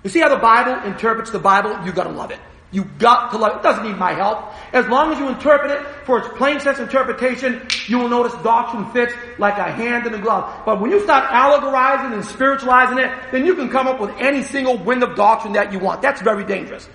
You 0.04 0.10
see 0.10 0.20
how 0.20 0.28
the 0.28 0.36
Bible 0.36 0.86
interprets 0.90 1.30
the 1.30 1.38
Bible? 1.38 1.86
You 1.86 1.92
gotta 1.92 2.10
love 2.10 2.30
it. 2.30 2.40
You 2.72 2.84
got 2.98 3.32
to 3.32 3.38
love 3.38 3.52
it. 3.52 3.58
It 3.58 3.62
doesn't 3.62 3.84
need 3.84 3.98
my 3.98 4.14
help. 4.14 4.50
As 4.72 4.86
long 4.88 5.12
as 5.12 5.18
you 5.18 5.28
interpret 5.28 5.70
it 5.70 5.86
for 6.06 6.18
its 6.18 6.28
plain 6.38 6.58
sense 6.58 6.78
interpretation, 6.78 7.60
you 7.86 7.98
will 7.98 8.08
notice 8.08 8.32
doctrine 8.42 8.90
fits 8.92 9.12
like 9.38 9.58
a 9.58 9.70
hand 9.70 10.06
in 10.06 10.14
a 10.14 10.18
glove. 10.18 10.62
But 10.64 10.80
when 10.80 10.90
you 10.90 11.00
start 11.04 11.30
allegorizing 11.30 12.14
and 12.14 12.24
spiritualizing 12.24 12.96
it, 12.98 13.12
then 13.30 13.44
you 13.44 13.54
can 13.54 13.68
come 13.68 13.86
up 13.86 14.00
with 14.00 14.10
any 14.18 14.42
single 14.42 14.78
wind 14.78 15.02
of 15.02 15.14
doctrine 15.16 15.52
that 15.52 15.70
you 15.70 15.78
want. 15.78 16.00
That's 16.00 16.22
very 16.22 16.44
dangerous. 16.44 16.88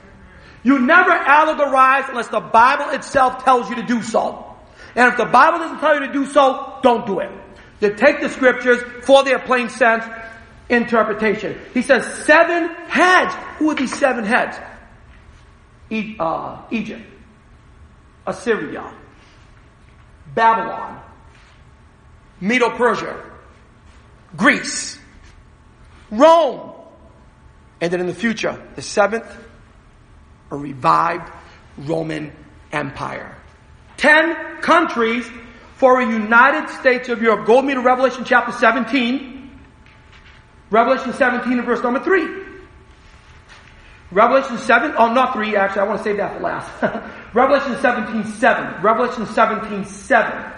You 0.67 0.79
never 0.79 1.11
allegorize 1.11 2.09
unless 2.09 2.27
the 2.27 2.41
Bible 2.41 2.89
itself 2.89 3.41
tells 3.45 3.69
you 3.69 3.77
to 3.77 3.83
do 3.83 4.01
so. 4.01 4.53
And 4.97 5.09
if 5.09 5.17
the 5.17 5.23
Bible 5.23 5.59
doesn't 5.59 5.79
tell 5.79 5.93
you 5.93 6.05
to 6.07 6.11
do 6.11 6.25
so, 6.25 6.79
don't 6.83 7.05
do 7.05 7.21
it. 7.21 7.31
You 7.79 7.93
take 7.93 8.19
the 8.19 8.27
scriptures 8.27 8.81
for 9.05 9.23
their 9.23 9.39
plain 9.39 9.69
sense 9.69 10.03
interpretation. 10.67 11.57
He 11.73 11.83
says 11.83 12.05
seven 12.25 12.67
heads. 12.89 13.33
Who 13.59 13.71
are 13.71 13.75
these 13.75 13.97
seven 13.97 14.25
heads? 14.25 14.57
E- 15.89 16.17
uh, 16.19 16.61
Egypt, 16.69 17.05
Assyria, 18.25 18.93
Babylon, 20.35 21.01
Medo 22.41 22.71
Persia, 22.71 23.23
Greece, 24.35 24.99
Rome, 26.11 26.73
and 27.79 27.93
then 27.93 28.01
in 28.01 28.07
the 28.07 28.13
future, 28.13 28.61
the 28.75 28.81
seventh, 28.81 29.46
a 30.51 30.55
revived 30.55 31.31
Roman 31.77 32.31
Empire. 32.71 33.35
Ten 33.97 34.61
countries 34.61 35.29
for 35.75 36.01
a 36.01 36.05
United 36.05 36.69
States 36.69 37.09
of 37.09 37.21
Europe. 37.21 37.45
Go 37.45 37.57
with 37.57 37.65
me 37.65 37.73
to 37.73 37.81
Revelation 37.81 38.23
chapter 38.25 38.51
17. 38.51 39.59
Revelation 40.69 41.13
17 41.13 41.53
and 41.53 41.65
verse 41.65 41.81
number 41.81 41.99
3. 41.99 42.45
Revelation 44.11 44.57
7, 44.57 44.93
oh, 44.97 45.11
not 45.13 45.33
3, 45.33 45.55
actually, 45.57 45.81
I 45.81 45.83
want 45.83 45.97
to 45.97 46.03
save 46.03 46.17
that 46.17 46.37
for 46.37 46.39
last. 46.39 46.71
Revelation 47.33 47.77
17, 47.81 48.23
7. 48.33 48.81
Revelation 48.81 49.25
17, 49.25 49.85
7. 49.85 50.51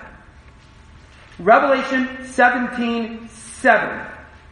Revelation 1.40 2.26
17, 2.26 3.28
7. 3.30 4.06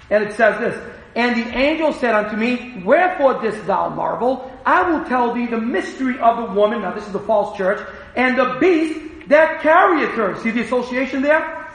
And 0.10 0.24
it 0.24 0.34
says 0.34 0.60
this, 0.60 0.97
And 1.18 1.36
the 1.36 1.58
angel 1.58 1.94
said 1.94 2.14
unto 2.14 2.38
me, 2.38 2.80
Wherefore 2.86 3.42
didst 3.42 3.66
thou 3.66 3.90
marvel? 3.90 4.52
I 4.64 4.88
will 4.88 5.04
tell 5.06 5.34
thee 5.34 5.48
the 5.48 5.60
mystery 5.60 6.20
of 6.20 6.38
the 6.38 6.54
woman, 6.54 6.84
now 6.84 6.94
this 6.94 7.08
is 7.08 7.12
the 7.12 7.20
false 7.20 7.58
church, 7.58 7.84
and 8.16 8.38
the 8.38 8.56
beast 8.60 9.28
that 9.28 9.64
carrieth 9.64 10.12
her. 10.12 10.40
See 10.44 10.52
the 10.52 10.62
association 10.62 11.24
there? 11.24 11.68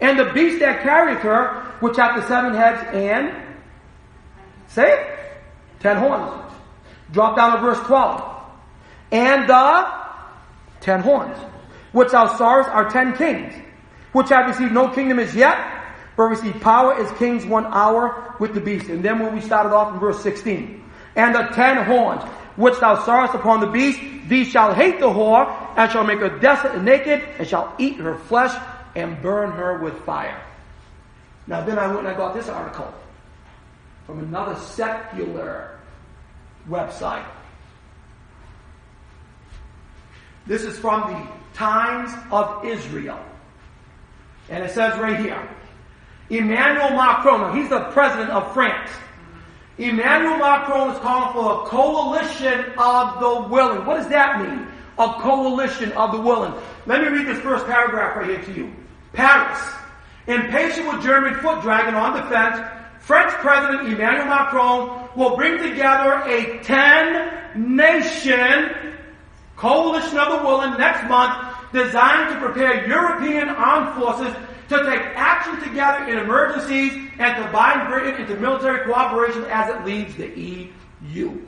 And 0.00 0.18
the 0.18 0.32
beast 0.32 0.58
that 0.58 0.82
carrieth 0.82 1.20
her, 1.20 1.62
which 1.78 1.96
hath 1.96 2.20
the 2.20 2.26
seven 2.26 2.54
heads 2.54 2.82
and, 2.92 3.40
say 4.66 4.92
it, 4.92 5.18
ten 5.78 5.96
horns. 5.96 6.52
Drop 7.12 7.36
down 7.36 7.52
to 7.52 7.60
verse 7.60 7.78
12. 7.86 8.20
And 9.12 9.48
the 9.48 9.92
ten 10.80 11.02
horns, 11.02 11.38
which 11.92 12.10
thou 12.10 12.36
sawest 12.36 12.68
are 12.68 12.90
ten 12.90 13.16
kings, 13.16 13.54
which 14.10 14.28
have 14.30 14.48
received 14.48 14.72
no 14.72 14.88
kingdom 14.88 15.20
as 15.20 15.36
yet, 15.36 15.77
but 16.18 16.34
see 16.34 16.50
power 16.50 16.94
as 16.94 17.16
kings 17.16 17.46
one 17.46 17.64
hour 17.66 18.34
with 18.40 18.52
the 18.52 18.60
beast. 18.60 18.88
And 18.88 19.04
then 19.04 19.20
when 19.20 19.32
we 19.36 19.40
started 19.40 19.72
off 19.72 19.94
in 19.94 20.00
verse 20.00 20.20
16. 20.20 20.84
And 21.14 21.34
the 21.34 21.44
ten 21.54 21.84
horns, 21.84 22.24
which 22.56 22.76
thou 22.80 23.04
sawest 23.04 23.34
upon 23.34 23.60
the 23.60 23.68
beast, 23.68 24.00
these 24.28 24.48
shall 24.48 24.74
hate 24.74 24.98
the 24.98 25.06
whore, 25.06 25.46
and 25.76 25.90
shall 25.90 26.02
make 26.02 26.18
her 26.18 26.38
desolate 26.40 26.74
and 26.74 26.84
naked, 26.84 27.22
and 27.38 27.46
shall 27.46 27.72
eat 27.78 27.96
her 27.98 28.16
flesh, 28.16 28.52
and 28.96 29.22
burn 29.22 29.52
her 29.52 29.78
with 29.78 29.96
fire. 30.04 30.42
Now 31.46 31.64
then 31.64 31.78
I 31.78 31.86
went 31.86 32.00
and 32.00 32.08
I 32.08 32.16
got 32.16 32.34
this 32.34 32.48
article 32.48 32.92
from 34.04 34.18
another 34.18 34.56
secular 34.56 35.78
website. 36.68 37.24
This 40.46 40.64
is 40.64 40.76
from 40.78 41.12
the 41.12 41.56
Times 41.56 42.10
of 42.32 42.64
Israel. 42.64 43.20
And 44.48 44.64
it 44.64 44.70
says 44.72 44.98
right 44.98 45.18
here, 45.20 45.48
Emmanuel 46.30 46.90
Macron, 46.90 47.56
he's 47.56 47.68
the 47.70 47.80
president 47.90 48.30
of 48.30 48.52
France. 48.52 48.90
Emmanuel 49.78 50.38
Macron 50.38 50.90
is 50.90 50.98
calling 50.98 51.32
for 51.32 51.62
a 51.62 51.68
coalition 51.68 52.72
of 52.76 53.20
the 53.20 53.48
willing. 53.48 53.86
What 53.86 53.96
does 53.96 54.08
that 54.08 54.40
mean? 54.40 54.66
A 54.98 55.14
coalition 55.20 55.92
of 55.92 56.12
the 56.12 56.20
willing. 56.20 56.52
Let 56.86 57.02
me 57.02 57.08
read 57.08 57.26
this 57.26 57.38
first 57.40 57.64
paragraph 57.66 58.16
right 58.16 58.28
here 58.28 58.42
to 58.42 58.52
you. 58.52 58.72
Paris, 59.12 59.60
impatient 60.26 60.92
with 60.92 61.02
German 61.02 61.34
foot 61.36 61.62
dragging 61.62 61.94
on 61.94 62.20
defence, 62.20 62.58
French 63.00 63.30
President 63.34 63.88
Emmanuel 63.88 64.26
Macron 64.26 65.08
will 65.16 65.36
bring 65.36 65.56
together 65.58 66.22
a 66.26 66.62
10 66.62 67.76
nation 67.76 68.94
coalition 69.56 70.18
of 70.18 70.40
the 70.40 70.46
willing 70.46 70.76
next 70.76 71.08
month 71.08 71.54
designed 71.72 72.34
to 72.34 72.40
prepare 72.40 72.86
European 72.86 73.48
armed 73.48 74.00
forces 74.00 74.34
to 74.68 74.76
take 74.84 75.02
action 75.16 75.60
together 75.66 76.04
in 76.08 76.18
emergencies 76.18 76.92
and 77.18 77.42
to 77.42 77.52
bind 77.52 77.88
Britain 77.88 78.20
into 78.20 78.36
military 78.36 78.84
cooperation 78.84 79.44
as 79.44 79.74
it 79.74 79.84
leaves 79.84 80.14
the 80.16 80.28
EU. 80.28 81.40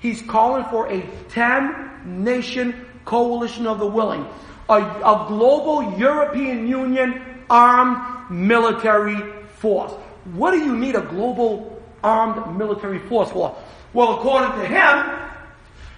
He's 0.00 0.22
calling 0.22 0.64
for 0.64 0.90
a 0.92 1.08
10 1.28 2.24
nation 2.24 2.86
coalition 3.04 3.66
of 3.66 3.78
the 3.78 3.86
willing, 3.86 4.26
a, 4.68 4.74
a 4.74 5.24
global 5.28 5.96
European 5.98 6.66
Union 6.66 7.44
armed 7.48 8.30
military 8.30 9.32
force. 9.58 9.92
What 10.34 10.50
do 10.50 10.58
you 10.58 10.76
need 10.76 10.96
a 10.96 11.02
global 11.02 11.80
armed 12.02 12.58
military 12.58 12.98
force 12.98 13.30
for? 13.30 13.56
Well, 13.92 14.18
according 14.18 14.60
to 14.60 14.66
him, 14.66 15.26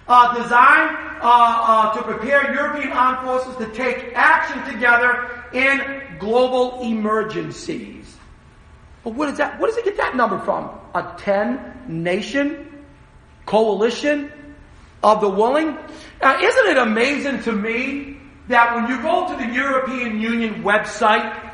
uh, 0.07 0.41
designed 0.41 0.95
uh, 1.21 1.21
uh, 1.21 1.93
to 1.93 2.03
prepare 2.03 2.53
European 2.53 2.91
armed 2.91 3.27
forces 3.27 3.55
to 3.57 3.73
take 3.73 4.13
action 4.15 4.63
together 4.71 5.38
in 5.53 6.17
global 6.19 6.81
emergencies. 6.81 8.17
But 9.03 9.13
what 9.13 9.29
is 9.29 9.37
that? 9.37 9.59
What 9.59 9.67
does 9.67 9.77
it 9.77 9.85
get 9.85 9.97
that 9.97 10.15
number 10.15 10.39
from? 10.39 10.69
A 10.93 11.15
10 11.17 11.85
nation 11.87 12.85
coalition 13.45 14.31
of 15.03 15.21
the 15.21 15.29
willing? 15.29 15.77
Now, 16.21 16.39
isn't 16.39 16.67
it 16.67 16.77
amazing 16.77 17.43
to 17.43 17.51
me 17.51 18.17
that 18.47 18.75
when 18.75 18.87
you 18.87 19.01
go 19.01 19.27
to 19.27 19.35
the 19.35 19.53
European 19.53 20.19
Union 20.19 20.63
website, 20.63 21.51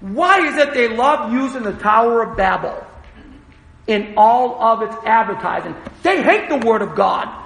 why 0.00 0.46
is 0.46 0.56
it 0.56 0.74
they 0.74 0.88
love 0.88 1.32
using 1.32 1.62
the 1.62 1.72
Tower 1.72 2.22
of 2.22 2.36
Babel 2.36 2.86
in 3.86 4.14
all 4.16 4.60
of 4.60 4.82
its 4.82 4.96
advertising? 5.06 5.74
They 6.02 6.22
hate 6.22 6.48
the 6.48 6.58
Word 6.58 6.82
of 6.82 6.94
God. 6.94 7.44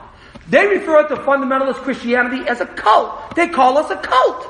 They 0.49 0.67
refer 0.67 1.07
to 1.07 1.17
fundamentalist 1.17 1.77
Christianity 1.77 2.49
as 2.49 2.61
a 2.61 2.67
cult. 2.67 3.37
They 3.37 3.49
call 3.49 3.79
us 3.79 3.91
a 3.91 3.97
cult. 3.97 4.49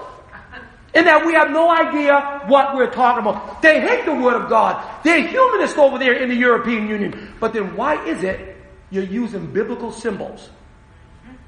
In 0.92 1.04
that 1.04 1.24
we 1.24 1.34
have 1.34 1.50
no 1.50 1.70
idea 1.70 2.42
what 2.46 2.74
we're 2.74 2.90
talking 2.90 3.20
about. 3.20 3.62
They 3.62 3.80
hate 3.80 4.04
the 4.04 4.14
Word 4.14 4.34
of 4.42 4.48
God. 4.48 5.04
They're 5.04 5.26
humanists 5.26 5.78
over 5.78 5.98
there 5.98 6.14
in 6.14 6.28
the 6.28 6.34
European 6.34 6.88
Union. 6.88 7.34
But 7.38 7.52
then 7.52 7.76
why 7.76 8.04
is 8.06 8.24
it 8.24 8.56
you're 8.90 9.04
using 9.04 9.52
biblical 9.52 9.92
symbols 9.92 10.50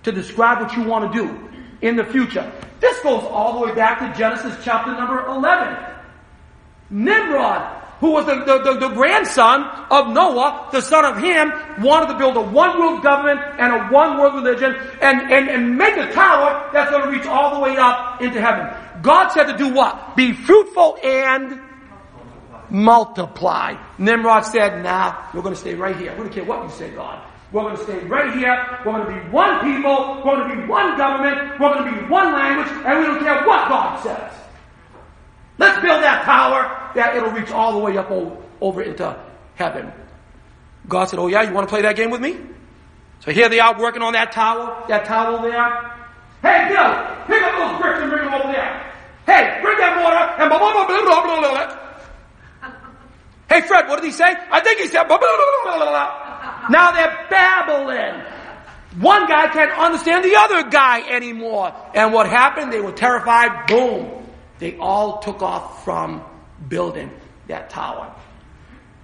to 0.04 0.12
describe 0.12 0.60
what 0.60 0.76
you 0.76 0.84
want 0.84 1.12
to 1.12 1.18
do 1.18 1.50
in 1.80 1.96
the 1.96 2.04
future? 2.04 2.50
This 2.78 3.00
goes 3.02 3.24
all 3.24 3.60
the 3.60 3.66
way 3.66 3.74
back 3.74 3.98
to 3.98 4.18
Genesis 4.18 4.56
chapter 4.64 4.92
number 4.92 5.26
11. 5.26 5.76
Nimrod, 6.90 7.82
who 7.98 8.10
was 8.10 8.26
the, 8.26 8.34
the, 8.44 8.58
the, 8.58 8.88
the, 8.88 8.94
grandson 8.94 9.62
of 9.90 10.12
Noah, 10.12 10.68
the 10.72 10.80
son 10.80 11.04
of 11.04 11.16
Ham, 11.18 11.82
wanted 11.82 12.12
to 12.12 12.18
build 12.18 12.36
a 12.36 12.42
one 12.42 12.78
world 12.78 13.02
government 13.02 13.40
and 13.58 13.72
a 13.72 13.86
one 13.86 14.18
world 14.18 14.34
religion 14.34 14.74
and, 15.00 15.32
and, 15.32 15.48
and 15.48 15.78
make 15.78 15.96
a 15.96 16.12
tower 16.12 16.68
that's 16.72 16.90
going 16.90 17.04
to 17.04 17.10
reach 17.10 17.26
all 17.26 17.54
the 17.54 17.60
way 17.60 17.76
up 17.76 18.20
into 18.20 18.40
heaven. 18.40 18.66
God 19.02 19.28
said 19.30 19.44
to 19.44 19.58
do 19.58 19.74
what? 19.74 20.16
Be 20.16 20.32
fruitful 20.32 20.98
and 21.02 21.60
multiply. 22.70 23.76
Nimrod 23.98 24.46
said, 24.46 24.82
nah, 24.82 25.26
we're 25.34 25.42
going 25.42 25.54
to 25.54 25.60
stay 25.60 25.74
right 25.74 25.96
here. 25.96 26.12
We 26.12 26.18
don't 26.18 26.32
care 26.32 26.44
what 26.44 26.64
you 26.64 26.70
say, 26.70 26.90
God. 26.90 27.28
We're 27.52 27.62
going 27.62 27.76
to 27.76 27.82
stay 27.82 27.98
right 28.06 28.34
here. 28.34 28.80
We're 28.86 28.92
going 28.92 29.06
to 29.06 29.24
be 29.24 29.30
one 29.30 29.60
people. 29.60 30.22
We're 30.24 30.36
going 30.36 30.48
to 30.48 30.56
be 30.56 30.68
one 30.68 30.96
government. 30.96 31.60
We're 31.60 31.74
going 31.74 31.94
to 31.94 32.00
be 32.00 32.08
one 32.08 32.32
language. 32.32 32.68
And 32.86 32.98
we 32.98 33.06
don't 33.06 33.18
care 33.18 33.46
what 33.46 33.68
God 33.68 34.02
says. 34.02 34.32
Let's 35.58 35.82
build 35.82 36.02
that 36.02 36.24
tower 36.24 36.90
that 36.94 37.16
it'll 37.16 37.30
reach 37.30 37.50
all 37.50 37.72
the 37.72 37.78
way 37.78 37.96
up 37.98 38.10
over 38.60 38.82
into 38.82 39.18
heaven. 39.54 39.92
God 40.88 41.04
said, 41.06 41.18
Oh 41.18 41.26
yeah, 41.26 41.42
you 41.42 41.52
want 41.52 41.68
to 41.68 41.72
play 41.72 41.82
that 41.82 41.94
game 41.94 42.10
with 42.10 42.20
me? 42.20 42.38
So 43.20 43.30
here 43.30 43.48
they 43.48 43.60
are 43.60 43.78
working 43.78 44.02
on 44.02 44.14
that 44.14 44.32
tower, 44.32 44.84
that 44.88 45.04
tower 45.04 45.42
there. 45.42 45.91
Hey 46.42 46.68
Bill, 46.68 46.90
pick 47.26 47.42
up 47.42 47.54
those 47.56 47.80
bricks 47.80 48.00
and 48.02 48.10
bring 48.10 48.24
them 48.24 48.34
over 48.34 48.52
there. 48.52 48.92
Hey, 49.26 49.58
bring 49.62 49.78
that 49.78 49.96
mortar 49.96 50.42
and 50.42 50.50
blah 50.50 50.58
blah 50.58 50.72
blah 50.74 50.86
blah 50.86 51.02
blah 51.22 51.40
blah 51.40 51.50
blah. 51.50 51.78
Hey 53.48 53.60
Fred, 53.62 53.88
what 53.88 53.96
did 54.00 54.06
he 54.06 54.12
say? 54.12 54.34
I 54.50 54.60
think 54.60 54.80
he 54.80 54.88
said 54.88 55.04
blah 55.04 55.18
blah 55.18 55.36
blah 55.64 55.76
blah 55.76 55.86
blah. 55.86 56.68
Now 56.68 56.90
they're 56.90 57.26
babbling. 57.30 58.22
One 59.00 59.26
guy 59.26 59.48
can't 59.48 59.72
understand 59.78 60.22
the 60.24 60.36
other 60.36 60.64
guy 60.68 61.08
anymore. 61.08 61.72
And 61.94 62.12
what 62.12 62.28
happened? 62.28 62.70
They 62.72 62.80
were 62.80 62.92
terrified. 62.92 63.66
Boom. 63.66 64.26
They 64.58 64.76
all 64.78 65.20
took 65.20 65.40
off 65.42 65.82
from 65.84 66.22
building 66.68 67.10
that 67.48 67.70
tower. 67.70 68.14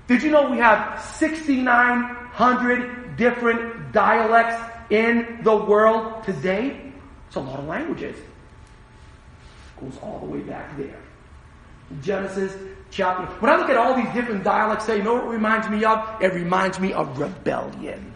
Did 0.09 0.23
you 0.23 0.31
know 0.31 0.51
we 0.51 0.59
have 0.59 1.03
6,900 1.17 3.17
different 3.17 3.93
dialects 3.93 4.63
in 4.91 5.41
the 5.43 5.57
world 5.57 6.23
today? 6.25 6.88
It's 7.29 7.37
a 7.37 7.41
lot 7.41 7.61
of 7.61 7.67
languages. 7.67 8.17
It 8.17 9.81
goes 9.81 9.99
all 10.03 10.19
the 10.19 10.27
way 10.27 10.41
back 10.41 10.77
there. 10.77 10.99
Genesis 12.03 12.55
chapter. 12.91 13.27
When 13.41 13.53
I 13.53 13.57
look 13.57 13.71
at 13.71 13.77
all 13.77 13.95
these 13.95 14.13
different 14.13 14.45
dialects, 14.45 14.87
say, 14.87 14.97
you 14.99 15.03
know 15.03 15.15
what 15.15 15.25
it 15.25 15.29
reminds 15.29 15.69
me 15.69 15.85
of? 15.85 16.23
It 16.23 16.35
reminds 16.35 16.81
me 16.81 16.93
of 16.93 17.19
rebellion. 17.19 18.15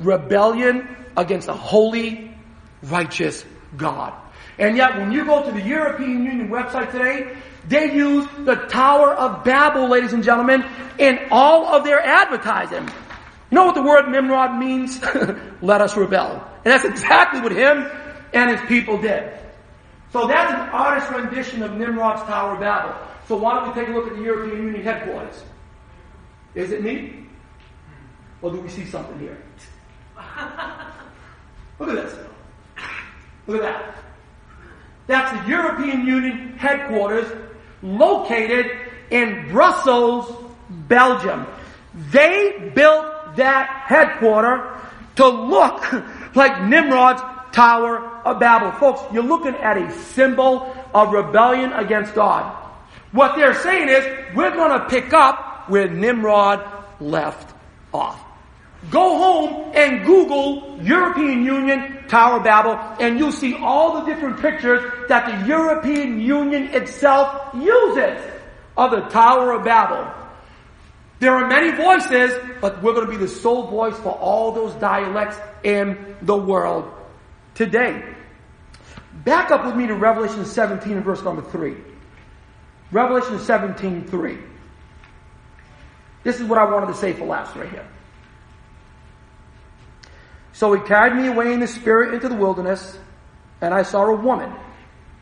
Rebellion 0.00 0.88
against 1.16 1.48
a 1.48 1.54
holy, 1.54 2.34
righteous 2.82 3.44
God. 3.76 4.14
And 4.58 4.76
yet, 4.76 4.98
when 4.98 5.12
you 5.12 5.24
go 5.24 5.44
to 5.44 5.52
the 5.52 5.62
European 5.62 6.24
Union 6.24 6.48
website 6.48 6.90
today, 6.92 7.36
they 7.68 7.92
use 7.94 8.26
the 8.44 8.54
Tower 8.54 9.12
of 9.14 9.44
Babel, 9.44 9.88
ladies 9.88 10.12
and 10.12 10.22
gentlemen, 10.22 10.64
in 10.98 11.18
all 11.30 11.66
of 11.66 11.84
their 11.84 12.00
advertising. 12.00 12.84
You 13.50 13.54
know 13.54 13.66
what 13.66 13.74
the 13.74 13.82
word 13.82 14.08
Nimrod 14.08 14.58
means? 14.58 15.00
Let 15.62 15.80
us 15.80 15.96
rebel. 15.96 16.44
And 16.66 16.72
that's 16.72 16.84
exactly 16.84 17.40
what 17.40 17.52
him 17.52 17.88
and 18.32 18.50
his 18.50 18.68
people 18.68 19.00
did. 19.00 19.32
So 20.12 20.26
that's 20.26 20.52
an 20.52 20.68
artist's 20.70 21.12
rendition 21.12 21.62
of 21.62 21.76
Nimrod's 21.76 22.22
Tower 22.22 22.54
of 22.54 22.60
Babel. 22.60 22.92
So 23.28 23.36
why 23.36 23.54
don't 23.54 23.68
we 23.68 23.80
take 23.80 23.88
a 23.88 23.92
look 23.92 24.08
at 24.08 24.16
the 24.16 24.22
European 24.22 24.64
Union 24.64 24.82
headquarters? 24.82 25.44
Is 26.56 26.72
it 26.72 26.82
me? 26.82 27.24
Or 28.42 28.50
do 28.50 28.60
we 28.60 28.68
see 28.68 28.84
something 28.84 29.16
here? 29.20 29.40
Look 31.78 31.90
at 31.90 31.94
this. 31.94 32.18
Look 33.46 33.62
at 33.62 33.62
that. 33.62 33.94
That's 35.06 35.44
the 35.44 35.48
European 35.48 36.04
Union 36.04 36.58
headquarters 36.58 37.30
located 37.80 38.72
in 39.10 39.48
Brussels, 39.50 40.34
Belgium. 40.88 41.46
They 42.10 42.72
built 42.74 43.36
that 43.36 43.84
headquarter 43.86 44.80
to 45.16 45.28
look 45.28 45.84
like 46.36 46.62
Nimrod's 46.62 47.22
Tower 47.52 47.98
of 48.24 48.38
Babel. 48.38 48.72
Folks, 48.72 49.00
you're 49.12 49.22
looking 49.22 49.54
at 49.56 49.76
a 49.78 49.90
symbol 49.92 50.74
of 50.94 51.12
rebellion 51.12 51.72
against 51.72 52.14
God. 52.14 52.54
What 53.12 53.36
they're 53.36 53.54
saying 53.54 53.88
is, 53.88 54.36
we're 54.36 54.50
going 54.50 54.78
to 54.78 54.86
pick 54.88 55.12
up 55.12 55.68
where 55.68 55.88
Nimrod 55.88 56.64
left 57.00 57.54
off. 57.92 58.22
Go 58.90 59.16
home 59.16 59.72
and 59.74 60.04
Google 60.04 60.78
European 60.82 61.44
Union 61.44 62.04
Tower 62.08 62.36
of 62.36 62.44
Babel 62.44 62.78
and 63.00 63.18
you'll 63.18 63.32
see 63.32 63.54
all 63.54 64.00
the 64.00 64.06
different 64.06 64.38
pictures 64.40 65.08
that 65.08 65.26
the 65.26 65.46
European 65.46 66.20
Union 66.20 66.64
itself 66.74 67.52
uses 67.54 68.22
of 68.76 68.90
the 68.92 69.00
Tower 69.08 69.52
of 69.52 69.64
Babel. 69.64 70.12
There 71.18 71.34
are 71.34 71.46
many 71.46 71.70
voices, 71.70 72.38
but 72.60 72.82
we're 72.82 72.92
going 72.92 73.06
to 73.06 73.10
be 73.10 73.16
the 73.16 73.28
sole 73.28 73.68
voice 73.68 73.96
for 73.98 74.12
all 74.12 74.52
those 74.52 74.74
dialects 74.74 75.38
in 75.62 76.16
the 76.22 76.36
world 76.36 76.92
today. 77.54 78.04
Back 79.24 79.50
up 79.50 79.64
with 79.64 79.76
me 79.76 79.86
to 79.86 79.94
Revelation 79.94 80.44
17 80.44 80.92
and 80.92 81.04
verse 81.04 81.22
number 81.22 81.42
3. 81.42 81.74
Revelation 82.92 83.38
17, 83.38 84.06
3. 84.06 84.38
This 86.22 86.38
is 86.38 86.46
what 86.46 86.58
I 86.58 86.64
wanted 86.64 86.86
to 86.88 86.94
say 86.94 87.12
for 87.12 87.24
last 87.24 87.56
right 87.56 87.70
here. 87.70 87.88
So 90.52 90.72
he 90.72 90.82
carried 90.82 91.14
me 91.14 91.28
away 91.28 91.52
in 91.52 91.60
the 91.60 91.66
spirit 91.66 92.14
into 92.14 92.28
the 92.28 92.34
wilderness, 92.34 92.98
and 93.60 93.72
I 93.72 93.82
saw 93.82 94.06
a 94.06 94.14
woman 94.14 94.52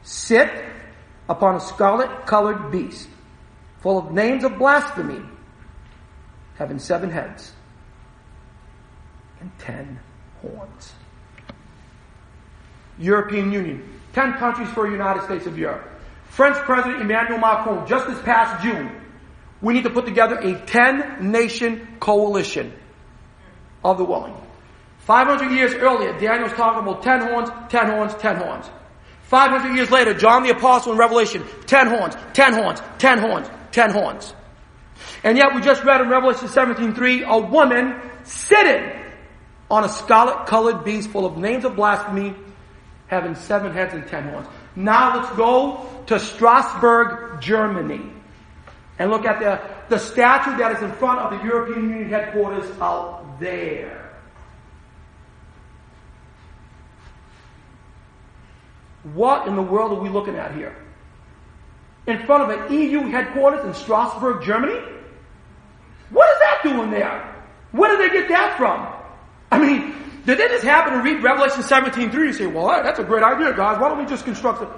sit 0.02 0.50
upon 1.28 1.56
a 1.56 1.60
scarlet 1.60 2.26
colored 2.26 2.70
beast, 2.70 3.08
full 3.80 3.98
of 3.98 4.12
names 4.12 4.44
of 4.44 4.58
blasphemy, 4.58 5.22
having 6.56 6.78
seven 6.78 7.10
heads 7.10 7.52
and 9.40 9.50
ten 9.58 9.98
horns. 10.40 10.92
European 12.98 13.52
Union, 13.52 14.00
ten 14.12 14.34
countries 14.34 14.68
for 14.70 14.90
United 14.90 15.24
States 15.24 15.46
of 15.46 15.58
Europe. 15.58 15.90
French 16.28 16.56
President 16.58 17.00
Emmanuel 17.00 17.38
Macron, 17.38 17.86
just 17.86 18.06
this 18.06 18.20
past 18.22 18.62
June, 18.62 18.90
we 19.62 19.72
need 19.72 19.84
to 19.84 19.90
put 19.90 20.04
together 20.04 20.36
a 20.36 20.54
10 20.66 21.30
nation 21.30 21.96
coalition 22.00 22.72
of 23.84 23.98
the 23.98 24.04
willing. 24.04 24.34
500 25.00 25.50
years 25.52 25.74
earlier, 25.74 26.18
Daniel 26.18 26.44
was 26.44 26.52
talking 26.52 26.82
about 26.82 27.02
10 27.02 27.20
horns, 27.20 27.50
10 27.68 27.86
horns, 27.86 28.14
10 28.14 28.36
horns. 28.36 28.66
500 29.22 29.76
years 29.76 29.90
later, 29.90 30.14
John 30.14 30.42
the 30.42 30.50
Apostle 30.50 30.92
in 30.92 30.98
Revelation, 30.98 31.44
10 31.66 31.86
horns, 31.86 32.14
10 32.32 32.52
horns, 32.54 32.82
10 32.98 33.18
horns, 33.18 33.48
10 33.72 33.90
horns. 33.90 34.34
And 35.22 35.36
yet 35.36 35.54
we 35.54 35.60
just 35.60 35.84
read 35.84 36.00
in 36.00 36.08
Revelation 36.08 36.48
17:3 36.48 37.24
a 37.26 37.38
woman 37.38 38.00
sitting 38.24 38.90
on 39.70 39.84
a 39.84 39.88
scarlet 39.88 40.46
colored 40.46 40.84
beast 40.84 41.10
full 41.10 41.26
of 41.26 41.36
names 41.36 41.64
of 41.64 41.76
blasphemy, 41.76 42.34
having 43.08 43.34
seven 43.34 43.72
heads 43.72 43.94
and 43.94 44.06
ten 44.06 44.28
horns. 44.28 44.46
Now 44.76 45.16
let's 45.16 45.34
go 45.36 45.88
to 46.06 46.18
Strasbourg, 46.18 47.40
Germany, 47.40 48.02
and 48.98 49.10
look 49.10 49.24
at 49.24 49.40
the, 49.40 49.60
the 49.88 49.98
statue 49.98 50.56
that 50.58 50.76
is 50.76 50.82
in 50.82 50.92
front 50.92 51.20
of 51.20 51.38
the 51.38 51.44
European 51.44 51.90
Union 51.90 52.08
headquarters 52.08 52.70
out 52.80 53.40
there. 53.40 54.00
What 59.14 59.46
in 59.46 59.56
the 59.56 59.62
world 59.62 59.92
are 59.92 60.00
we 60.00 60.08
looking 60.08 60.36
at 60.36 60.54
here? 60.54 60.83
In 62.06 62.24
front 62.26 62.50
of 62.50 62.50
an 62.50 62.72
EU 62.72 63.00
headquarters 63.08 63.64
in 63.64 63.74
Strasbourg, 63.74 64.44
Germany? 64.44 64.78
What 66.10 66.30
is 66.30 66.38
that 66.40 66.60
doing 66.62 66.90
there? 66.90 67.34
Where 67.72 67.96
did 67.96 68.10
they 68.10 68.14
get 68.14 68.28
that 68.28 68.56
from? 68.56 68.86
I 69.50 69.58
mean, 69.58 69.94
did 70.26 70.38
they 70.38 70.48
just 70.48 70.64
happen 70.64 70.94
to 70.94 71.00
read 71.00 71.22
Revelation 71.22 71.62
17 71.62 72.10
3 72.10 72.26
and 72.28 72.36
say, 72.36 72.46
well, 72.46 72.66
that's 72.82 72.98
a 72.98 73.04
great 73.04 73.22
idea, 73.22 73.54
guys. 73.54 73.80
Why 73.80 73.88
don't 73.88 73.98
we 73.98 74.06
just 74.06 74.24
construct 74.24 74.62
it? 74.62 74.68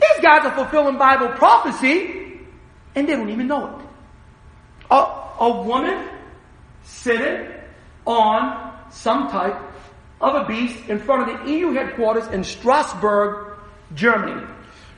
These 0.00 0.22
guys 0.22 0.44
are 0.44 0.54
fulfilling 0.54 0.98
Bible 0.98 1.28
prophecy 1.30 2.40
and 2.94 3.08
they 3.08 3.12
don't 3.12 3.30
even 3.30 3.46
know 3.46 3.78
it. 3.78 3.86
A, 4.90 4.94
a 5.40 5.62
woman 5.62 6.08
sitting 6.82 7.48
on 8.06 8.74
some 8.90 9.30
type 9.30 9.56
of 10.20 10.34
a 10.34 10.44
beast 10.46 10.88
in 10.88 10.98
front 10.98 11.30
of 11.30 11.46
the 11.46 11.52
EU 11.52 11.72
headquarters 11.72 12.26
in 12.28 12.44
Strasbourg, 12.44 13.58
Germany. 13.94 14.46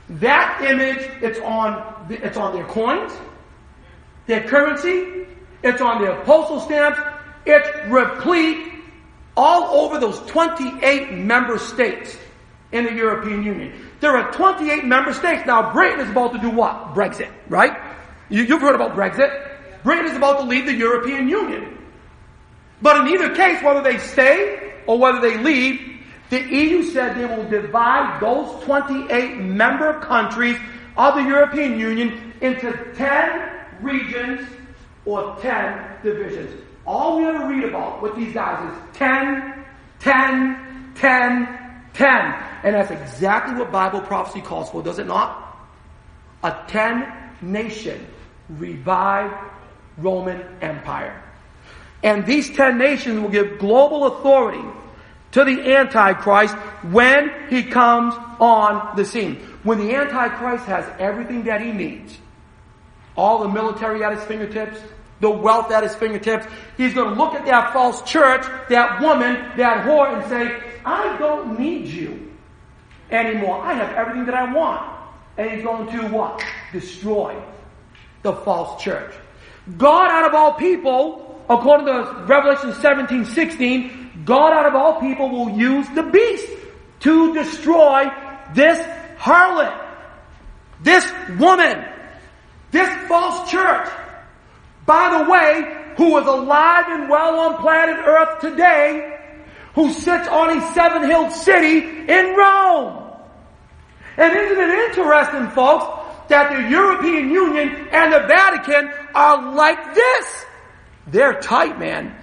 That 0.09 0.63
image, 0.63 1.11
it's 1.23 1.39
on, 1.41 2.07
it's 2.11 2.37
on 2.37 2.55
their 2.55 2.67
coins, 2.67 3.13
their 4.27 4.43
currency, 4.45 5.27
it's 5.63 5.81
on 5.81 6.03
their 6.03 6.21
postal 6.25 6.61
stamps, 6.61 7.01
it's 7.47 7.69
replete 7.89 8.73
all 9.37 9.81
over 9.81 9.99
those 9.99 10.19
28 10.27 11.13
member 11.13 11.59
states 11.59 12.17
in 12.73 12.85
the 12.85 12.93
European 12.93 13.43
Union. 13.43 13.73
There 14.01 14.17
are 14.17 14.31
28 14.33 14.85
member 14.85 15.13
states. 15.13 15.47
Now, 15.47 15.73
Britain 15.73 16.01
is 16.01 16.11
about 16.11 16.33
to 16.33 16.39
do 16.39 16.51
what? 16.51 16.95
Brexit, 16.95 17.31
right? 17.49 17.73
You, 18.29 18.45
have 18.47 18.61
heard 18.61 18.75
about 18.75 18.95
Brexit. 18.95 19.83
Britain 19.83 20.07
is 20.07 20.17
about 20.17 20.41
to 20.41 20.45
leave 20.45 20.67
the 20.67 20.75
European 20.75 21.29
Union. 21.29 21.79
But 22.83 23.01
in 23.01 23.09
either 23.15 23.35
case, 23.35 23.63
whether 23.63 23.83
they 23.83 23.99
stay 23.99 24.75
or 24.87 24.99
whether 24.99 25.21
they 25.21 25.39
leave, 25.39 25.94
the 26.31 26.41
EU 26.41 26.83
said 26.85 27.17
they 27.17 27.27
will 27.27 27.49
divide 27.49 28.21
those 28.21 28.63
28 28.65 29.39
member 29.39 30.01
countries 30.01 30.57
of 30.97 31.15
the 31.15 31.23
European 31.23 31.79
Union 31.79 32.33
into 32.41 32.73
10 32.95 33.51
regions 33.81 34.49
or 35.05 35.37
10 35.41 36.03
divisions. 36.03 36.63
All 36.87 37.19
we 37.19 37.27
ever 37.27 37.47
read 37.47 37.65
about 37.65 38.03
with 38.03 38.17
these 38.17 38.33
guys 38.33 38.73
is 38.73 38.79
10, 38.95 39.65
10, 40.01 40.95
10, 40.95 41.83
10. 41.95 42.11
And 42.63 42.75
that's 42.75 42.91
exactly 42.91 43.55
what 43.55 43.71
Bible 43.71 44.01
prophecy 44.01 44.41
calls 44.41 44.71
for, 44.71 44.83
does 44.83 44.99
it 44.99 45.07
not? 45.07 45.59
A 46.43 46.57
10 46.69 47.13
nation 47.43 48.07
revived 48.49 49.35
Roman 49.99 50.43
Empire. 50.61 51.23
And 52.03 52.27
these 52.27 52.55
10 52.55 52.77
nations 52.77 53.21
will 53.21 53.31
give 53.31 53.59
global 53.59 54.07
authority 54.07 54.63
to 55.35 55.45
the 55.45 55.75
Antichrist 55.75 56.55
when 56.91 57.31
he 57.49 57.63
comes 57.63 58.15
on 58.41 58.97
the 58.97 59.05
scene. 59.05 59.37
When 59.63 59.79
the 59.79 59.95
Antichrist 59.95 60.65
has 60.67 60.85
everything 60.99 61.45
that 61.45 61.61
he 61.61 61.73
needs 61.73 62.19
all 63.17 63.41
the 63.43 63.49
military 63.49 64.03
at 64.03 64.13
his 64.13 64.25
fingertips, 64.25 64.81
the 65.21 65.31
wealth 65.31 65.71
at 65.71 65.83
his 65.83 65.95
fingertips. 65.95 66.47
He's 66.77 66.95
going 66.95 67.11
to 67.11 67.15
look 67.15 67.35
at 67.35 67.47
that 67.47 67.73
false 67.73 68.03
church, 68.03 68.45
that 68.69 69.01
woman, 69.01 69.35
that 69.57 69.87
whore, 69.87 70.13
and 70.13 70.29
say, 70.29 70.63
I 70.85 71.17
don't 71.19 71.59
need 71.59 71.87
you 71.87 72.33
anymore. 73.11 73.63
I 73.63 73.75
have 73.75 73.95
everything 73.97 74.27
that 74.27 74.35
I 74.35 74.53
want. 74.53 74.91
And 75.37 75.51
he's 75.51 75.63
going 75.63 75.91
to 75.97 76.09
what? 76.09 76.45
Destroy 76.73 77.41
the 78.23 78.33
false 78.33 78.83
church. 78.83 79.13
God 79.79 80.11
out 80.11 80.27
of 80.27 80.35
all 80.35 80.55
people, 80.55 81.43
according 81.49 81.87
to 81.87 82.25
Revelation 82.27 82.73
17, 82.75 83.25
16, 83.25 84.04
God 84.25 84.53
out 84.53 84.67
of 84.67 84.75
all 84.75 85.01
people 85.01 85.29
will 85.29 85.51
use 85.51 85.89
the 85.91 86.03
beast 86.03 86.47
to 87.01 87.35
destroy 87.35 88.11
this 88.55 88.79
harlot, 89.19 89.79
this 90.81 91.11
woman, 91.39 91.85
this 92.71 92.89
false 93.09 93.51
church. 93.51 93.89
By 94.87 95.19
the 95.19 95.31
way, 95.31 95.85
who 95.97 96.19
is 96.19 96.27
alive 96.27 96.85
and 96.89 97.09
well 97.09 97.39
on 97.41 97.61
planet 97.61 97.97
earth 98.05 98.41
today, 98.41 99.19
who 99.75 99.93
sits 99.93 100.29
on 100.29 100.57
a 100.57 100.73
seven 100.73 101.09
hilled 101.09 101.33
city 101.33 101.79
in 101.79 102.37
Rome. 102.37 103.03
And 104.17 104.37
isn't 104.37 104.59
it 104.59 104.91
interesting, 104.91 105.49
folks, 105.51 106.29
that 106.29 106.53
the 106.53 106.71
European 106.71 107.31
Union 107.31 107.89
and 107.91 108.13
the 108.13 108.21
Vatican 108.21 108.91
are 109.15 109.55
like 109.55 109.95
this? 109.95 110.45
They're 111.07 111.41
tight, 111.41 111.79
man. 111.79 112.17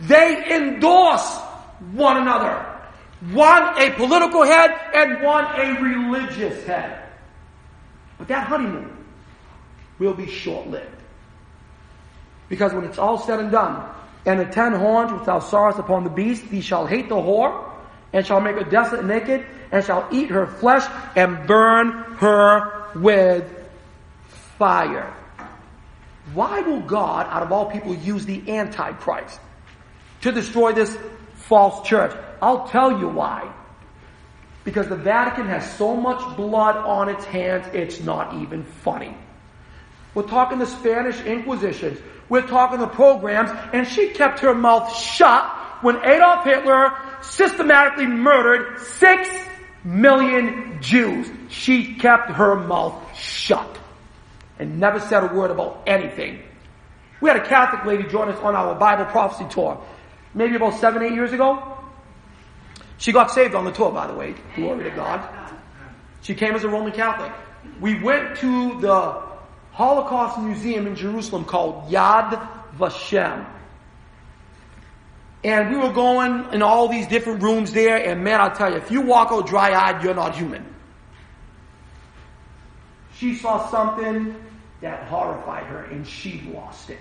They 0.00 0.54
endorse 0.54 1.38
one 1.92 2.16
another. 2.18 2.64
One 3.32 3.78
a 3.80 3.90
political 3.90 4.44
head 4.44 4.70
and 4.94 5.22
one 5.22 5.44
a 5.44 5.80
religious 5.80 6.64
head. 6.64 7.02
But 8.16 8.28
that 8.28 8.46
honeymoon 8.46 8.96
will 9.98 10.14
be 10.14 10.26
short 10.26 10.68
lived. 10.68 10.86
Because 12.48 12.72
when 12.72 12.84
it's 12.84 12.98
all 12.98 13.18
said 13.18 13.40
and 13.40 13.50
done, 13.50 13.84
and 14.24 14.40
the 14.40 14.44
ten 14.44 14.72
horns 14.72 15.12
which 15.12 15.24
thou 15.24 15.40
sawest 15.40 15.78
upon 15.78 16.04
the 16.04 16.10
beast, 16.10 16.48
thee 16.48 16.60
shall 16.60 16.86
hate 16.86 17.08
the 17.08 17.16
whore, 17.16 17.68
and 18.12 18.24
shall 18.24 18.40
make 18.40 18.56
her 18.56 18.64
desolate 18.64 19.04
naked, 19.04 19.44
and 19.72 19.84
shall 19.84 20.06
eat 20.12 20.30
her 20.30 20.46
flesh, 20.46 20.88
and 21.16 21.46
burn 21.46 21.90
her 22.18 22.86
with 22.94 23.50
fire. 24.58 25.12
Why 26.34 26.60
will 26.60 26.80
God, 26.80 27.26
out 27.28 27.42
of 27.42 27.52
all 27.52 27.70
people, 27.70 27.94
use 27.94 28.26
the 28.26 28.50
Antichrist 28.50 29.40
to 30.22 30.32
destroy 30.32 30.72
this 30.72 30.96
false 31.34 31.86
church? 31.86 32.16
I'll 32.40 32.68
tell 32.68 32.98
you 32.98 33.08
why. 33.08 33.52
Because 34.64 34.88
the 34.88 34.96
Vatican 34.96 35.46
has 35.46 35.70
so 35.76 35.96
much 35.96 36.36
blood 36.36 36.76
on 36.76 37.08
its 37.08 37.24
hands, 37.24 37.66
it's 37.72 38.00
not 38.00 38.34
even 38.34 38.64
funny. 38.64 39.16
We're 40.14 40.28
talking 40.28 40.58
the 40.58 40.66
Spanish 40.66 41.20
Inquisitions. 41.20 41.98
We're 42.28 42.46
talking 42.46 42.78
the 42.78 42.86
programs, 42.86 43.50
and 43.72 43.86
she 43.86 44.08
kept 44.08 44.40
her 44.40 44.54
mouth 44.54 44.94
shut 44.94 45.44
when 45.80 45.96
Adolf 46.04 46.44
Hitler 46.44 46.92
systematically 47.22 48.06
murdered 48.06 48.80
six 48.80 49.28
million 49.84 50.78
Jews. 50.82 51.30
She 51.48 51.94
kept 51.94 52.30
her 52.30 52.56
mouth 52.56 53.16
shut 53.16 53.78
and 54.58 54.80
never 54.80 55.00
said 55.00 55.22
a 55.24 55.34
word 55.34 55.50
about 55.50 55.82
anything. 55.86 56.42
We 57.20 57.30
had 57.30 57.38
a 57.38 57.46
Catholic 57.46 57.84
lady 57.84 58.08
join 58.08 58.28
us 58.28 58.38
on 58.40 58.54
our 58.54 58.74
Bible 58.74 59.06
prophecy 59.06 59.46
tour, 59.50 59.82
maybe 60.34 60.56
about 60.56 60.74
seven, 60.74 61.02
eight 61.02 61.12
years 61.12 61.32
ago. 61.32 61.78
She 62.98 63.12
got 63.12 63.30
saved 63.30 63.54
on 63.54 63.64
the 63.64 63.70
tour, 63.72 63.92
by 63.92 64.06
the 64.06 64.14
way. 64.14 64.34
Glory 64.56 64.84
to 64.84 64.90
God. 64.90 65.28
She 66.22 66.34
came 66.34 66.54
as 66.54 66.64
a 66.64 66.68
Roman 66.68 66.92
Catholic. 66.92 67.32
We 67.80 68.02
went 68.02 68.36
to 68.38 68.80
the 68.80 69.22
Holocaust 69.72 70.38
Museum 70.40 70.86
in 70.86 70.96
Jerusalem 70.96 71.44
called 71.44 71.90
Yad 71.90 72.48
Vashem. 72.76 73.46
And 75.44 75.70
we 75.70 75.76
were 75.76 75.92
going 75.92 76.52
in 76.52 76.62
all 76.62 76.88
these 76.88 77.06
different 77.06 77.42
rooms 77.42 77.72
there, 77.72 77.96
and 77.96 78.24
man, 78.24 78.40
I'll 78.40 78.54
tell 78.54 78.70
you, 78.70 78.78
if 78.78 78.90
you 78.90 79.02
walk 79.02 79.30
out 79.30 79.46
dry 79.46 79.72
eyed, 79.72 80.02
you're 80.02 80.14
not 80.14 80.34
human. 80.34 80.66
She 83.14 83.36
saw 83.36 83.68
something 83.70 84.34
that 84.80 85.04
horrified 85.04 85.64
her, 85.66 85.84
and 85.84 86.06
she 86.06 86.42
lost 86.52 86.90
it. 86.90 86.98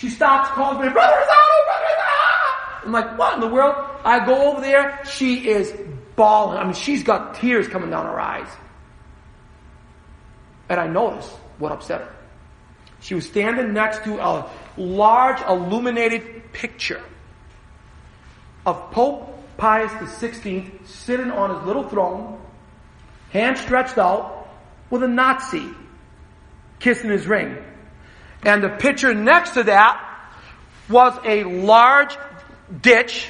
She 0.00 0.08
stops, 0.08 0.48
calls 0.50 0.82
me, 0.82 0.88
Brother 0.88 1.12
Rosado, 1.12 1.64
Brother 1.66 1.84
Rosado! 1.84 2.86
I'm 2.86 2.92
like, 2.92 3.18
what 3.18 3.34
in 3.34 3.40
the 3.40 3.48
world? 3.48 3.74
I 4.02 4.24
go 4.24 4.50
over 4.50 4.62
there, 4.62 4.98
she 5.04 5.46
is 5.46 5.74
bawling. 6.16 6.56
I 6.56 6.64
mean, 6.64 6.72
she's 6.72 7.02
got 7.02 7.34
tears 7.34 7.68
coming 7.68 7.90
down 7.90 8.06
her 8.06 8.18
eyes. 8.18 8.48
And 10.70 10.80
I 10.80 10.86
notice 10.86 11.28
what 11.58 11.70
upset 11.70 12.00
her. 12.00 12.14
She 13.00 13.14
was 13.14 13.26
standing 13.26 13.74
next 13.74 14.04
to 14.04 14.18
a 14.18 14.48
large 14.78 15.42
illuminated 15.42 16.50
picture 16.54 17.02
of 18.64 18.90
Pope 18.92 19.36
Pius 19.58 19.92
XVI 19.92 20.86
sitting 20.86 21.30
on 21.30 21.54
his 21.56 21.66
little 21.66 21.86
throne, 21.86 22.40
hand 23.32 23.58
stretched 23.58 23.98
out, 23.98 24.48
with 24.88 25.02
a 25.02 25.08
Nazi 25.08 25.68
kissing 26.78 27.10
his 27.10 27.26
ring. 27.26 27.58
And 28.42 28.62
the 28.62 28.68
picture 28.68 29.14
next 29.14 29.50
to 29.50 29.64
that 29.64 30.06
was 30.88 31.18
a 31.24 31.44
large 31.44 32.16
ditch 32.82 33.28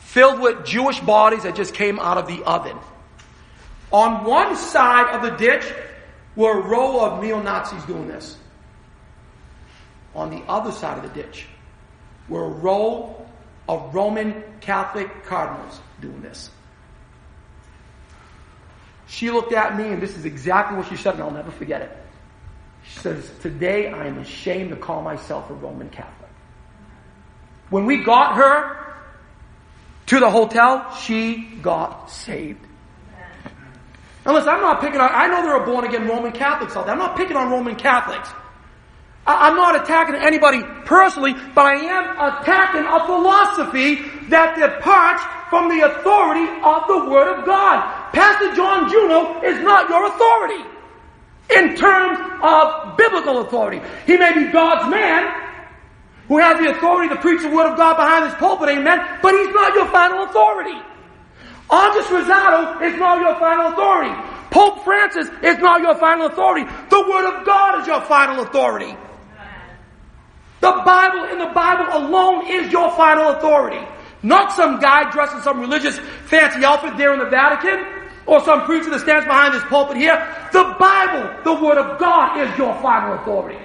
filled 0.00 0.40
with 0.40 0.64
Jewish 0.64 1.00
bodies 1.00 1.42
that 1.42 1.56
just 1.56 1.74
came 1.74 1.98
out 1.98 2.18
of 2.18 2.26
the 2.26 2.42
oven. 2.44 2.76
On 3.90 4.24
one 4.24 4.56
side 4.56 5.14
of 5.14 5.22
the 5.22 5.30
ditch 5.30 5.64
were 6.36 6.58
a 6.58 6.62
row 6.62 7.00
of 7.00 7.22
neo 7.22 7.40
Nazis 7.40 7.84
doing 7.84 8.08
this 8.08 8.36
on 10.14 10.30
the 10.30 10.42
other 10.48 10.72
side 10.72 11.02
of 11.02 11.14
the 11.14 11.22
ditch 11.22 11.46
were 12.28 12.44
a 12.44 12.48
row 12.48 13.26
of 13.68 13.94
Roman 13.94 14.42
Catholic 14.60 15.24
cardinals 15.24 15.80
doing 16.00 16.22
this. 16.22 16.50
She 19.06 19.30
looked 19.30 19.52
at 19.52 19.76
me, 19.76 19.84
and 19.84 20.00
this 20.00 20.16
is 20.16 20.24
exactly 20.24 20.76
what 20.76 20.88
she 20.88 20.96
said, 20.96 21.14
and 21.14 21.22
I'll 21.22 21.30
never 21.30 21.50
forget 21.50 21.82
it. 21.82 22.03
She 22.86 22.98
says, 22.98 23.30
Today 23.40 23.88
I 23.88 24.06
am 24.06 24.18
ashamed 24.18 24.70
to 24.70 24.76
call 24.76 25.02
myself 25.02 25.50
a 25.50 25.54
Roman 25.54 25.88
Catholic. 25.88 26.30
When 27.70 27.86
we 27.86 28.04
got 28.04 28.36
her 28.36 28.94
to 30.06 30.20
the 30.20 30.30
hotel, 30.30 30.94
she 30.96 31.58
got 31.62 32.10
saved. 32.10 32.60
Unless 34.26 34.46
I'm 34.46 34.60
not 34.60 34.80
picking 34.80 35.00
on, 35.00 35.10
I 35.12 35.26
know 35.26 35.42
there 35.42 35.54
are 35.54 35.66
born 35.66 35.84
again 35.84 36.08
Roman 36.08 36.32
Catholics 36.32 36.76
out 36.76 36.86
there. 36.86 36.92
I'm 36.92 36.98
not 36.98 37.16
picking 37.16 37.36
on 37.36 37.50
Roman 37.50 37.76
Catholics. 37.76 38.30
I'm 39.26 39.56
not 39.56 39.82
attacking 39.82 40.16
anybody 40.16 40.62
personally, 40.84 41.32
but 41.54 41.64
I 41.64 41.76
am 41.76 42.04
attacking 42.10 42.84
a 42.84 43.06
philosophy 43.06 43.96
that 44.28 44.56
departs 44.56 45.22
from 45.48 45.68
the 45.68 45.80
authority 45.86 46.44
of 46.62 46.86
the 46.88 47.10
Word 47.10 47.38
of 47.38 47.46
God. 47.46 48.12
Pastor 48.12 48.54
John 48.54 48.90
Juno 48.90 49.40
is 49.42 49.60
not 49.60 49.88
your 49.88 50.06
authority 50.06 50.73
in 51.50 51.76
terms 51.76 52.18
of 52.42 52.96
biblical 52.96 53.40
authority. 53.42 53.80
He 54.06 54.16
may 54.16 54.32
be 54.34 54.50
God's 54.52 54.90
man 54.90 55.42
who 56.28 56.38
has 56.38 56.58
the 56.58 56.70
authority 56.70 57.14
to 57.14 57.20
preach 57.20 57.42
the 57.42 57.50
Word 57.50 57.70
of 57.70 57.76
God 57.76 57.96
behind 57.96 58.24
his 58.24 58.34
pulpit, 58.34 58.70
amen, 58.70 59.18
but 59.22 59.34
he's 59.34 59.54
not 59.54 59.74
your 59.74 59.86
final 59.88 60.24
authority. 60.24 60.78
August 61.68 62.08
Rosado 62.08 62.80
is 62.82 62.98
not 62.98 63.20
your 63.20 63.34
final 63.38 63.72
authority. 63.72 64.14
Pope 64.50 64.84
Francis 64.84 65.28
is 65.42 65.58
not 65.58 65.80
your 65.80 65.96
final 65.96 66.26
authority. 66.26 66.70
The 66.88 67.00
Word 67.00 67.26
of 67.34 67.44
God 67.44 67.80
is 67.80 67.86
your 67.86 68.00
final 68.02 68.42
authority. 68.42 68.96
The 70.60 70.72
Bible 70.84 71.24
and 71.24 71.40
the 71.40 71.52
Bible 71.52 71.86
alone 71.92 72.46
is 72.46 72.72
your 72.72 72.90
final 72.92 73.30
authority. 73.30 73.84
Not 74.22 74.52
some 74.52 74.80
guy 74.80 75.10
dressed 75.10 75.34
in 75.34 75.42
some 75.42 75.60
religious 75.60 75.98
fancy 75.98 76.64
outfit 76.64 76.96
there 76.96 77.12
in 77.12 77.18
the 77.18 77.28
Vatican 77.28 78.03
or 78.26 78.40
some 78.44 78.62
preacher 78.62 78.90
that 78.90 79.00
stands 79.00 79.24
behind 79.24 79.54
this 79.54 79.64
pulpit 79.64 79.96
here. 79.96 80.16
The 80.52 80.76
Bible, 80.78 81.42
the 81.44 81.64
Word 81.64 81.78
of 81.78 81.98
God, 81.98 82.40
is 82.40 82.58
your 82.58 82.74
final 82.80 83.14
authority. 83.14 83.58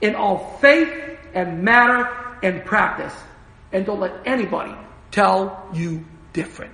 In 0.00 0.14
all 0.14 0.58
faith 0.60 0.92
and 1.34 1.62
matter 1.62 2.08
and 2.42 2.64
practice. 2.64 3.14
And 3.72 3.84
don't 3.84 4.00
let 4.00 4.26
anybody 4.26 4.74
tell 5.10 5.68
you 5.74 6.04
different. 6.32 6.72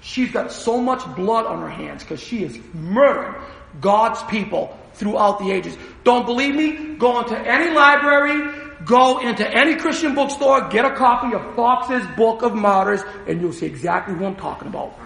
She's 0.00 0.30
got 0.30 0.52
so 0.52 0.80
much 0.80 1.04
blood 1.16 1.46
on 1.46 1.60
her 1.60 1.68
hands 1.68 2.04
because 2.04 2.20
she 2.20 2.44
is 2.44 2.58
murdering 2.74 3.34
God's 3.80 4.22
people 4.24 4.78
throughout 4.94 5.38
the 5.40 5.50
ages. 5.50 5.76
Don't 6.04 6.26
believe 6.26 6.54
me? 6.54 6.94
Go 6.96 7.20
into 7.20 7.36
any 7.36 7.74
library, 7.74 8.65
go 8.86 9.18
into 9.18 9.46
any 9.46 9.76
Christian 9.76 10.14
bookstore, 10.14 10.68
get 10.68 10.84
a 10.84 10.94
copy 10.94 11.34
of 11.34 11.54
Fox's 11.54 12.06
Book 12.16 12.42
of 12.42 12.54
Martyrs, 12.54 13.02
and 13.26 13.40
you'll 13.40 13.52
see 13.52 13.66
exactly 13.66 14.14
who 14.14 14.24
I'm 14.24 14.36
talking 14.36 14.68
about. 14.68 14.98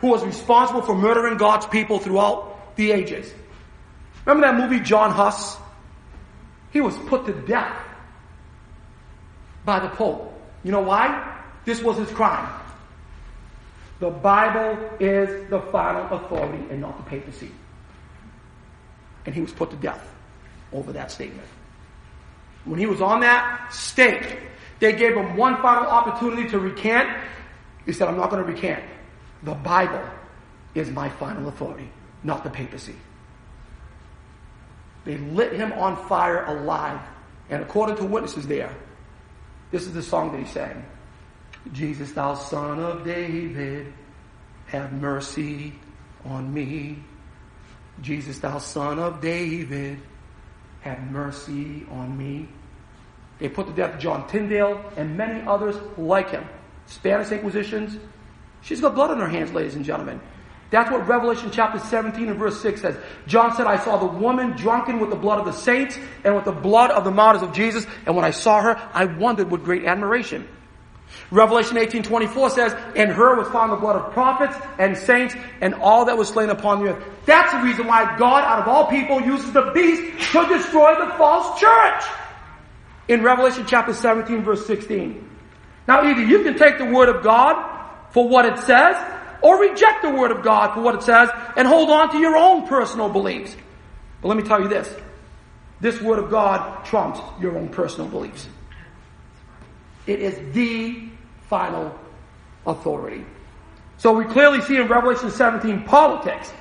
Who 0.00 0.08
was 0.08 0.24
responsible 0.24 0.82
for 0.82 0.94
murdering 0.94 1.38
God's 1.38 1.66
people 1.66 1.98
throughout 1.98 2.76
the 2.76 2.92
ages. 2.92 3.32
Remember 4.24 4.46
that 4.46 4.60
movie, 4.60 4.84
John 4.84 5.10
Huss? 5.10 5.56
He 6.72 6.80
was 6.80 6.96
put 7.08 7.26
to 7.26 7.32
death 7.32 7.76
by 9.64 9.80
the 9.80 9.88
Pope. 9.88 10.32
You 10.62 10.72
know 10.72 10.82
why? 10.82 11.42
This 11.64 11.82
was 11.82 11.96
his 11.96 12.10
crime. 12.10 12.48
The 13.98 14.10
Bible 14.10 14.90
is 15.00 15.48
the 15.48 15.60
final 15.72 16.06
authority 16.18 16.62
and 16.70 16.82
not 16.82 16.98
the 16.98 17.04
papacy. 17.04 17.50
and 19.24 19.34
he 19.34 19.40
was 19.40 19.52
put 19.52 19.70
to 19.70 19.76
death 19.76 20.08
over 20.72 20.92
that 20.92 21.10
statement. 21.10 21.48
When 22.66 22.78
he 22.78 22.86
was 22.86 23.00
on 23.00 23.20
that 23.20 23.72
stake, 23.72 24.38
they 24.80 24.92
gave 24.92 25.16
him 25.16 25.36
one 25.36 25.56
final 25.62 25.86
opportunity 25.86 26.48
to 26.50 26.58
recant. 26.58 27.08
He 27.86 27.92
said, 27.92 28.08
I'm 28.08 28.16
not 28.16 28.30
going 28.30 28.44
to 28.44 28.52
recant. 28.52 28.82
The 29.42 29.54
Bible 29.54 30.04
is 30.74 30.90
my 30.90 31.08
final 31.08 31.48
authority, 31.48 31.90
not 32.22 32.44
the 32.44 32.50
papacy. 32.50 32.96
They 35.04 35.16
lit 35.16 35.52
him 35.52 35.72
on 35.72 35.96
fire 36.08 36.44
alive. 36.44 37.00
And 37.48 37.62
according 37.62 37.96
to 37.96 38.04
witnesses 38.04 38.46
there, 38.46 38.74
this 39.70 39.82
is 39.82 39.92
the 39.92 40.02
song 40.02 40.32
that 40.32 40.38
he 40.38 40.46
sang 40.46 40.84
Jesus, 41.72 42.12
thou 42.12 42.34
son 42.34 42.80
of 42.80 43.04
David, 43.04 43.92
have 44.66 44.92
mercy 44.92 45.72
on 46.24 46.52
me. 46.52 46.98
Jesus, 48.02 48.38
thou 48.38 48.58
son 48.58 48.98
of 48.98 49.20
David, 49.20 50.00
have 50.80 51.00
mercy 51.10 51.86
on 51.90 52.16
me. 52.16 52.48
They 53.38 53.48
put 53.48 53.66
to 53.66 53.72
death 53.72 54.00
John 54.00 54.26
Tyndale 54.28 54.82
and 54.96 55.16
many 55.16 55.46
others 55.46 55.76
like 55.98 56.30
him. 56.30 56.44
Spanish 56.86 57.30
Inquisitions. 57.30 57.98
She's 58.62 58.80
got 58.80 58.94
blood 58.94 59.10
on 59.10 59.18
her 59.18 59.28
hands, 59.28 59.52
ladies 59.52 59.74
and 59.74 59.84
gentlemen. 59.84 60.20
That's 60.70 60.90
what 60.90 61.06
Revelation 61.06 61.50
chapter 61.52 61.78
17 61.78 62.28
and 62.28 62.38
verse 62.38 62.60
6 62.60 62.80
says. 62.80 62.96
John 63.26 63.54
said, 63.54 63.66
I 63.66 63.78
saw 63.78 63.98
the 63.98 64.18
woman 64.18 64.50
drunken 64.56 64.98
with 64.98 65.10
the 65.10 65.16
blood 65.16 65.38
of 65.38 65.44
the 65.44 65.52
saints 65.52 65.96
and 66.24 66.34
with 66.34 66.44
the 66.44 66.52
blood 66.52 66.90
of 66.90 67.04
the 67.04 67.10
martyrs 67.10 67.42
of 67.42 67.52
Jesus. 67.52 67.86
And 68.04 68.16
when 68.16 68.24
I 68.24 68.30
saw 68.32 68.60
her, 68.62 68.90
I 68.92 69.04
wondered 69.04 69.50
with 69.50 69.62
great 69.62 69.84
admiration. 69.84 70.48
Revelation 71.30 71.76
18:24 71.76 72.50
says, 72.50 72.74
"In 72.96 73.08
her 73.10 73.36
was 73.36 73.48
found 73.48 73.70
the 73.70 73.76
blood 73.76 73.96
of 73.96 74.12
prophets 74.12 74.56
and 74.78 74.96
saints 74.96 75.36
and 75.60 75.74
all 75.74 76.04
that 76.06 76.18
was 76.18 76.28
slain 76.28 76.50
upon 76.50 76.82
the 76.82 76.90
earth." 76.90 77.04
That's 77.26 77.52
the 77.52 77.60
reason 77.60 77.86
why 77.86 78.16
God, 78.16 78.42
out 78.44 78.60
of 78.60 78.68
all 78.68 78.86
people, 78.86 79.20
uses 79.20 79.52
the 79.52 79.70
beast 79.72 80.02
to 80.32 80.46
destroy 80.46 80.96
the 80.96 81.12
false 81.12 81.60
church. 81.60 82.04
In 83.08 83.22
Revelation 83.22 83.64
chapter 83.66 83.92
17, 83.92 84.42
verse 84.42 84.66
16. 84.66 85.30
Now, 85.86 86.02
either 86.02 86.22
you 86.22 86.42
can 86.42 86.56
take 86.56 86.78
the 86.78 86.86
word 86.86 87.08
of 87.08 87.22
God 87.22 87.54
for 88.10 88.28
what 88.28 88.44
it 88.44 88.58
says, 88.58 88.96
or 89.42 89.60
reject 89.60 90.02
the 90.02 90.10
word 90.10 90.30
of 90.30 90.42
God 90.42 90.74
for 90.74 90.80
what 90.80 90.94
it 90.94 91.02
says, 91.02 91.28
and 91.56 91.68
hold 91.68 91.90
on 91.90 92.10
to 92.12 92.18
your 92.18 92.36
own 92.36 92.66
personal 92.66 93.08
beliefs. 93.08 93.54
But 94.20 94.28
let 94.28 94.36
me 94.36 94.42
tell 94.42 94.60
you 94.60 94.68
this: 94.68 94.92
this 95.80 96.00
word 96.00 96.18
of 96.18 96.30
God 96.30 96.84
trumps 96.84 97.20
your 97.40 97.56
own 97.56 97.68
personal 97.68 98.08
beliefs. 98.08 98.48
It 100.06 100.20
is 100.20 100.54
the 100.54 101.08
final 101.48 101.96
authority. 102.66 103.24
So 103.98 104.12
we 104.12 104.24
clearly 104.24 104.60
see 104.62 104.76
in 104.76 104.88
Revelation 104.88 105.30
17 105.30 105.84
politics 105.84 106.52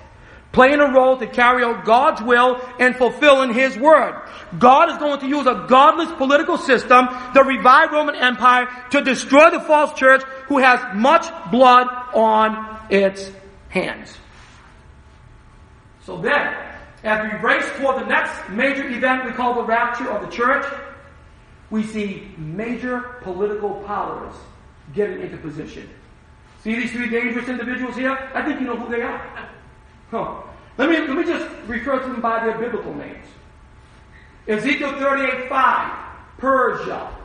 playing 0.56 0.80
a 0.80 0.92
role 0.92 1.18
to 1.18 1.28
carry 1.28 1.66
out 1.66 1.84
God's 1.84 2.22
will 2.22 2.62
and 2.80 2.96
fulfilling 2.96 3.54
His 3.54 3.78
word. 3.78 4.20
God 4.58 4.90
is 4.90 4.98
going 4.98 5.20
to 5.20 5.28
use 5.28 5.46
a 5.46 5.66
godless 5.68 6.10
political 6.14 6.58
system, 6.58 7.10
the 7.34 7.44
revived 7.44 7.92
Roman 7.92 8.16
Empire, 8.16 8.68
to 8.92 9.02
destroy 9.02 9.52
the 9.52 9.60
false 9.60 9.94
church 10.00 10.24
who 10.48 10.60
has 10.60 10.80
much 10.96 11.28
blood 11.52 11.88
on 12.14 12.80
its 12.90 13.30
hands. 13.68 14.18
So 16.06 16.22
then, 16.22 16.56
as 17.04 17.34
we 17.34 17.38
race 17.40 17.70
toward 17.78 18.02
the 18.02 18.08
next 18.08 18.50
major 18.50 18.88
event 18.88 19.26
we 19.26 19.34
call 19.34 19.56
the 19.56 19.64
rapture 19.64 20.10
of 20.10 20.26
the 20.26 20.32
church, 20.34 20.66
we 21.70 21.84
see 21.84 22.32
major 22.38 23.18
political 23.24 23.72
powers 23.86 24.34
getting 24.94 25.20
into 25.20 25.36
position. 25.36 25.90
See 26.64 26.76
these 26.76 26.92
three 26.92 27.10
dangerous 27.10 27.50
individuals 27.50 27.98
here? 27.98 28.18
I 28.34 28.46
think 28.46 28.62
you 28.62 28.68
know 28.68 28.78
who 28.78 28.90
they 28.90 29.02
are. 29.02 29.50
Huh. 30.12 30.42
Let 30.78 30.90
me, 30.90 30.98
let 31.00 31.16
me 31.16 31.24
just 31.24 31.50
refer 31.68 32.00
to 32.00 32.08
them 32.08 32.22
by 32.22 32.46
their 32.46 32.58
biblical 32.58 32.94
names. 32.94 33.26
Ezekiel 34.48 34.92
38 35.00 35.50
5, 35.50 35.98
Persia. 36.38 37.16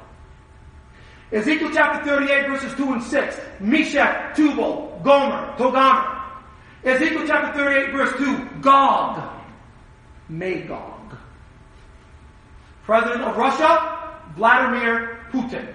Ezekiel 1.32 1.70
chapter 1.72 2.04
38, 2.04 2.48
verses 2.48 2.74
2 2.74 2.92
and 2.92 3.02
6, 3.02 3.40
Meshech, 3.60 4.34
Tubal, 4.34 5.00
Gomer, 5.04 5.54
Togarmah. 5.56 6.20
Ezekiel 6.84 7.24
chapter 7.26 7.58
38, 7.58 7.92
verse 7.92 8.16
2, 8.16 8.48
Gog, 8.60 9.30
Magog. 10.28 11.16
President 12.84 13.22
of 13.22 13.36
Russia, 13.36 14.10
Vladimir 14.34 15.20
Putin. 15.30 15.66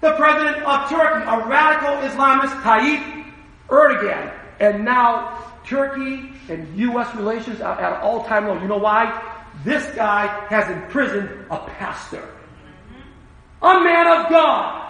The 0.00 0.12
president 0.12 0.62
of 0.62 0.88
Turkey, 0.88 1.24
a 1.26 1.46
radical 1.46 1.96
Islamist, 2.08 2.62
Tayyip 2.62 3.24
Erdogan. 3.68 4.32
And 4.60 4.84
now 4.84 5.47
Turkey 5.68 6.32
and 6.48 6.78
U.S. 6.78 7.14
relations 7.14 7.60
are 7.60 7.78
at 7.78 7.92
an 7.94 8.00
all-time 8.00 8.48
low. 8.48 8.60
You 8.60 8.68
know 8.68 8.78
why? 8.78 9.36
This 9.64 9.84
guy 9.94 10.26
has 10.48 10.70
imprisoned 10.70 11.28
a 11.50 11.58
pastor. 11.58 12.26
A 13.60 13.80
man 13.80 14.06
of 14.06 14.30
God. 14.30 14.84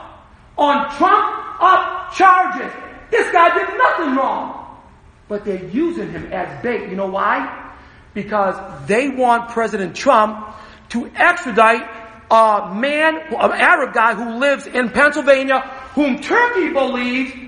On 0.56 0.96
Trump 0.96 1.34
up 1.60 2.12
charges. 2.14 2.72
This 3.10 3.30
guy 3.32 3.58
did 3.58 3.76
nothing 3.76 4.14
wrong. 4.16 4.78
But 5.26 5.44
they're 5.44 5.64
using 5.64 6.10
him 6.10 6.32
as 6.32 6.62
bait. 6.62 6.88
You 6.88 6.96
know 6.96 7.10
why? 7.10 7.72
Because 8.14 8.56
they 8.86 9.08
want 9.08 9.50
President 9.50 9.96
Trump 9.96 10.54
to 10.90 11.10
extradite 11.16 11.88
a 12.30 12.72
man, 12.74 13.16
an 13.16 13.52
Arab 13.52 13.94
guy 13.94 14.14
who 14.14 14.38
lives 14.38 14.66
in 14.66 14.90
Pennsylvania, 14.90 15.60
whom 15.94 16.20
Turkey 16.20 16.72
believes 16.72 17.47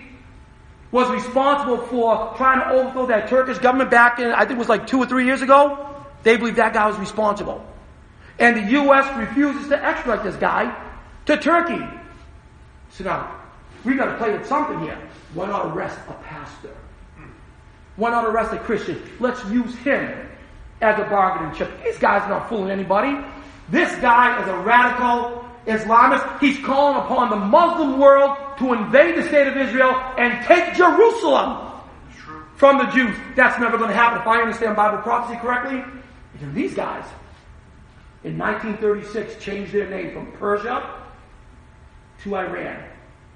was 0.93 1.09
responsible 1.11 1.79
for 1.79 2.35
trying 2.37 2.61
to 2.61 2.71
overthrow 2.71 3.07
that 3.07 3.29
Turkish 3.29 3.59
government 3.59 3.91
back 3.91 4.19
in, 4.19 4.31
I 4.31 4.41
think 4.41 4.53
it 4.53 4.59
was 4.59 4.69
like 4.69 4.87
two 4.87 4.99
or 4.99 5.07
three 5.07 5.25
years 5.25 5.43
ago. 5.43 5.87
They 6.23 6.37
believe 6.37 6.57
that 6.57 6.75
guy 6.75 6.87
was 6.89 6.99
responsible. 6.99 7.65
And 8.39 8.57
the 8.57 8.73
U.S. 8.73 9.19
refuses 9.19 9.69
to 9.69 9.85
extradite 9.85 10.25
this 10.25 10.37
guy 10.37 10.75
to 11.27 11.37
Turkey. 11.37 11.85
So 12.91 13.05
now, 13.05 13.41
we 13.85 13.95
got 13.95 14.07
to 14.07 14.17
play 14.17 14.33
with 14.33 14.47
something 14.47 14.81
here. 14.81 14.99
Why 15.35 15.47
not 15.47 15.67
arrest 15.67 15.99
a 16.09 16.15
pastor? 16.25 16.75
Why 17.97 18.11
not 18.11 18.27
arrest 18.27 18.53
a 18.53 18.59
Christian? 18.59 19.01
Let's 19.21 19.45
use 19.47 19.75
him 19.77 20.29
as 20.81 20.99
a 20.99 21.05
bargaining 21.05 21.55
chip. 21.55 21.71
These 21.85 21.99
guys 21.99 22.23
are 22.23 22.31
not 22.31 22.49
fooling 22.49 22.71
anybody. 22.71 23.25
This 23.69 23.95
guy 23.97 24.43
is 24.43 24.49
a 24.49 24.57
radical 24.59 25.45
Islamist. 25.67 26.41
He's 26.41 26.59
calling 26.65 26.97
upon 26.97 27.31
the 27.31 27.37
Muslim 27.37 27.99
world 27.99 28.37
to 28.59 28.73
invade 28.73 29.17
the 29.17 29.27
state 29.29 29.47
of 29.47 29.57
Israel 29.57 29.95
and 30.19 30.45
take 30.47 30.75
Jerusalem 30.75 31.71
from 32.57 32.79
the 32.79 32.85
Jews. 32.93 33.17
That's 33.37 33.59
never 33.61 33.79
going 33.79 33.91
to 33.91 33.97
happen. 33.97 34.21
If 34.21 34.27
I 34.27 34.41
understand 34.41 34.77
Bible 34.77 34.99
prophecy 34.99 35.39
correctly, 35.41 35.83
these 36.53 36.75
guys 36.75 37.05
in 38.25 38.37
1936 38.37 39.43
changed 39.43 39.73
their 39.73 39.89
name 39.89 40.13
from 40.13 40.31
Persia 40.33 40.99
to 42.23 42.37
Iran. 42.37 42.85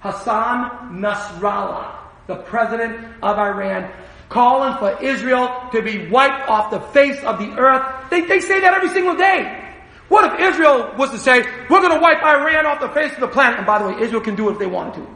Hassan 0.00 1.00
Nasrallah, 1.00 1.96
the 2.26 2.36
president 2.36 2.98
of 3.22 3.38
Iran, 3.38 3.90
calling 4.28 4.76
for 4.78 5.02
Israel 5.02 5.70
to 5.72 5.80
be 5.80 6.08
wiped 6.08 6.48
off 6.48 6.70
the 6.70 6.80
face 6.80 7.22
of 7.24 7.38
the 7.38 7.50
earth. 7.58 8.10
They, 8.10 8.22
they 8.22 8.40
say 8.40 8.60
that 8.60 8.74
every 8.74 8.90
single 8.90 9.16
day. 9.16 9.63
What 10.08 10.32
if 10.32 10.54
Israel 10.54 10.94
was 10.96 11.10
to 11.10 11.18
say, 11.18 11.42
we're 11.70 11.80
going 11.80 11.94
to 11.94 12.00
wipe 12.00 12.22
Iran 12.22 12.66
off 12.66 12.80
the 12.80 12.88
face 12.90 13.12
of 13.14 13.20
the 13.20 13.28
planet? 13.28 13.58
And 13.58 13.66
by 13.66 13.78
the 13.78 13.88
way, 13.88 14.02
Israel 14.02 14.20
can 14.20 14.36
do 14.36 14.48
it 14.48 14.52
if 14.52 14.58
they 14.58 14.66
wanted 14.66 14.94
to. 14.94 15.06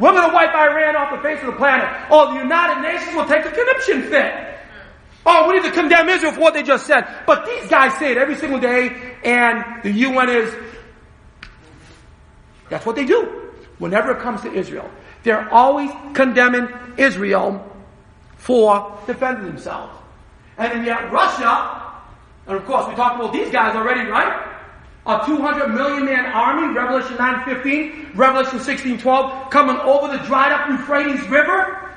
We're 0.00 0.12
going 0.12 0.28
to 0.28 0.34
wipe 0.34 0.54
Iran 0.54 0.96
off 0.96 1.14
the 1.14 1.22
face 1.22 1.40
of 1.40 1.46
the 1.46 1.58
planet. 1.58 1.88
Oh, 2.10 2.32
the 2.32 2.40
United 2.40 2.80
Nations 2.80 3.14
will 3.14 3.26
take 3.26 3.44
a 3.44 3.50
conniption 3.50 4.02
fit. 4.04 4.58
Oh, 5.24 5.48
we 5.48 5.54
need 5.54 5.64
to 5.64 5.70
condemn 5.70 6.08
Israel 6.08 6.32
for 6.32 6.40
what 6.40 6.54
they 6.54 6.62
just 6.62 6.86
said. 6.86 7.06
But 7.26 7.46
these 7.46 7.68
guys 7.68 7.96
say 7.98 8.10
it 8.10 8.18
every 8.18 8.34
single 8.36 8.58
day, 8.58 9.16
and 9.22 9.82
the 9.82 9.90
UN 9.90 10.28
is, 10.28 10.54
that's 12.68 12.84
what 12.84 12.96
they 12.96 13.04
do. 13.04 13.50
Whenever 13.78 14.12
it 14.12 14.20
comes 14.20 14.40
to 14.42 14.52
Israel, 14.52 14.90
they're 15.22 15.48
always 15.52 15.90
condemning 16.14 16.68
Israel 16.96 17.70
for 18.36 18.98
defending 19.06 19.46
themselves. 19.46 19.96
And 20.58 20.72
then 20.72 20.84
yet 20.84 21.12
Russia 21.12 21.81
and 22.46 22.56
of 22.56 22.64
course, 22.64 22.88
we 22.88 22.94
talked 22.94 23.16
about 23.16 23.32
these 23.32 23.50
guys 23.50 23.76
already, 23.76 24.08
right? 24.08 24.48
A 25.06 25.22
200 25.26 25.68
million 25.68 26.04
man 26.04 26.26
army, 26.26 26.74
Revelation 26.74 27.16
9:15, 27.16 28.16
Revelation 28.16 28.58
16:12, 28.58 29.50
coming 29.50 29.76
over 29.78 30.08
the 30.08 30.22
dried 30.24 30.52
up 30.52 30.68
Euphrates 30.68 31.22
River. 31.28 31.90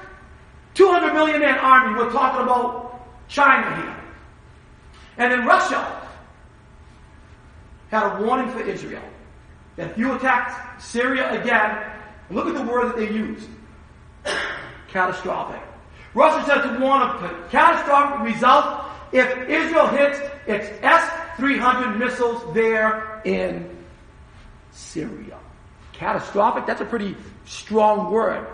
200 0.73 1.13
million 1.13 1.39
man 1.39 1.57
army. 1.59 1.97
We're 1.97 2.11
talking 2.11 2.41
about 2.41 2.99
China 3.27 3.75
here. 3.75 3.95
And 5.17 5.31
then 5.31 5.45
Russia 5.45 6.01
had 7.89 8.03
a 8.03 8.23
warning 8.23 8.49
for 8.49 8.61
Israel 8.61 9.03
that 9.77 9.91
if 9.91 9.97
you 9.97 10.13
attack 10.15 10.81
Syria 10.81 11.41
again, 11.41 11.91
look 12.29 12.47
at 12.47 12.55
the 12.55 12.63
word 12.63 12.89
that 12.89 12.97
they 12.97 13.09
used. 13.09 13.47
catastrophic. 14.87 15.61
Russia 16.13 16.45
said 16.45 16.61
to 16.61 16.79
warn 16.79 17.01
of 17.01 17.51
catastrophic 17.51 18.33
results 18.33 18.94
if 19.15 19.49
Israel 19.49 19.87
hits 19.87 20.19
its 20.45 20.67
S-300 20.83 21.97
missiles 21.97 22.53
there 22.53 23.21
in 23.23 23.75
Syria. 24.71 25.39
Catastrophic, 25.93 26.65
that's 26.65 26.81
a 26.81 26.85
pretty 26.85 27.15
strong 27.45 28.11
word. 28.11 28.45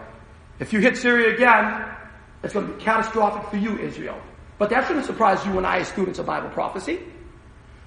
If 0.60 0.72
you 0.72 0.80
hit 0.80 0.98
Syria 0.98 1.34
again, 1.34 1.84
it's 2.44 2.54
going 2.54 2.68
to 2.68 2.74
be 2.74 2.82
catastrophic 2.82 3.50
for 3.50 3.58
you, 3.58 3.80
Israel. 3.80 4.22
But 4.60 4.70
that 4.70 4.88
shouldn't 4.88 5.08
surprise 5.08 5.44
you 5.46 5.58
and 5.58 5.66
I 5.66 5.80
as 5.80 5.88
students 5.88 6.20
of 6.20 6.28
Bible 6.28 6.50
prophecy. 6.50 7.00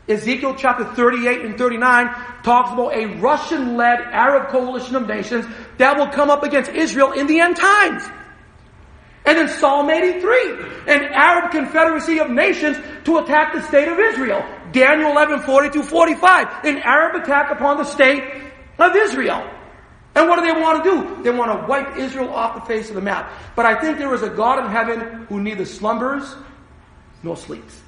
Ezekiel 0.09 0.57
chapter 0.57 0.85
38 0.85 1.43
and 1.43 1.57
39 1.57 2.09
talks 2.43 2.73
about 2.73 2.93
a 2.93 3.07
Russian-led 3.21 4.01
Arab 4.01 4.49
coalition 4.49 4.97
of 4.97 5.07
nations 5.07 5.47
that 5.79 5.97
will 5.97 6.09
come 6.09 6.29
up 6.29 6.43
against 6.43 6.73
Israel 6.73 7.13
in 7.13 7.29
the 7.29 7.39
end 7.39 7.57
times. 7.57 8.03
And 9.27 9.39
in 9.39 9.49
Psalm 9.49 9.89
83, 9.89 10.51
an 10.87 11.05
Arab 11.13 11.51
confederacy 11.51 12.21
of 12.21 12.31
nations 12.31 12.77
to 13.05 13.19
attack 13.19 13.55
the 13.55 13.63
state 13.63 13.89
of 13.89 13.99
Israel. 13.99 14.45
Daniel 14.73 15.13
11, 15.13 15.41
42, 15.41 15.83
45, 15.83 16.65
an 16.65 16.79
Arab 16.79 17.23
attack 17.23 17.51
upon 17.51 17.79
the 17.79 17.85
state 17.85 18.23
of 18.79 18.95
Israel. 18.95 19.51
And 20.15 20.29
what 20.29 20.37
do 20.37 20.43
they 20.43 20.61
want 20.61 20.85
to 20.85 20.91
do? 20.91 21.23
They 21.23 21.31
want 21.31 21.59
to 21.59 21.67
wipe 21.67 21.97
Israel 21.97 22.29
off 22.29 22.55
the 22.55 22.61
face 22.67 22.89
of 22.89 22.95
the 22.95 23.01
map. 23.01 23.33
But 23.57 23.67
I 23.67 23.81
think 23.81 23.99
there 23.99 24.15
is 24.15 24.23
a 24.23 24.31
God 24.31 24.65
in 24.65 24.71
heaven 24.71 25.27
who 25.29 25.41
neither 25.41 25.65
slumbers 25.65 26.35
nor 27.23 27.37
sleeps. 27.37 27.81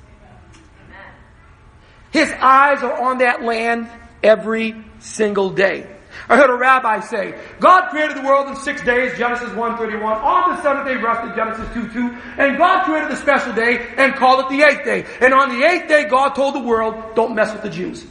His 2.12 2.32
eyes 2.32 2.82
are 2.82 3.00
on 3.02 3.18
that 3.18 3.42
land 3.42 3.88
every 4.22 4.74
single 5.00 5.50
day. 5.50 5.95
I 6.28 6.36
heard 6.36 6.50
a 6.50 6.56
rabbi 6.56 7.00
say, 7.00 7.38
God 7.60 7.90
created 7.90 8.16
the 8.16 8.22
world 8.22 8.48
in 8.48 8.56
six 8.56 8.82
days, 8.82 9.16
Genesis 9.18 9.50
1.31. 9.50 10.02
On 10.02 10.56
the 10.56 10.62
seventh 10.62 10.86
day 10.86 10.96
rested, 10.96 11.34
Genesis 11.34 11.66
2.2. 11.68 12.38
And 12.38 12.58
God 12.58 12.84
created 12.84 13.10
the 13.10 13.16
special 13.16 13.52
day 13.52 13.94
and 13.96 14.14
called 14.14 14.44
it 14.44 14.48
the 14.48 14.62
eighth 14.62 14.84
day. 14.84 15.06
And 15.20 15.32
on 15.32 15.58
the 15.58 15.66
eighth 15.66 15.88
day, 15.88 16.08
God 16.08 16.30
told 16.30 16.54
the 16.54 16.60
world, 16.60 17.14
don't 17.14 17.34
mess 17.34 17.52
with 17.52 17.62
the 17.62 17.70
Jews. 17.70 18.06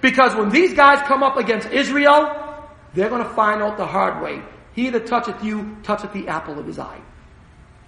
Because 0.00 0.34
when 0.34 0.50
these 0.50 0.74
guys 0.74 1.06
come 1.06 1.22
up 1.22 1.36
against 1.36 1.68
Israel, 1.70 2.68
they're 2.94 3.08
going 3.08 3.22
to 3.22 3.30
find 3.30 3.62
out 3.62 3.76
the 3.76 3.86
hard 3.86 4.22
way. 4.22 4.42
He 4.74 4.90
that 4.90 5.06
toucheth 5.06 5.44
you, 5.44 5.76
toucheth 5.82 6.12
the 6.12 6.28
apple 6.28 6.58
of 6.58 6.66
his 6.66 6.78
eye. 6.78 7.00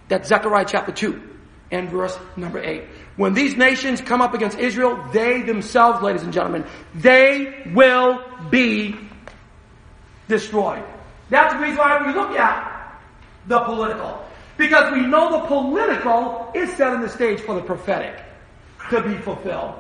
That's 0.09 0.29
Zechariah 0.29 0.67
chapter 0.69 0.93
2 0.93 1.34
and 1.71 1.89
verse 1.91 2.19
number 2.37 2.63
8. 2.63 2.85
When 3.17 3.35
these 3.35 3.57
nations 3.57 4.01
come 4.01 4.21
up 4.21 4.35
against 4.35 4.59
Israel, 4.59 5.03
they 5.13 5.43
themselves, 5.43 6.03
ladies 6.03 6.23
and 6.23 6.33
gentlemen, 6.33 6.65
they 6.95 7.71
will 7.75 8.25
be 8.51 8.97
destroyed. 10.29 10.85
That's 11.31 11.55
the 11.55 11.61
reason 11.61 11.79
why 11.79 12.07
we 12.07 12.13
look 12.13 12.39
at 12.39 13.01
the 13.47 13.61
political. 13.61 14.25
Because 14.57 14.93
we 14.93 15.01
know 15.01 15.41
the 15.41 15.47
political 15.47 16.51
is 16.55 16.73
setting 16.75 17.01
the 17.01 17.09
stage 17.09 17.41
for 17.41 17.55
the 17.55 17.63
prophetic 17.63 18.21
to 18.91 19.03
be 19.03 19.15
fulfilled. 19.19 19.75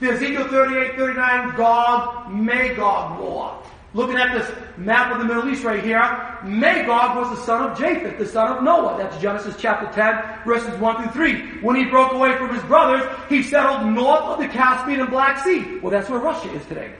The 0.00 0.10
Ezekiel 0.12 0.48
38, 0.48 0.96
39, 0.96 1.56
Gog, 1.56 2.30
Magog 2.32 3.20
war. 3.20 3.62
Looking 3.98 4.16
at 4.16 4.32
this 4.32 4.48
map 4.76 5.10
of 5.10 5.18
the 5.18 5.24
Middle 5.24 5.50
East 5.50 5.64
right 5.64 5.82
here, 5.82 5.98
Magog 6.44 7.16
was 7.16 7.36
the 7.36 7.44
son 7.44 7.68
of 7.68 7.76
Japheth, 7.76 8.16
the 8.16 8.26
son 8.26 8.56
of 8.56 8.62
Noah. 8.62 8.96
That's 8.96 9.20
Genesis 9.20 9.56
chapter 9.58 9.92
10, 9.92 10.44
verses 10.46 10.72
1 10.78 11.02
through 11.02 11.10
3. 11.10 11.62
When 11.62 11.74
he 11.74 11.84
broke 11.86 12.12
away 12.12 12.38
from 12.38 12.54
his 12.54 12.62
brothers, 12.62 13.02
he 13.28 13.42
settled 13.42 13.92
north 13.92 14.22
of 14.22 14.38
the 14.38 14.46
Caspian 14.46 15.00
and 15.00 15.10
Black 15.10 15.42
Sea. 15.42 15.80
Well, 15.80 15.90
that's 15.90 16.08
where 16.08 16.20
Russia 16.20 16.48
is 16.52 16.64
today. 16.66 16.94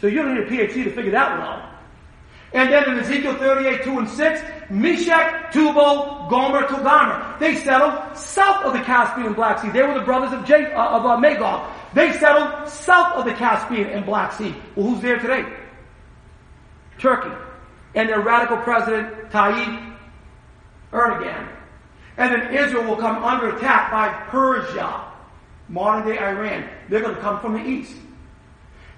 So 0.00 0.08
you 0.08 0.22
don't 0.22 0.34
need 0.34 0.42
a 0.42 0.50
PhD 0.50 0.82
to 0.82 0.90
figure 0.92 1.12
that 1.12 1.38
one 1.38 1.40
out. 1.40 1.72
And 2.52 2.72
then 2.72 2.82
in 2.90 2.98
Ezekiel 2.98 3.36
38, 3.36 3.84
2 3.84 3.98
and 4.00 4.08
6, 4.08 4.42
Meshech, 4.70 5.52
Tubal, 5.52 6.26
Gomer, 6.28 6.62
Togarmah. 6.62 7.38
They 7.38 7.54
settled 7.54 8.18
south 8.18 8.64
of 8.64 8.72
the 8.72 8.80
Caspian 8.80 9.28
and 9.28 9.36
Black 9.36 9.60
Sea. 9.60 9.70
They 9.70 9.84
were 9.84 9.94
the 9.94 10.04
brothers 10.04 10.32
of, 10.32 10.44
J- 10.44 10.72
uh, 10.72 10.98
of 10.98 11.06
uh, 11.06 11.16
Magog. 11.16 11.70
They 11.94 12.10
settled 12.14 12.68
south 12.68 13.14
of 13.18 13.24
the 13.24 13.34
Caspian 13.34 13.86
and 13.90 14.04
Black 14.04 14.32
Sea. 14.32 14.52
Well, 14.74 14.88
who's 14.88 15.00
there 15.00 15.20
today? 15.20 15.44
Turkey, 17.00 17.34
and 17.94 18.08
their 18.08 18.20
radical 18.20 18.58
president, 18.58 19.30
Tayyip 19.30 19.96
Erdogan. 20.92 21.48
And 22.16 22.32
then 22.32 22.54
Israel 22.54 22.84
will 22.84 22.96
come 22.96 23.22
under 23.24 23.56
attack 23.56 23.90
by 23.90 24.08
Persia, 24.28 25.04
modern 25.68 26.06
day 26.06 26.18
Iran. 26.18 26.68
They're 26.88 27.00
going 27.00 27.14
to 27.14 27.20
come 27.20 27.40
from 27.40 27.54
the 27.54 27.66
east. 27.66 27.94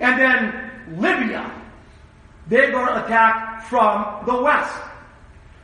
And 0.01 0.19
then 0.19 1.01
Libya, 1.01 1.51
they're 2.49 2.73
going 2.73 2.89
to 2.89 3.05
attack 3.05 3.65
from 3.67 4.27
the 4.27 4.43
west. 4.43 4.77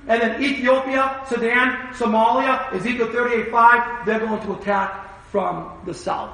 And 0.07 0.23
then 0.23 0.43
Ethiopia, 0.43 1.25
Sudan, 1.29 1.93
Somalia, 1.93 2.73
Ezekiel 2.73 3.09
38:5, 3.09 4.07
they're 4.07 4.21
going 4.21 4.41
to 4.43 4.53
attack 4.53 5.27
from 5.31 5.81
the 5.85 5.93
south. 5.93 6.31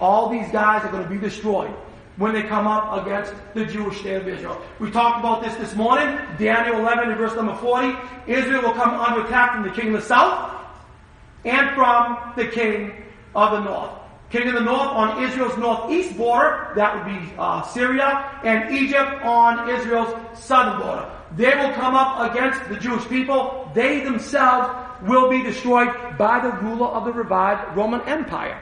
All 0.00 0.28
these 0.28 0.50
guys 0.50 0.84
are 0.84 0.90
going 0.90 1.04
to 1.04 1.08
be 1.08 1.16
destroyed 1.18 1.74
when 2.16 2.32
they 2.32 2.42
come 2.42 2.66
up 2.66 3.04
against 3.04 3.32
the 3.54 3.64
Jewish 3.64 4.00
state 4.00 4.22
of 4.22 4.28
Israel. 4.28 4.60
We 4.78 4.90
talked 4.90 5.20
about 5.20 5.42
this 5.42 5.54
this 5.56 5.74
morning, 5.74 6.18
Daniel 6.38 6.78
11 6.80 7.10
and 7.10 7.18
verse 7.18 7.34
number 7.34 7.54
40. 7.56 7.96
Israel 8.26 8.62
will 8.62 8.72
come 8.72 8.94
under 8.94 9.24
attack 9.24 9.52
from 9.54 9.64
the 9.64 9.70
king 9.70 9.94
of 9.94 10.00
the 10.00 10.06
south 10.06 10.62
and 11.44 11.74
from 11.74 12.32
the 12.36 12.48
king 12.48 12.92
of 13.34 13.52
the 13.52 13.60
north. 13.60 13.90
King 14.30 14.48
of 14.48 14.54
the 14.54 14.60
north 14.60 14.88
on 14.88 15.22
Israel's 15.22 15.56
northeast 15.58 16.16
border, 16.16 16.72
that 16.74 16.96
would 16.96 17.14
be 17.14 17.32
uh, 17.38 17.62
Syria, 17.62 18.40
and 18.42 18.74
Egypt 18.74 19.22
on 19.22 19.70
Israel's 19.70 20.12
southern 20.36 20.80
border. 20.80 21.10
They 21.36 21.54
will 21.54 21.72
come 21.74 21.94
up 21.94 22.30
against 22.32 22.68
the 22.68 22.76
Jewish 22.76 23.06
people. 23.08 23.70
They 23.74 24.00
themselves 24.00 24.68
will 25.06 25.28
be 25.28 25.42
destroyed 25.42 25.88
by 26.18 26.40
the 26.40 26.50
ruler 26.64 26.86
of 26.86 27.04
the 27.04 27.12
revived 27.12 27.76
Roman 27.76 28.00
Empire, 28.02 28.60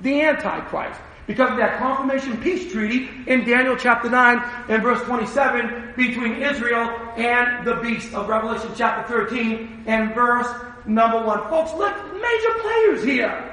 the 0.00 0.22
Antichrist 0.22 0.98
because 1.26 1.50
of 1.50 1.56
that 1.56 1.78
confirmation 1.78 2.36
peace 2.38 2.70
treaty 2.70 3.08
in 3.26 3.44
Daniel 3.44 3.76
chapter 3.76 4.08
9 4.08 4.38
and 4.68 4.82
verse 4.82 5.02
27 5.02 5.94
between 5.96 6.34
Israel 6.42 6.88
and 7.16 7.66
the 7.66 7.74
beast 7.76 8.14
of 8.14 8.28
Revelation 8.28 8.70
chapter 8.76 9.26
13 9.26 9.84
and 9.86 10.14
verse 10.14 10.48
number 10.86 11.20
1. 11.24 11.48
Folks, 11.50 11.72
look, 11.74 11.94
major 12.14 12.60
players 12.60 13.02
here. 13.02 13.52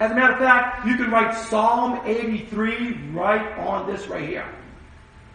As 0.00 0.10
a 0.10 0.14
matter 0.14 0.32
of 0.32 0.38
fact, 0.38 0.86
you 0.86 0.96
can 0.96 1.10
write 1.10 1.34
Psalm 1.34 2.00
83 2.04 3.10
right 3.12 3.58
on 3.58 3.86
this 3.90 4.08
right 4.08 4.26
here. 4.28 4.48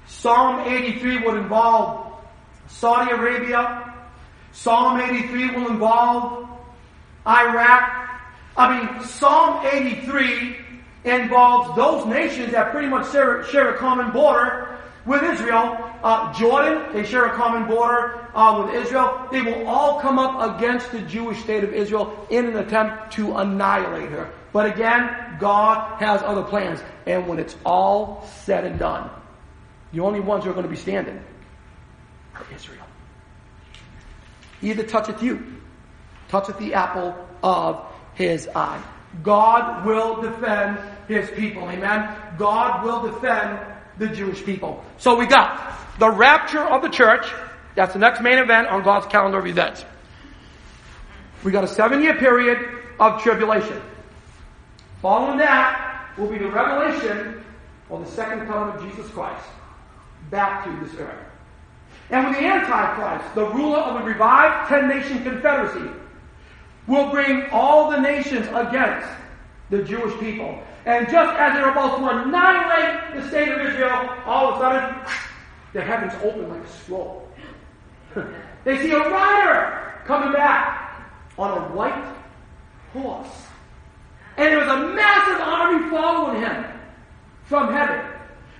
Psalm 0.07 0.67
83 0.67 1.25
would 1.25 1.37
involve 1.37 2.15
Saudi 2.67 3.11
Arabia. 3.11 3.93
Psalm 4.51 4.99
83 4.99 5.51
will 5.51 5.67
involve 5.69 6.49
Iraq. 7.27 8.09
I 8.57 8.79
mean, 8.79 9.03
Psalm 9.03 9.65
83 9.65 10.64
involves 11.05 11.75
those 11.75 12.05
nations 12.07 12.51
that 12.51 12.71
pretty 12.71 12.87
much 12.87 13.11
share, 13.11 13.43
share 13.45 13.73
a 13.73 13.77
common 13.77 14.11
border 14.11 14.77
with 15.05 15.23
Israel. 15.23 15.77
Uh, 16.03 16.33
Jordan, 16.33 16.91
they 16.93 17.03
share 17.03 17.25
a 17.25 17.33
common 17.35 17.67
border 17.67 18.27
uh, 18.33 18.63
with 18.65 18.75
Israel. 18.75 19.27
They 19.31 19.41
will 19.41 19.67
all 19.67 19.99
come 19.99 20.17
up 20.19 20.57
against 20.57 20.91
the 20.91 21.01
Jewish 21.01 21.39
state 21.41 21.63
of 21.63 21.73
Israel 21.73 22.27
in 22.29 22.45
an 22.47 22.57
attempt 22.57 23.13
to 23.13 23.35
annihilate 23.37 24.09
her. 24.09 24.31
But 24.51 24.67
again, 24.67 25.37
God 25.39 25.99
has 25.99 26.21
other 26.23 26.43
plans. 26.43 26.81
And 27.05 27.27
when 27.27 27.39
it's 27.39 27.55
all 27.65 28.27
said 28.43 28.65
and 28.65 28.79
done, 28.79 29.09
the 29.93 29.99
only 29.99 30.19
ones 30.19 30.43
who 30.43 30.49
are 30.49 30.53
going 30.53 30.65
to 30.65 30.69
be 30.69 30.75
standing 30.75 31.21
are 32.35 32.45
Israel. 32.53 32.85
He 34.61 34.73
that 34.73 34.89
toucheth 34.89 35.21
you, 35.21 35.45
toucheth 36.29 36.57
the 36.57 36.73
apple 36.73 37.15
of 37.43 37.85
his 38.15 38.47
eye. 38.55 38.81
God 39.23 39.85
will 39.85 40.21
defend 40.21 40.79
his 41.07 41.29
people. 41.31 41.69
Amen. 41.69 42.15
God 42.37 42.83
will 42.83 43.11
defend 43.11 43.59
the 43.97 44.07
Jewish 44.07 44.43
people. 44.43 44.83
So 44.97 45.15
we 45.15 45.25
got 45.25 45.77
the 45.99 46.09
rapture 46.09 46.61
of 46.61 46.81
the 46.81 46.89
church. 46.89 47.25
That's 47.75 47.93
the 47.93 47.99
next 47.99 48.21
main 48.21 48.37
event 48.37 48.67
on 48.67 48.83
God's 48.83 49.05
calendar 49.07 49.39
of 49.39 49.47
events. 49.47 49.85
We 51.43 51.51
got 51.51 51.63
a 51.63 51.67
seven 51.67 52.01
year 52.01 52.15
period 52.15 52.81
of 52.99 53.21
tribulation. 53.21 53.81
Following 55.01 55.37
that 55.37 56.09
will 56.17 56.27
be 56.27 56.37
the 56.37 56.49
revelation 56.49 57.43
of 57.89 58.03
the 58.03 58.11
second 58.11 58.47
coming 58.47 58.75
of 58.75 58.81
Jesus 58.81 59.09
Christ 59.11 59.45
back 60.31 60.63
to 60.63 60.85
this 60.85 60.99
earth. 60.99 61.25
And 62.09 62.27
with 62.27 62.37
the 62.37 62.45
Antichrist, 62.45 63.35
the 63.35 63.47
ruler 63.49 63.79
of 63.79 63.99
the 63.99 64.05
revived 64.07 64.69
ten 64.69 64.87
nation 64.87 65.23
confederacy, 65.23 65.89
will 66.87 67.09
bring 67.09 67.43
all 67.51 67.89
the 67.89 67.99
nations 67.99 68.47
against 68.53 69.07
the 69.69 69.83
Jewish 69.83 70.17
people. 70.19 70.59
And 70.85 71.09
just 71.09 71.35
as 71.39 71.53
they're 71.53 71.71
about 71.71 71.97
to 71.97 72.09
annihilate 72.09 73.15
the 73.15 73.27
state 73.29 73.49
of 73.49 73.59
Israel, 73.59 74.09
all 74.25 74.53
of 74.53 74.55
a 74.55 74.59
sudden, 74.59 74.95
the 75.73 75.81
heavens 75.81 76.13
open 76.23 76.47
like 76.49 76.63
a 76.63 76.69
scroll. 76.69 77.27
they 78.63 78.77
see 78.81 78.91
a 78.91 78.99
rider 78.99 80.01
coming 80.05 80.31
back 80.31 81.03
on 81.37 81.57
a 81.57 81.75
white 81.75 82.15
horse. 82.93 83.47
And 84.37 84.47
there 84.47 84.59
was 84.59 84.67
a 84.67 84.93
massive 84.93 85.41
army 85.41 85.89
following 85.89 86.41
him 86.41 86.65
from 87.45 87.73
heaven. 87.73 88.05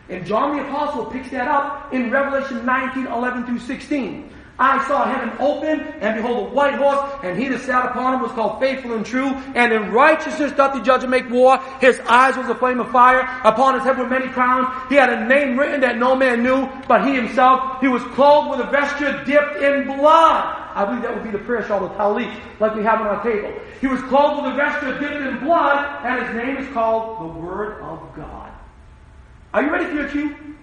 And 0.09 0.25
John 0.25 0.57
the 0.57 0.67
Apostle 0.67 1.05
picks 1.05 1.29
that 1.29 1.47
up 1.47 1.93
in 1.93 2.11
Revelation 2.11 2.65
19, 2.65 3.07
11 3.07 3.45
through 3.45 3.59
16. 3.59 4.34
I 4.57 4.87
saw 4.87 5.03
heaven 5.03 5.35
open, 5.39 5.81
and 5.99 6.15
behold, 6.15 6.47
a 6.47 6.49
white 6.55 6.75
horse, 6.75 7.19
and 7.23 7.37
he 7.37 7.49
that 7.49 7.59
sat 7.61 7.87
upon 7.87 8.13
him 8.13 8.21
was 8.21 8.31
called 8.31 8.61
faithful 8.61 8.93
and 8.93 9.05
true, 9.05 9.27
and 9.53 9.73
in 9.73 9.91
righteousness 9.91 10.53
doth 10.53 10.73
the 10.73 10.79
judge 10.79 11.01
and 11.01 11.11
make 11.11 11.29
war. 11.29 11.59
His 11.81 11.99
eyes 12.01 12.37
was 12.37 12.47
a 12.47 12.55
flame 12.55 12.79
of 12.79 12.89
fire, 12.89 13.19
upon 13.43 13.73
his 13.73 13.83
head 13.83 13.97
were 13.97 14.07
many 14.07 14.29
crowns. 14.29 14.69
He 14.87 14.95
had 14.95 15.09
a 15.09 15.25
name 15.27 15.59
written 15.59 15.81
that 15.81 15.97
no 15.97 16.15
man 16.15 16.41
knew, 16.41 16.69
but 16.87 17.05
he 17.05 17.15
himself, 17.15 17.81
he 17.81 17.89
was 17.89 18.01
clothed 18.13 18.51
with 18.51 18.65
a 18.65 18.71
vesture 18.71 19.25
dipped 19.25 19.57
in 19.57 19.87
blood. 19.97 20.61
I 20.73 20.85
believe 20.85 21.01
that 21.03 21.13
would 21.13 21.23
be 21.23 21.31
the 21.31 21.43
prayer 21.43 21.65
shawl, 21.67 21.81
the 21.81 21.93
talit, 21.95 22.33
like 22.61 22.75
we 22.75 22.83
have 22.83 23.01
on 23.01 23.07
our 23.07 23.23
table. 23.23 23.53
He 23.81 23.87
was 23.87 24.01
clothed 24.03 24.43
with 24.43 24.53
a 24.53 24.55
vesture 24.55 24.97
dipped 24.99 25.15
in 25.15 25.39
blood, 25.43 26.05
and 26.05 26.25
his 26.25 26.35
name 26.35 26.57
is 26.57 26.73
called 26.73 27.19
the 27.19 27.39
Word 27.39 27.81
of 27.81 27.99
God. 28.15 28.53
Are 29.53 29.63
you 29.63 29.69
ready 29.69 29.85
for 29.85 29.93
your 29.93 30.07
cue? 30.07 30.55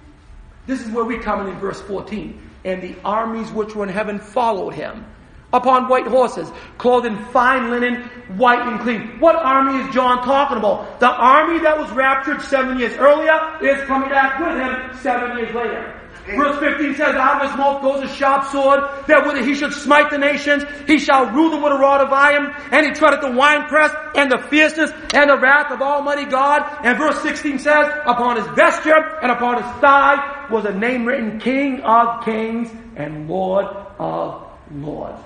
This 0.67 0.81
is 0.81 0.91
where 0.93 1.05
we 1.05 1.19
come 1.19 1.47
in 1.47 1.53
in 1.53 1.59
verse 1.59 1.81
14. 1.83 2.51
And 2.65 2.83
the 2.83 2.97
armies 3.05 3.51
which 3.51 3.75
were 3.75 3.85
in 3.85 3.91
heaven 3.91 4.19
followed 4.19 4.75
him 4.75 5.05
upon 5.53 5.89
white 5.89 6.07
horses, 6.07 6.51
clothed 6.79 7.07
in 7.07 7.17
fine 7.27 7.71
linen, 7.71 8.03
white 8.37 8.61
and 8.61 8.81
clean. 8.81 9.21
What 9.21 9.37
army 9.37 9.85
is 9.85 9.95
John 9.95 10.25
talking 10.25 10.57
about? 10.57 10.99
The 11.01 11.11
army 11.11 11.59
that 11.61 11.79
was 11.79 11.91
raptured 11.93 12.41
seven 12.43 12.79
years 12.79 12.97
earlier 12.97 13.39
is 13.61 13.85
coming 13.87 14.09
back 14.09 14.41
with 14.41 14.57
him 14.57 14.99
seven 15.03 15.37
years 15.37 15.55
later. 15.55 16.02
Verse 16.25 16.59
15 16.61 16.95
says, 16.95 17.17
Out 17.17 17.43
of 17.43 17.51
his 17.51 17.59
mouth 17.59 17.83
goes 17.83 18.09
a 18.09 18.15
sharp 18.15 18.45
sword, 18.51 18.81
that 19.09 19.27
with 19.27 19.37
it 19.37 19.45
he 19.45 19.55
should 19.55 19.73
smite 19.73 20.11
the 20.11 20.19
nations. 20.19 20.65
He 20.87 20.99
shall 20.99 21.27
rule 21.31 21.51
them 21.51 21.63
with 21.63 21.73
a 21.73 21.79
rod 21.79 22.01
of 22.01 22.13
iron, 22.13 22.55
and 22.71 22.87
he 22.87 22.93
treadeth 22.93 23.23
the 23.23 23.33
winepress, 23.33 23.93
and 24.15 24.31
the 24.31 24.39
fierceness, 24.49 24.93
and 25.15 25.31
the 25.31 25.39
wrath 25.39 25.73
of 25.73 25.83
Almighty 25.83 26.27
God. 26.27 26.63
And 26.85 26.97
verse 26.97 27.21
16 27.23 27.59
says, 27.59 27.93
Upon 28.07 28.37
his 28.37 28.47
vesture, 28.55 29.19
and 29.21 29.33
upon 29.33 29.63
his 29.63 29.81
thigh, 29.81 30.47
was 30.51 30.65
a 30.65 30.73
name 30.73 31.07
written, 31.07 31.41
King 31.41 31.81
of 31.81 32.25
kings, 32.25 32.71
and 32.95 33.29
Lord 33.29 33.67
of 33.99 34.47
lords. 34.71 35.21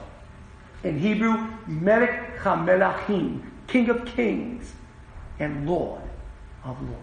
In 0.82 0.98
Hebrew, 0.98 1.36
Melech 1.66 2.38
HaMelachim, 2.38 3.42
King 3.66 3.90
of 3.90 4.06
kings, 4.06 4.72
and 5.38 5.68
Lord 5.68 6.00
of 6.64 6.80
lords. 6.80 7.02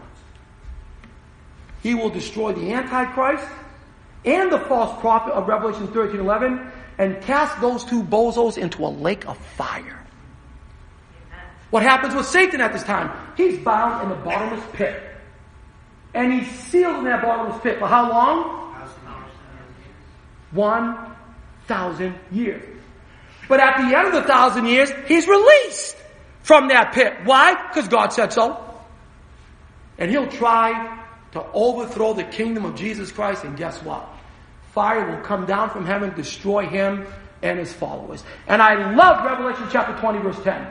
He 1.84 1.94
will 1.94 2.10
destroy 2.10 2.54
the 2.54 2.74
Antichrist, 2.74 3.46
and 4.26 4.52
the 4.52 4.60
false 4.60 5.00
prophet 5.02 5.34
of 5.34 5.48
Revelation 5.48 5.88
13 5.88 6.20
11 6.20 6.72
and 6.98 7.22
cast 7.24 7.60
those 7.60 7.84
two 7.84 8.04
bozos 8.04 8.58
into 8.58 8.86
a 8.86 8.88
lake 8.88 9.28
of 9.28 9.38
fire. 9.38 10.00
What 11.72 11.82
happens 11.82 12.14
with 12.14 12.28
Satan 12.28 12.62
at 12.62 12.72
this 12.72 12.84
time? 12.84 13.12
He's 13.36 13.58
bound 13.60 14.04
in 14.04 14.10
the 14.10 14.24
bottomless 14.24 14.64
pit. 14.74 15.02
And 16.14 16.32
he's 16.32 16.48
sealed 16.66 16.98
in 16.98 17.06
that 17.06 17.24
bottomless 17.24 17.62
pit 17.64 17.80
for 17.80 17.88
how 17.88 18.10
long? 18.10 18.76
One 20.52 21.16
thousand 21.66 22.16
years. 22.32 22.64
But 23.50 23.60
at 23.60 23.78
the 23.78 23.98
end 23.98 24.08
of 24.10 24.14
the 24.14 24.22
thousand 24.22 24.68
years, 24.68 24.92
he's 25.08 25.28
released 25.28 25.98
from 26.44 26.68
that 26.68 26.94
pit. 26.94 27.14
Why? 27.24 27.56
Because 27.70 27.88
God 27.88 28.10
said 28.10 28.32
so. 28.32 28.64
And 29.98 30.12
he'll 30.12 30.30
try 30.30 31.04
to 31.32 31.44
overthrow 31.54 32.14
the 32.14 32.24
kingdom 32.24 32.66
of 32.66 32.76
Jesus 32.76 33.12
Christ, 33.12 33.44
and 33.44 33.58
guess 33.58 33.82
what? 33.82 34.08
Fire 34.74 35.16
will 35.16 35.22
come 35.24 35.46
down 35.46 35.70
from 35.70 35.86
heaven, 35.86 36.14
destroy 36.16 36.66
him 36.68 37.06
and 37.44 37.60
his 37.60 37.72
followers. 37.72 38.24
And 38.48 38.62
I 38.62 38.96
love 38.96 39.24
Revelation 39.24 39.68
chapter 39.72 40.00
20, 40.00 40.20
verse 40.20 40.44
10. 40.44 40.68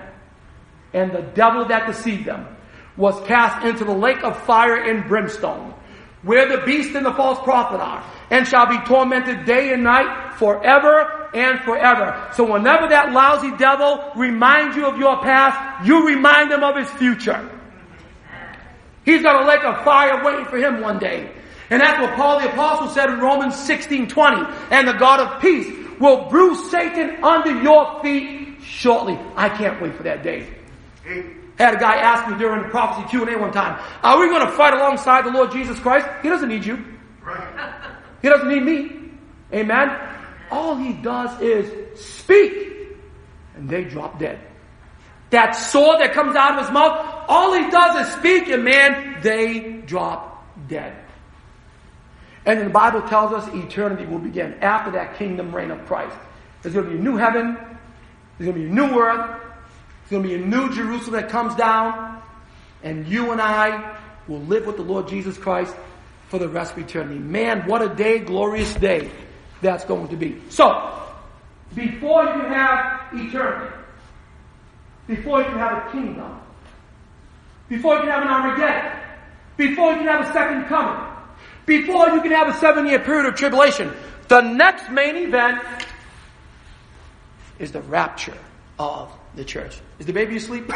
And 0.92 1.12
the 1.12 1.22
devil 1.22 1.66
that 1.66 1.86
deceived 1.86 2.24
them 2.24 2.48
was 2.96 3.18
cast 3.26 3.64
into 3.64 3.84
the 3.84 3.94
lake 3.94 4.24
of 4.24 4.42
fire 4.42 4.76
and 4.76 5.06
brimstone, 5.06 5.74
where 6.22 6.48
the 6.48 6.64
beast 6.66 6.94
and 6.96 7.06
the 7.06 7.12
false 7.12 7.38
prophet 7.44 7.80
are, 7.80 8.04
and 8.30 8.46
shall 8.46 8.66
be 8.66 8.78
tormented 8.86 9.44
day 9.44 9.72
and 9.72 9.84
night 9.84 10.34
forever 10.34 11.30
and 11.32 11.60
forever. 11.60 12.30
So 12.34 12.50
whenever 12.50 12.88
that 12.88 13.12
lousy 13.12 13.56
devil 13.56 14.10
reminds 14.16 14.76
you 14.76 14.86
of 14.86 14.98
your 14.98 15.22
past, 15.22 15.86
you 15.86 16.06
remind 16.06 16.50
him 16.50 16.64
of 16.64 16.76
his 16.76 16.90
future. 16.90 17.50
He's 19.04 19.22
got 19.22 19.42
a 19.42 19.46
lake 19.46 19.64
of 19.64 19.84
fire 19.84 20.24
waiting 20.24 20.44
for 20.46 20.58
him 20.58 20.80
one 20.80 20.98
day. 20.98 21.32
And 21.72 21.80
that's 21.80 21.98
what 22.02 22.14
Paul 22.16 22.38
the 22.38 22.52
Apostle 22.52 22.88
said 22.88 23.08
in 23.08 23.18
Romans 23.18 23.56
16 23.56 24.06
20. 24.06 24.52
And 24.70 24.86
the 24.86 24.92
God 24.92 25.20
of 25.20 25.40
peace 25.40 25.66
will 25.98 26.28
bruise 26.28 26.70
Satan 26.70 27.24
under 27.24 27.62
your 27.62 27.98
feet 28.02 28.58
shortly. 28.62 29.18
I 29.36 29.48
can't 29.48 29.80
wait 29.80 29.94
for 29.94 30.02
that 30.02 30.22
day. 30.22 30.46
Had 31.58 31.74
a 31.74 31.78
guy 31.78 31.94
ask 31.96 32.30
me 32.30 32.36
during 32.36 32.62
the 32.62 32.68
prophecy 32.68 33.08
Q&A 33.08 33.38
one 33.38 33.52
time, 33.52 33.82
are 34.02 34.20
we 34.20 34.28
going 34.28 34.44
to 34.44 34.52
fight 34.52 34.74
alongside 34.74 35.24
the 35.24 35.30
Lord 35.30 35.50
Jesus 35.50 35.78
Christ? 35.78 36.06
He 36.20 36.28
doesn't 36.28 36.50
need 36.50 36.66
you. 36.66 36.84
Right. 37.22 37.88
He 38.20 38.28
doesn't 38.28 38.50
need 38.50 38.64
me. 38.64 39.10
Amen. 39.54 39.98
All 40.50 40.76
he 40.76 40.92
does 40.92 41.40
is 41.40 41.98
speak 41.98 42.98
and 43.56 43.66
they 43.66 43.84
drop 43.84 44.18
dead. 44.18 44.38
That 45.30 45.52
sword 45.52 46.00
that 46.00 46.12
comes 46.12 46.36
out 46.36 46.58
of 46.58 46.66
his 46.66 46.70
mouth, 46.70 47.24
all 47.28 47.54
he 47.54 47.70
does 47.70 48.06
is 48.06 48.12
speak 48.12 48.48
and 48.48 48.62
man, 48.62 49.22
they 49.22 49.80
drop 49.86 50.68
dead. 50.68 51.01
And 52.44 52.60
the 52.60 52.70
Bible 52.70 53.02
tells 53.02 53.32
us 53.32 53.48
eternity 53.54 54.04
will 54.04 54.18
begin 54.18 54.54
after 54.60 54.90
that 54.92 55.16
kingdom 55.16 55.54
reign 55.54 55.70
of 55.70 55.84
Christ. 55.86 56.16
There's 56.62 56.74
going 56.74 56.86
to 56.86 56.92
be 56.92 56.98
a 56.98 57.02
new 57.02 57.16
heaven. 57.16 57.54
There's 58.38 58.50
going 58.50 58.54
to 58.54 58.60
be 58.62 58.66
a 58.66 58.72
new 58.72 58.98
earth. 58.98 59.40
There's 60.08 60.10
going 60.10 60.22
to 60.22 60.28
be 60.28 60.34
a 60.34 60.46
new 60.46 60.72
Jerusalem 60.74 61.20
that 61.20 61.28
comes 61.28 61.54
down. 61.54 62.20
And 62.82 63.06
you 63.06 63.30
and 63.30 63.40
I 63.40 63.96
will 64.26 64.40
live 64.40 64.66
with 64.66 64.76
the 64.76 64.82
Lord 64.82 65.08
Jesus 65.08 65.38
Christ 65.38 65.74
for 66.28 66.38
the 66.38 66.48
rest 66.48 66.72
of 66.72 66.78
eternity. 66.78 67.18
Man, 67.18 67.66
what 67.68 67.82
a 67.82 67.94
day, 67.94 68.18
glorious 68.18 68.74
day 68.74 69.10
that's 69.60 69.84
going 69.84 70.08
to 70.08 70.16
be. 70.16 70.40
So, 70.48 71.00
before 71.74 72.24
you 72.24 72.40
have 72.48 73.12
eternity, 73.12 73.74
before 75.06 75.40
you 75.40 75.44
can 75.46 75.58
have 75.58 75.86
a 75.86 75.92
kingdom, 75.92 76.40
before 77.68 77.94
you 77.94 78.00
can 78.00 78.10
have 78.10 78.22
an 78.22 78.28
Armageddon, 78.28 78.98
before 79.56 79.92
you 79.92 79.98
can 79.98 80.06
have 80.06 80.28
a 80.28 80.32
second 80.32 80.64
coming, 80.66 81.11
before 81.66 82.08
you 82.10 82.20
can 82.20 82.32
have 82.32 82.48
a 82.48 82.54
seven 82.58 82.86
year 82.86 82.98
period 82.98 83.26
of 83.26 83.34
tribulation, 83.34 83.92
the 84.28 84.40
next 84.40 84.90
main 84.90 85.16
event 85.16 85.62
is 87.58 87.72
the 87.72 87.82
rapture 87.82 88.36
of 88.78 89.12
the 89.34 89.44
church. 89.44 89.80
Is 89.98 90.06
the 90.06 90.12
baby 90.12 90.36
asleep? 90.36 90.64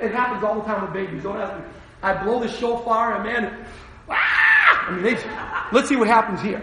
it 0.00 0.12
happens 0.12 0.44
all 0.44 0.60
the 0.60 0.64
time 0.64 0.82
with 0.82 0.92
babies. 0.92 1.22
Don't 1.22 1.36
ask 1.36 1.58
me. 1.58 1.64
I 2.02 2.22
blow 2.22 2.40
the 2.40 2.48
shofar 2.48 3.16
and 3.16 3.24
man, 3.24 3.66
ah! 4.08 4.86
I 4.88 4.90
mean, 4.92 5.02
they, 5.02 5.18
let's 5.72 5.88
see 5.88 5.96
what 5.96 6.08
happens 6.08 6.40
here. 6.40 6.62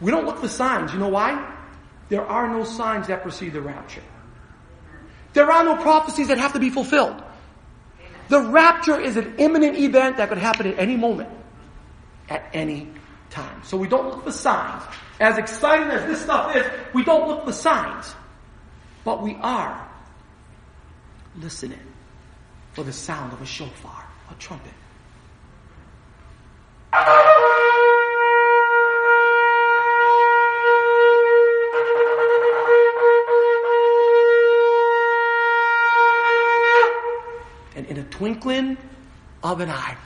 We 0.00 0.10
don't 0.10 0.24
look 0.24 0.38
for 0.38 0.48
signs. 0.48 0.92
You 0.92 0.98
know 0.98 1.08
why? 1.08 1.54
There 2.08 2.24
are 2.26 2.48
no 2.48 2.64
signs 2.64 3.06
that 3.08 3.22
precede 3.22 3.52
the 3.52 3.60
rapture. 3.60 4.02
There 5.32 5.50
are 5.50 5.64
no 5.64 5.76
prophecies 5.76 6.28
that 6.28 6.38
have 6.38 6.52
to 6.52 6.58
be 6.58 6.70
fulfilled. 6.70 7.22
The 8.28 8.40
rapture 8.40 9.00
is 9.00 9.16
an 9.16 9.34
imminent 9.38 9.76
event 9.76 10.16
that 10.16 10.28
could 10.28 10.38
happen 10.38 10.66
at 10.66 10.78
any 10.78 10.96
moment, 10.96 11.28
at 12.28 12.48
any 12.52 12.88
time. 13.30 13.62
So 13.64 13.76
we 13.76 13.88
don't 13.88 14.06
look 14.08 14.24
for 14.24 14.32
signs. 14.32 14.82
As 15.20 15.38
exciting 15.38 15.88
as 15.88 16.06
this 16.06 16.22
stuff 16.22 16.54
is, 16.56 16.64
we 16.94 17.04
don't 17.04 17.28
look 17.28 17.44
for 17.44 17.52
signs. 17.52 18.14
But 19.04 19.22
we 19.22 19.34
are 19.40 19.88
listening 21.36 21.80
for 22.72 22.84
the 22.84 22.92
sound 22.92 23.32
of 23.32 23.40
a 23.42 23.46
shofar, 23.46 24.06
a 24.30 24.34
trumpet. 24.34 24.72
Twinkling 38.22 38.76
of 39.42 39.60
an 39.60 39.68
eye, 39.68 39.96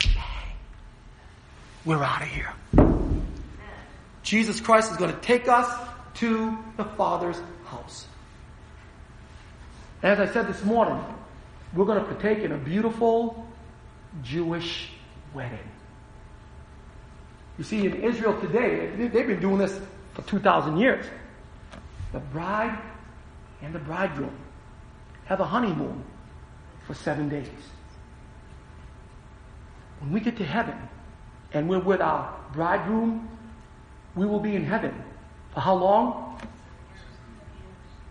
we're 1.84 2.02
out 2.02 2.22
of 2.22 2.28
here. 2.28 2.50
Jesus 4.22 4.58
Christ 4.58 4.90
is 4.90 4.96
going 4.96 5.12
to 5.12 5.20
take 5.20 5.48
us 5.48 5.70
to 6.14 6.56
the 6.78 6.84
Father's 6.84 7.36
house. 7.66 8.06
As 10.02 10.18
I 10.18 10.32
said 10.32 10.48
this 10.48 10.64
morning, 10.64 10.98
we're 11.74 11.84
going 11.84 11.98
to 11.98 12.06
partake 12.06 12.38
in 12.38 12.52
a 12.52 12.56
beautiful 12.56 13.46
Jewish 14.22 14.88
wedding. 15.34 15.68
You 17.58 17.64
see, 17.64 17.84
in 17.84 18.02
Israel 18.02 18.40
today, 18.40 18.92
they've 18.96 19.26
been 19.26 19.40
doing 19.40 19.58
this 19.58 19.78
for 20.14 20.22
2,000 20.22 20.78
years. 20.78 21.04
The 22.14 22.20
bride 22.20 22.78
and 23.60 23.74
the 23.74 23.80
bridegroom 23.80 24.38
have 25.26 25.40
a 25.40 25.44
honeymoon 25.44 26.02
for 26.86 26.94
seven 26.94 27.28
days. 27.28 27.50
When 30.00 30.12
we 30.12 30.20
get 30.20 30.36
to 30.38 30.44
heaven 30.44 30.76
and 31.52 31.68
we're 31.68 31.78
with 31.78 32.00
our 32.00 32.34
bridegroom, 32.52 33.28
we 34.14 34.26
will 34.26 34.40
be 34.40 34.56
in 34.56 34.64
heaven. 34.64 34.94
For 35.54 35.60
how 35.60 35.74
long? 35.74 36.40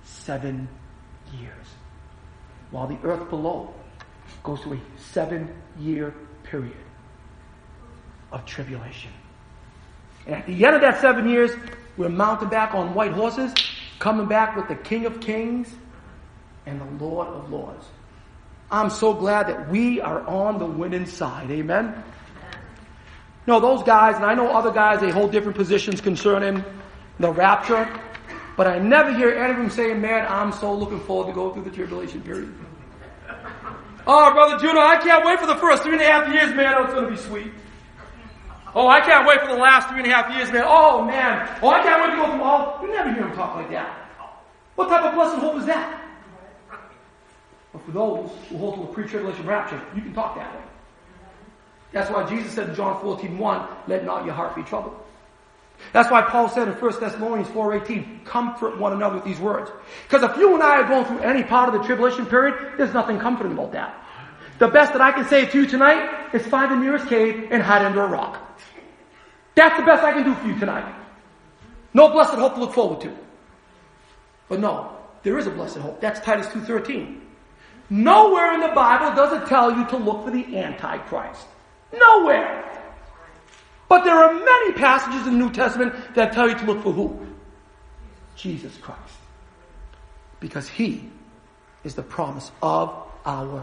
Seven 0.04 0.68
years. 1.40 1.68
While 2.72 2.88
the 2.88 2.98
earth 3.04 3.30
below 3.30 3.74
goes 4.44 4.60
through 4.62 4.74
a 4.74 5.02
seven 5.02 5.54
year 5.80 6.14
period 6.44 6.76
of 8.32 8.46
tribulation. 8.46 9.12
And 10.26 10.36
at 10.36 10.48
the 10.48 10.66
end 10.66 10.76
of 10.76 10.82
that 10.82 11.02
seven 11.02 11.30
years, 11.30 11.52
we're 11.98 12.10
mounted 12.10 12.50
back 12.50 12.74
on 12.74 12.94
white 12.94 13.12
horses, 13.12 13.54
coming 14.00 14.28
back 14.28 14.56
with 14.56 14.68
the 14.68 14.76
King 14.76 15.06
of 15.06 15.22
Kings 15.22 15.74
and 16.66 16.82
the 16.82 17.06
Lord 17.06 17.28
of 17.28 17.52
Lords. 17.52 17.86
I'm 18.76 18.90
so 18.90 19.14
glad 19.14 19.48
that 19.48 19.70
we 19.70 20.02
are 20.02 20.20
on 20.28 20.60
the 20.60 20.66
winning 20.66 21.06
side. 21.06 21.50
Amen. 21.50 22.04
No, 23.48 23.62
those 23.62 23.84
guys, 23.84 24.18
and 24.18 24.26
I 24.26 24.34
know 24.34 24.50
other 24.50 24.72
guys, 24.72 25.00
they 25.00 25.12
hold 25.12 25.32
different 25.32 25.56
positions 25.56 26.02
concerning 26.02 26.62
the 27.18 27.32
rapture, 27.32 27.88
but 28.58 28.68
I 28.68 28.80
never 28.80 29.14
hear 29.14 29.30
any 29.30 29.52
of 29.52 29.58
them 29.60 29.70
saying, 29.70 30.02
man, 30.02 30.26
I'm 30.28 30.52
so 30.52 30.74
looking 30.74 31.00
forward 31.00 31.28
to 31.28 31.34
go 31.34 31.54
through 31.54 31.64
the 31.64 31.72
tribulation 31.72 32.22
period. 32.22 32.54
Oh, 34.06 34.34
Brother 34.34 34.58
Juno, 34.60 34.82
I 34.82 34.98
can't 34.98 35.26
wait 35.26 35.40
for 35.40 35.48
the 35.48 35.56
first 35.56 35.84
three 35.84 35.94
and 35.94 36.02
a 36.02 36.06
half 36.06 36.34
years, 36.34 36.54
man. 36.54 36.74
Oh, 36.78 36.84
it's 36.84 36.94
going 36.94 37.06
to 37.06 37.12
be 37.12 37.18
sweet. 37.18 37.54
Oh, 38.76 38.90
I 38.90 39.00
can't 39.00 39.26
wait 39.26 39.40
for 39.40 39.48
the 39.48 39.56
last 39.56 39.88
three 39.88 40.00
and 40.00 40.12
a 40.12 40.14
half 40.14 40.36
years, 40.36 40.52
man. 40.52 40.66
Oh, 40.68 41.06
man. 41.06 41.48
Oh, 41.62 41.70
I 41.70 41.82
can't 41.82 42.02
wait 42.04 42.12
to 42.12 42.18
go 42.18 42.30
through 42.30 42.44
all. 42.44 42.80
You 42.82 42.92
never 42.92 43.14
hear 43.14 43.26
him 43.26 43.36
talk 43.38 43.56
like 43.56 43.70
that. 43.70 44.12
What 44.76 44.90
type 44.90 45.06
of 45.06 45.16
blessed 45.16 45.38
hope 45.38 45.56
is 45.56 45.66
that? 45.68 46.05
But 47.76 47.86
for 47.86 47.92
those 47.92 48.32
who 48.48 48.58
hold 48.58 48.76
to 48.76 48.82
the 48.82 48.88
pre-tribulation 48.88 49.46
rapture, 49.46 49.82
you 49.94 50.02
can 50.02 50.14
talk 50.14 50.38
that 50.38 50.56
way. 50.56 50.62
That's 51.92 52.10
why 52.10 52.26
Jesus 52.30 52.54
said 52.54 52.70
in 52.70 52.76
John 52.76 53.02
14, 53.02 53.38
1, 53.38 53.68
let 53.88 54.06
not 54.06 54.24
your 54.24 54.34
heart 54.34 54.56
be 54.56 54.64
troubled. 54.64 54.96
That's 55.92 56.10
why 56.10 56.22
Paul 56.22 56.48
said 56.48 56.70
in 56.70 56.74
1 56.76 57.00
Thessalonians 57.02 57.50
4.18, 57.50 58.24
comfort 58.24 58.80
one 58.80 58.94
another 58.94 59.16
with 59.16 59.26
these 59.26 59.42
words. 59.42 59.70
Because 60.08 60.24
if 60.24 60.38
you 60.38 60.54
and 60.54 60.64
I 60.64 60.82
are 60.82 60.88
going 60.88 61.04
through 61.04 61.20
any 61.20 61.44
part 61.44 61.68
of 61.68 61.80
the 61.80 61.86
tribulation 61.86 62.26
period, 62.26 62.78
there's 62.78 62.94
nothing 62.94 63.20
comforting 63.20 63.52
about 63.52 63.74
that. 63.74 64.02
The 64.60 64.70
best 64.70 64.94
that 64.94 65.02
I 65.02 65.12
can 65.12 65.28
say 65.28 65.46
to 65.46 65.62
you 65.62 65.68
tonight 65.68 66.34
is 66.34 66.48
find 66.48 66.72
the 66.72 66.78
nearest 66.78 67.08
cave 67.08 67.50
and 67.52 67.62
hide 67.62 67.82
under 67.82 68.04
a 68.04 68.08
rock. 68.08 68.42
That's 69.56 69.78
the 69.78 69.86
best 69.86 70.02
I 70.02 70.14
can 70.14 70.24
do 70.24 70.34
for 70.34 70.48
you 70.48 70.58
tonight. 70.58 70.96
No 71.94 72.08
blessed 72.10 72.36
hope 72.36 72.54
to 72.54 72.62
look 72.62 72.74
forward 72.74 73.02
to. 73.02 73.14
But 74.48 74.62
no, 74.62 74.96
there 75.24 75.38
is 75.38 75.46
a 75.48 75.52
blessed 75.52 75.78
hope. 75.78 76.00
That's 76.00 76.22
Titus 76.22 76.48
2.13. 76.48 77.25
Nowhere 77.90 78.54
in 78.54 78.62
the 78.62 78.70
Bible 78.70 79.16
does 79.16 79.34
it 79.34 79.48
tell 79.48 79.76
you 79.76 79.86
to 79.88 79.98
look 79.98 80.26
for 80.26 80.32
the 80.32 80.58
Antichrist. 80.58 81.48
Nowhere. 81.94 82.64
But 83.88 84.04
there 84.04 84.16
are 84.16 84.34
many 84.34 84.74
passages 84.74 85.28
in 85.28 85.34
the 85.34 85.46
New 85.46 85.52
Testament 85.52 85.94
that 86.16 86.34
tell 86.34 86.50
you 86.50 86.56
to 86.56 86.66
look 86.66 86.82
for 86.82 86.92
who? 86.92 87.26
Jesus 88.36 88.76
Christ. 88.78 89.00
Because 90.40 90.68
he 90.68 91.10
is 91.84 91.96
the 91.96 92.04
promise 92.04 92.52
of 92.62 92.94
our 93.26 93.46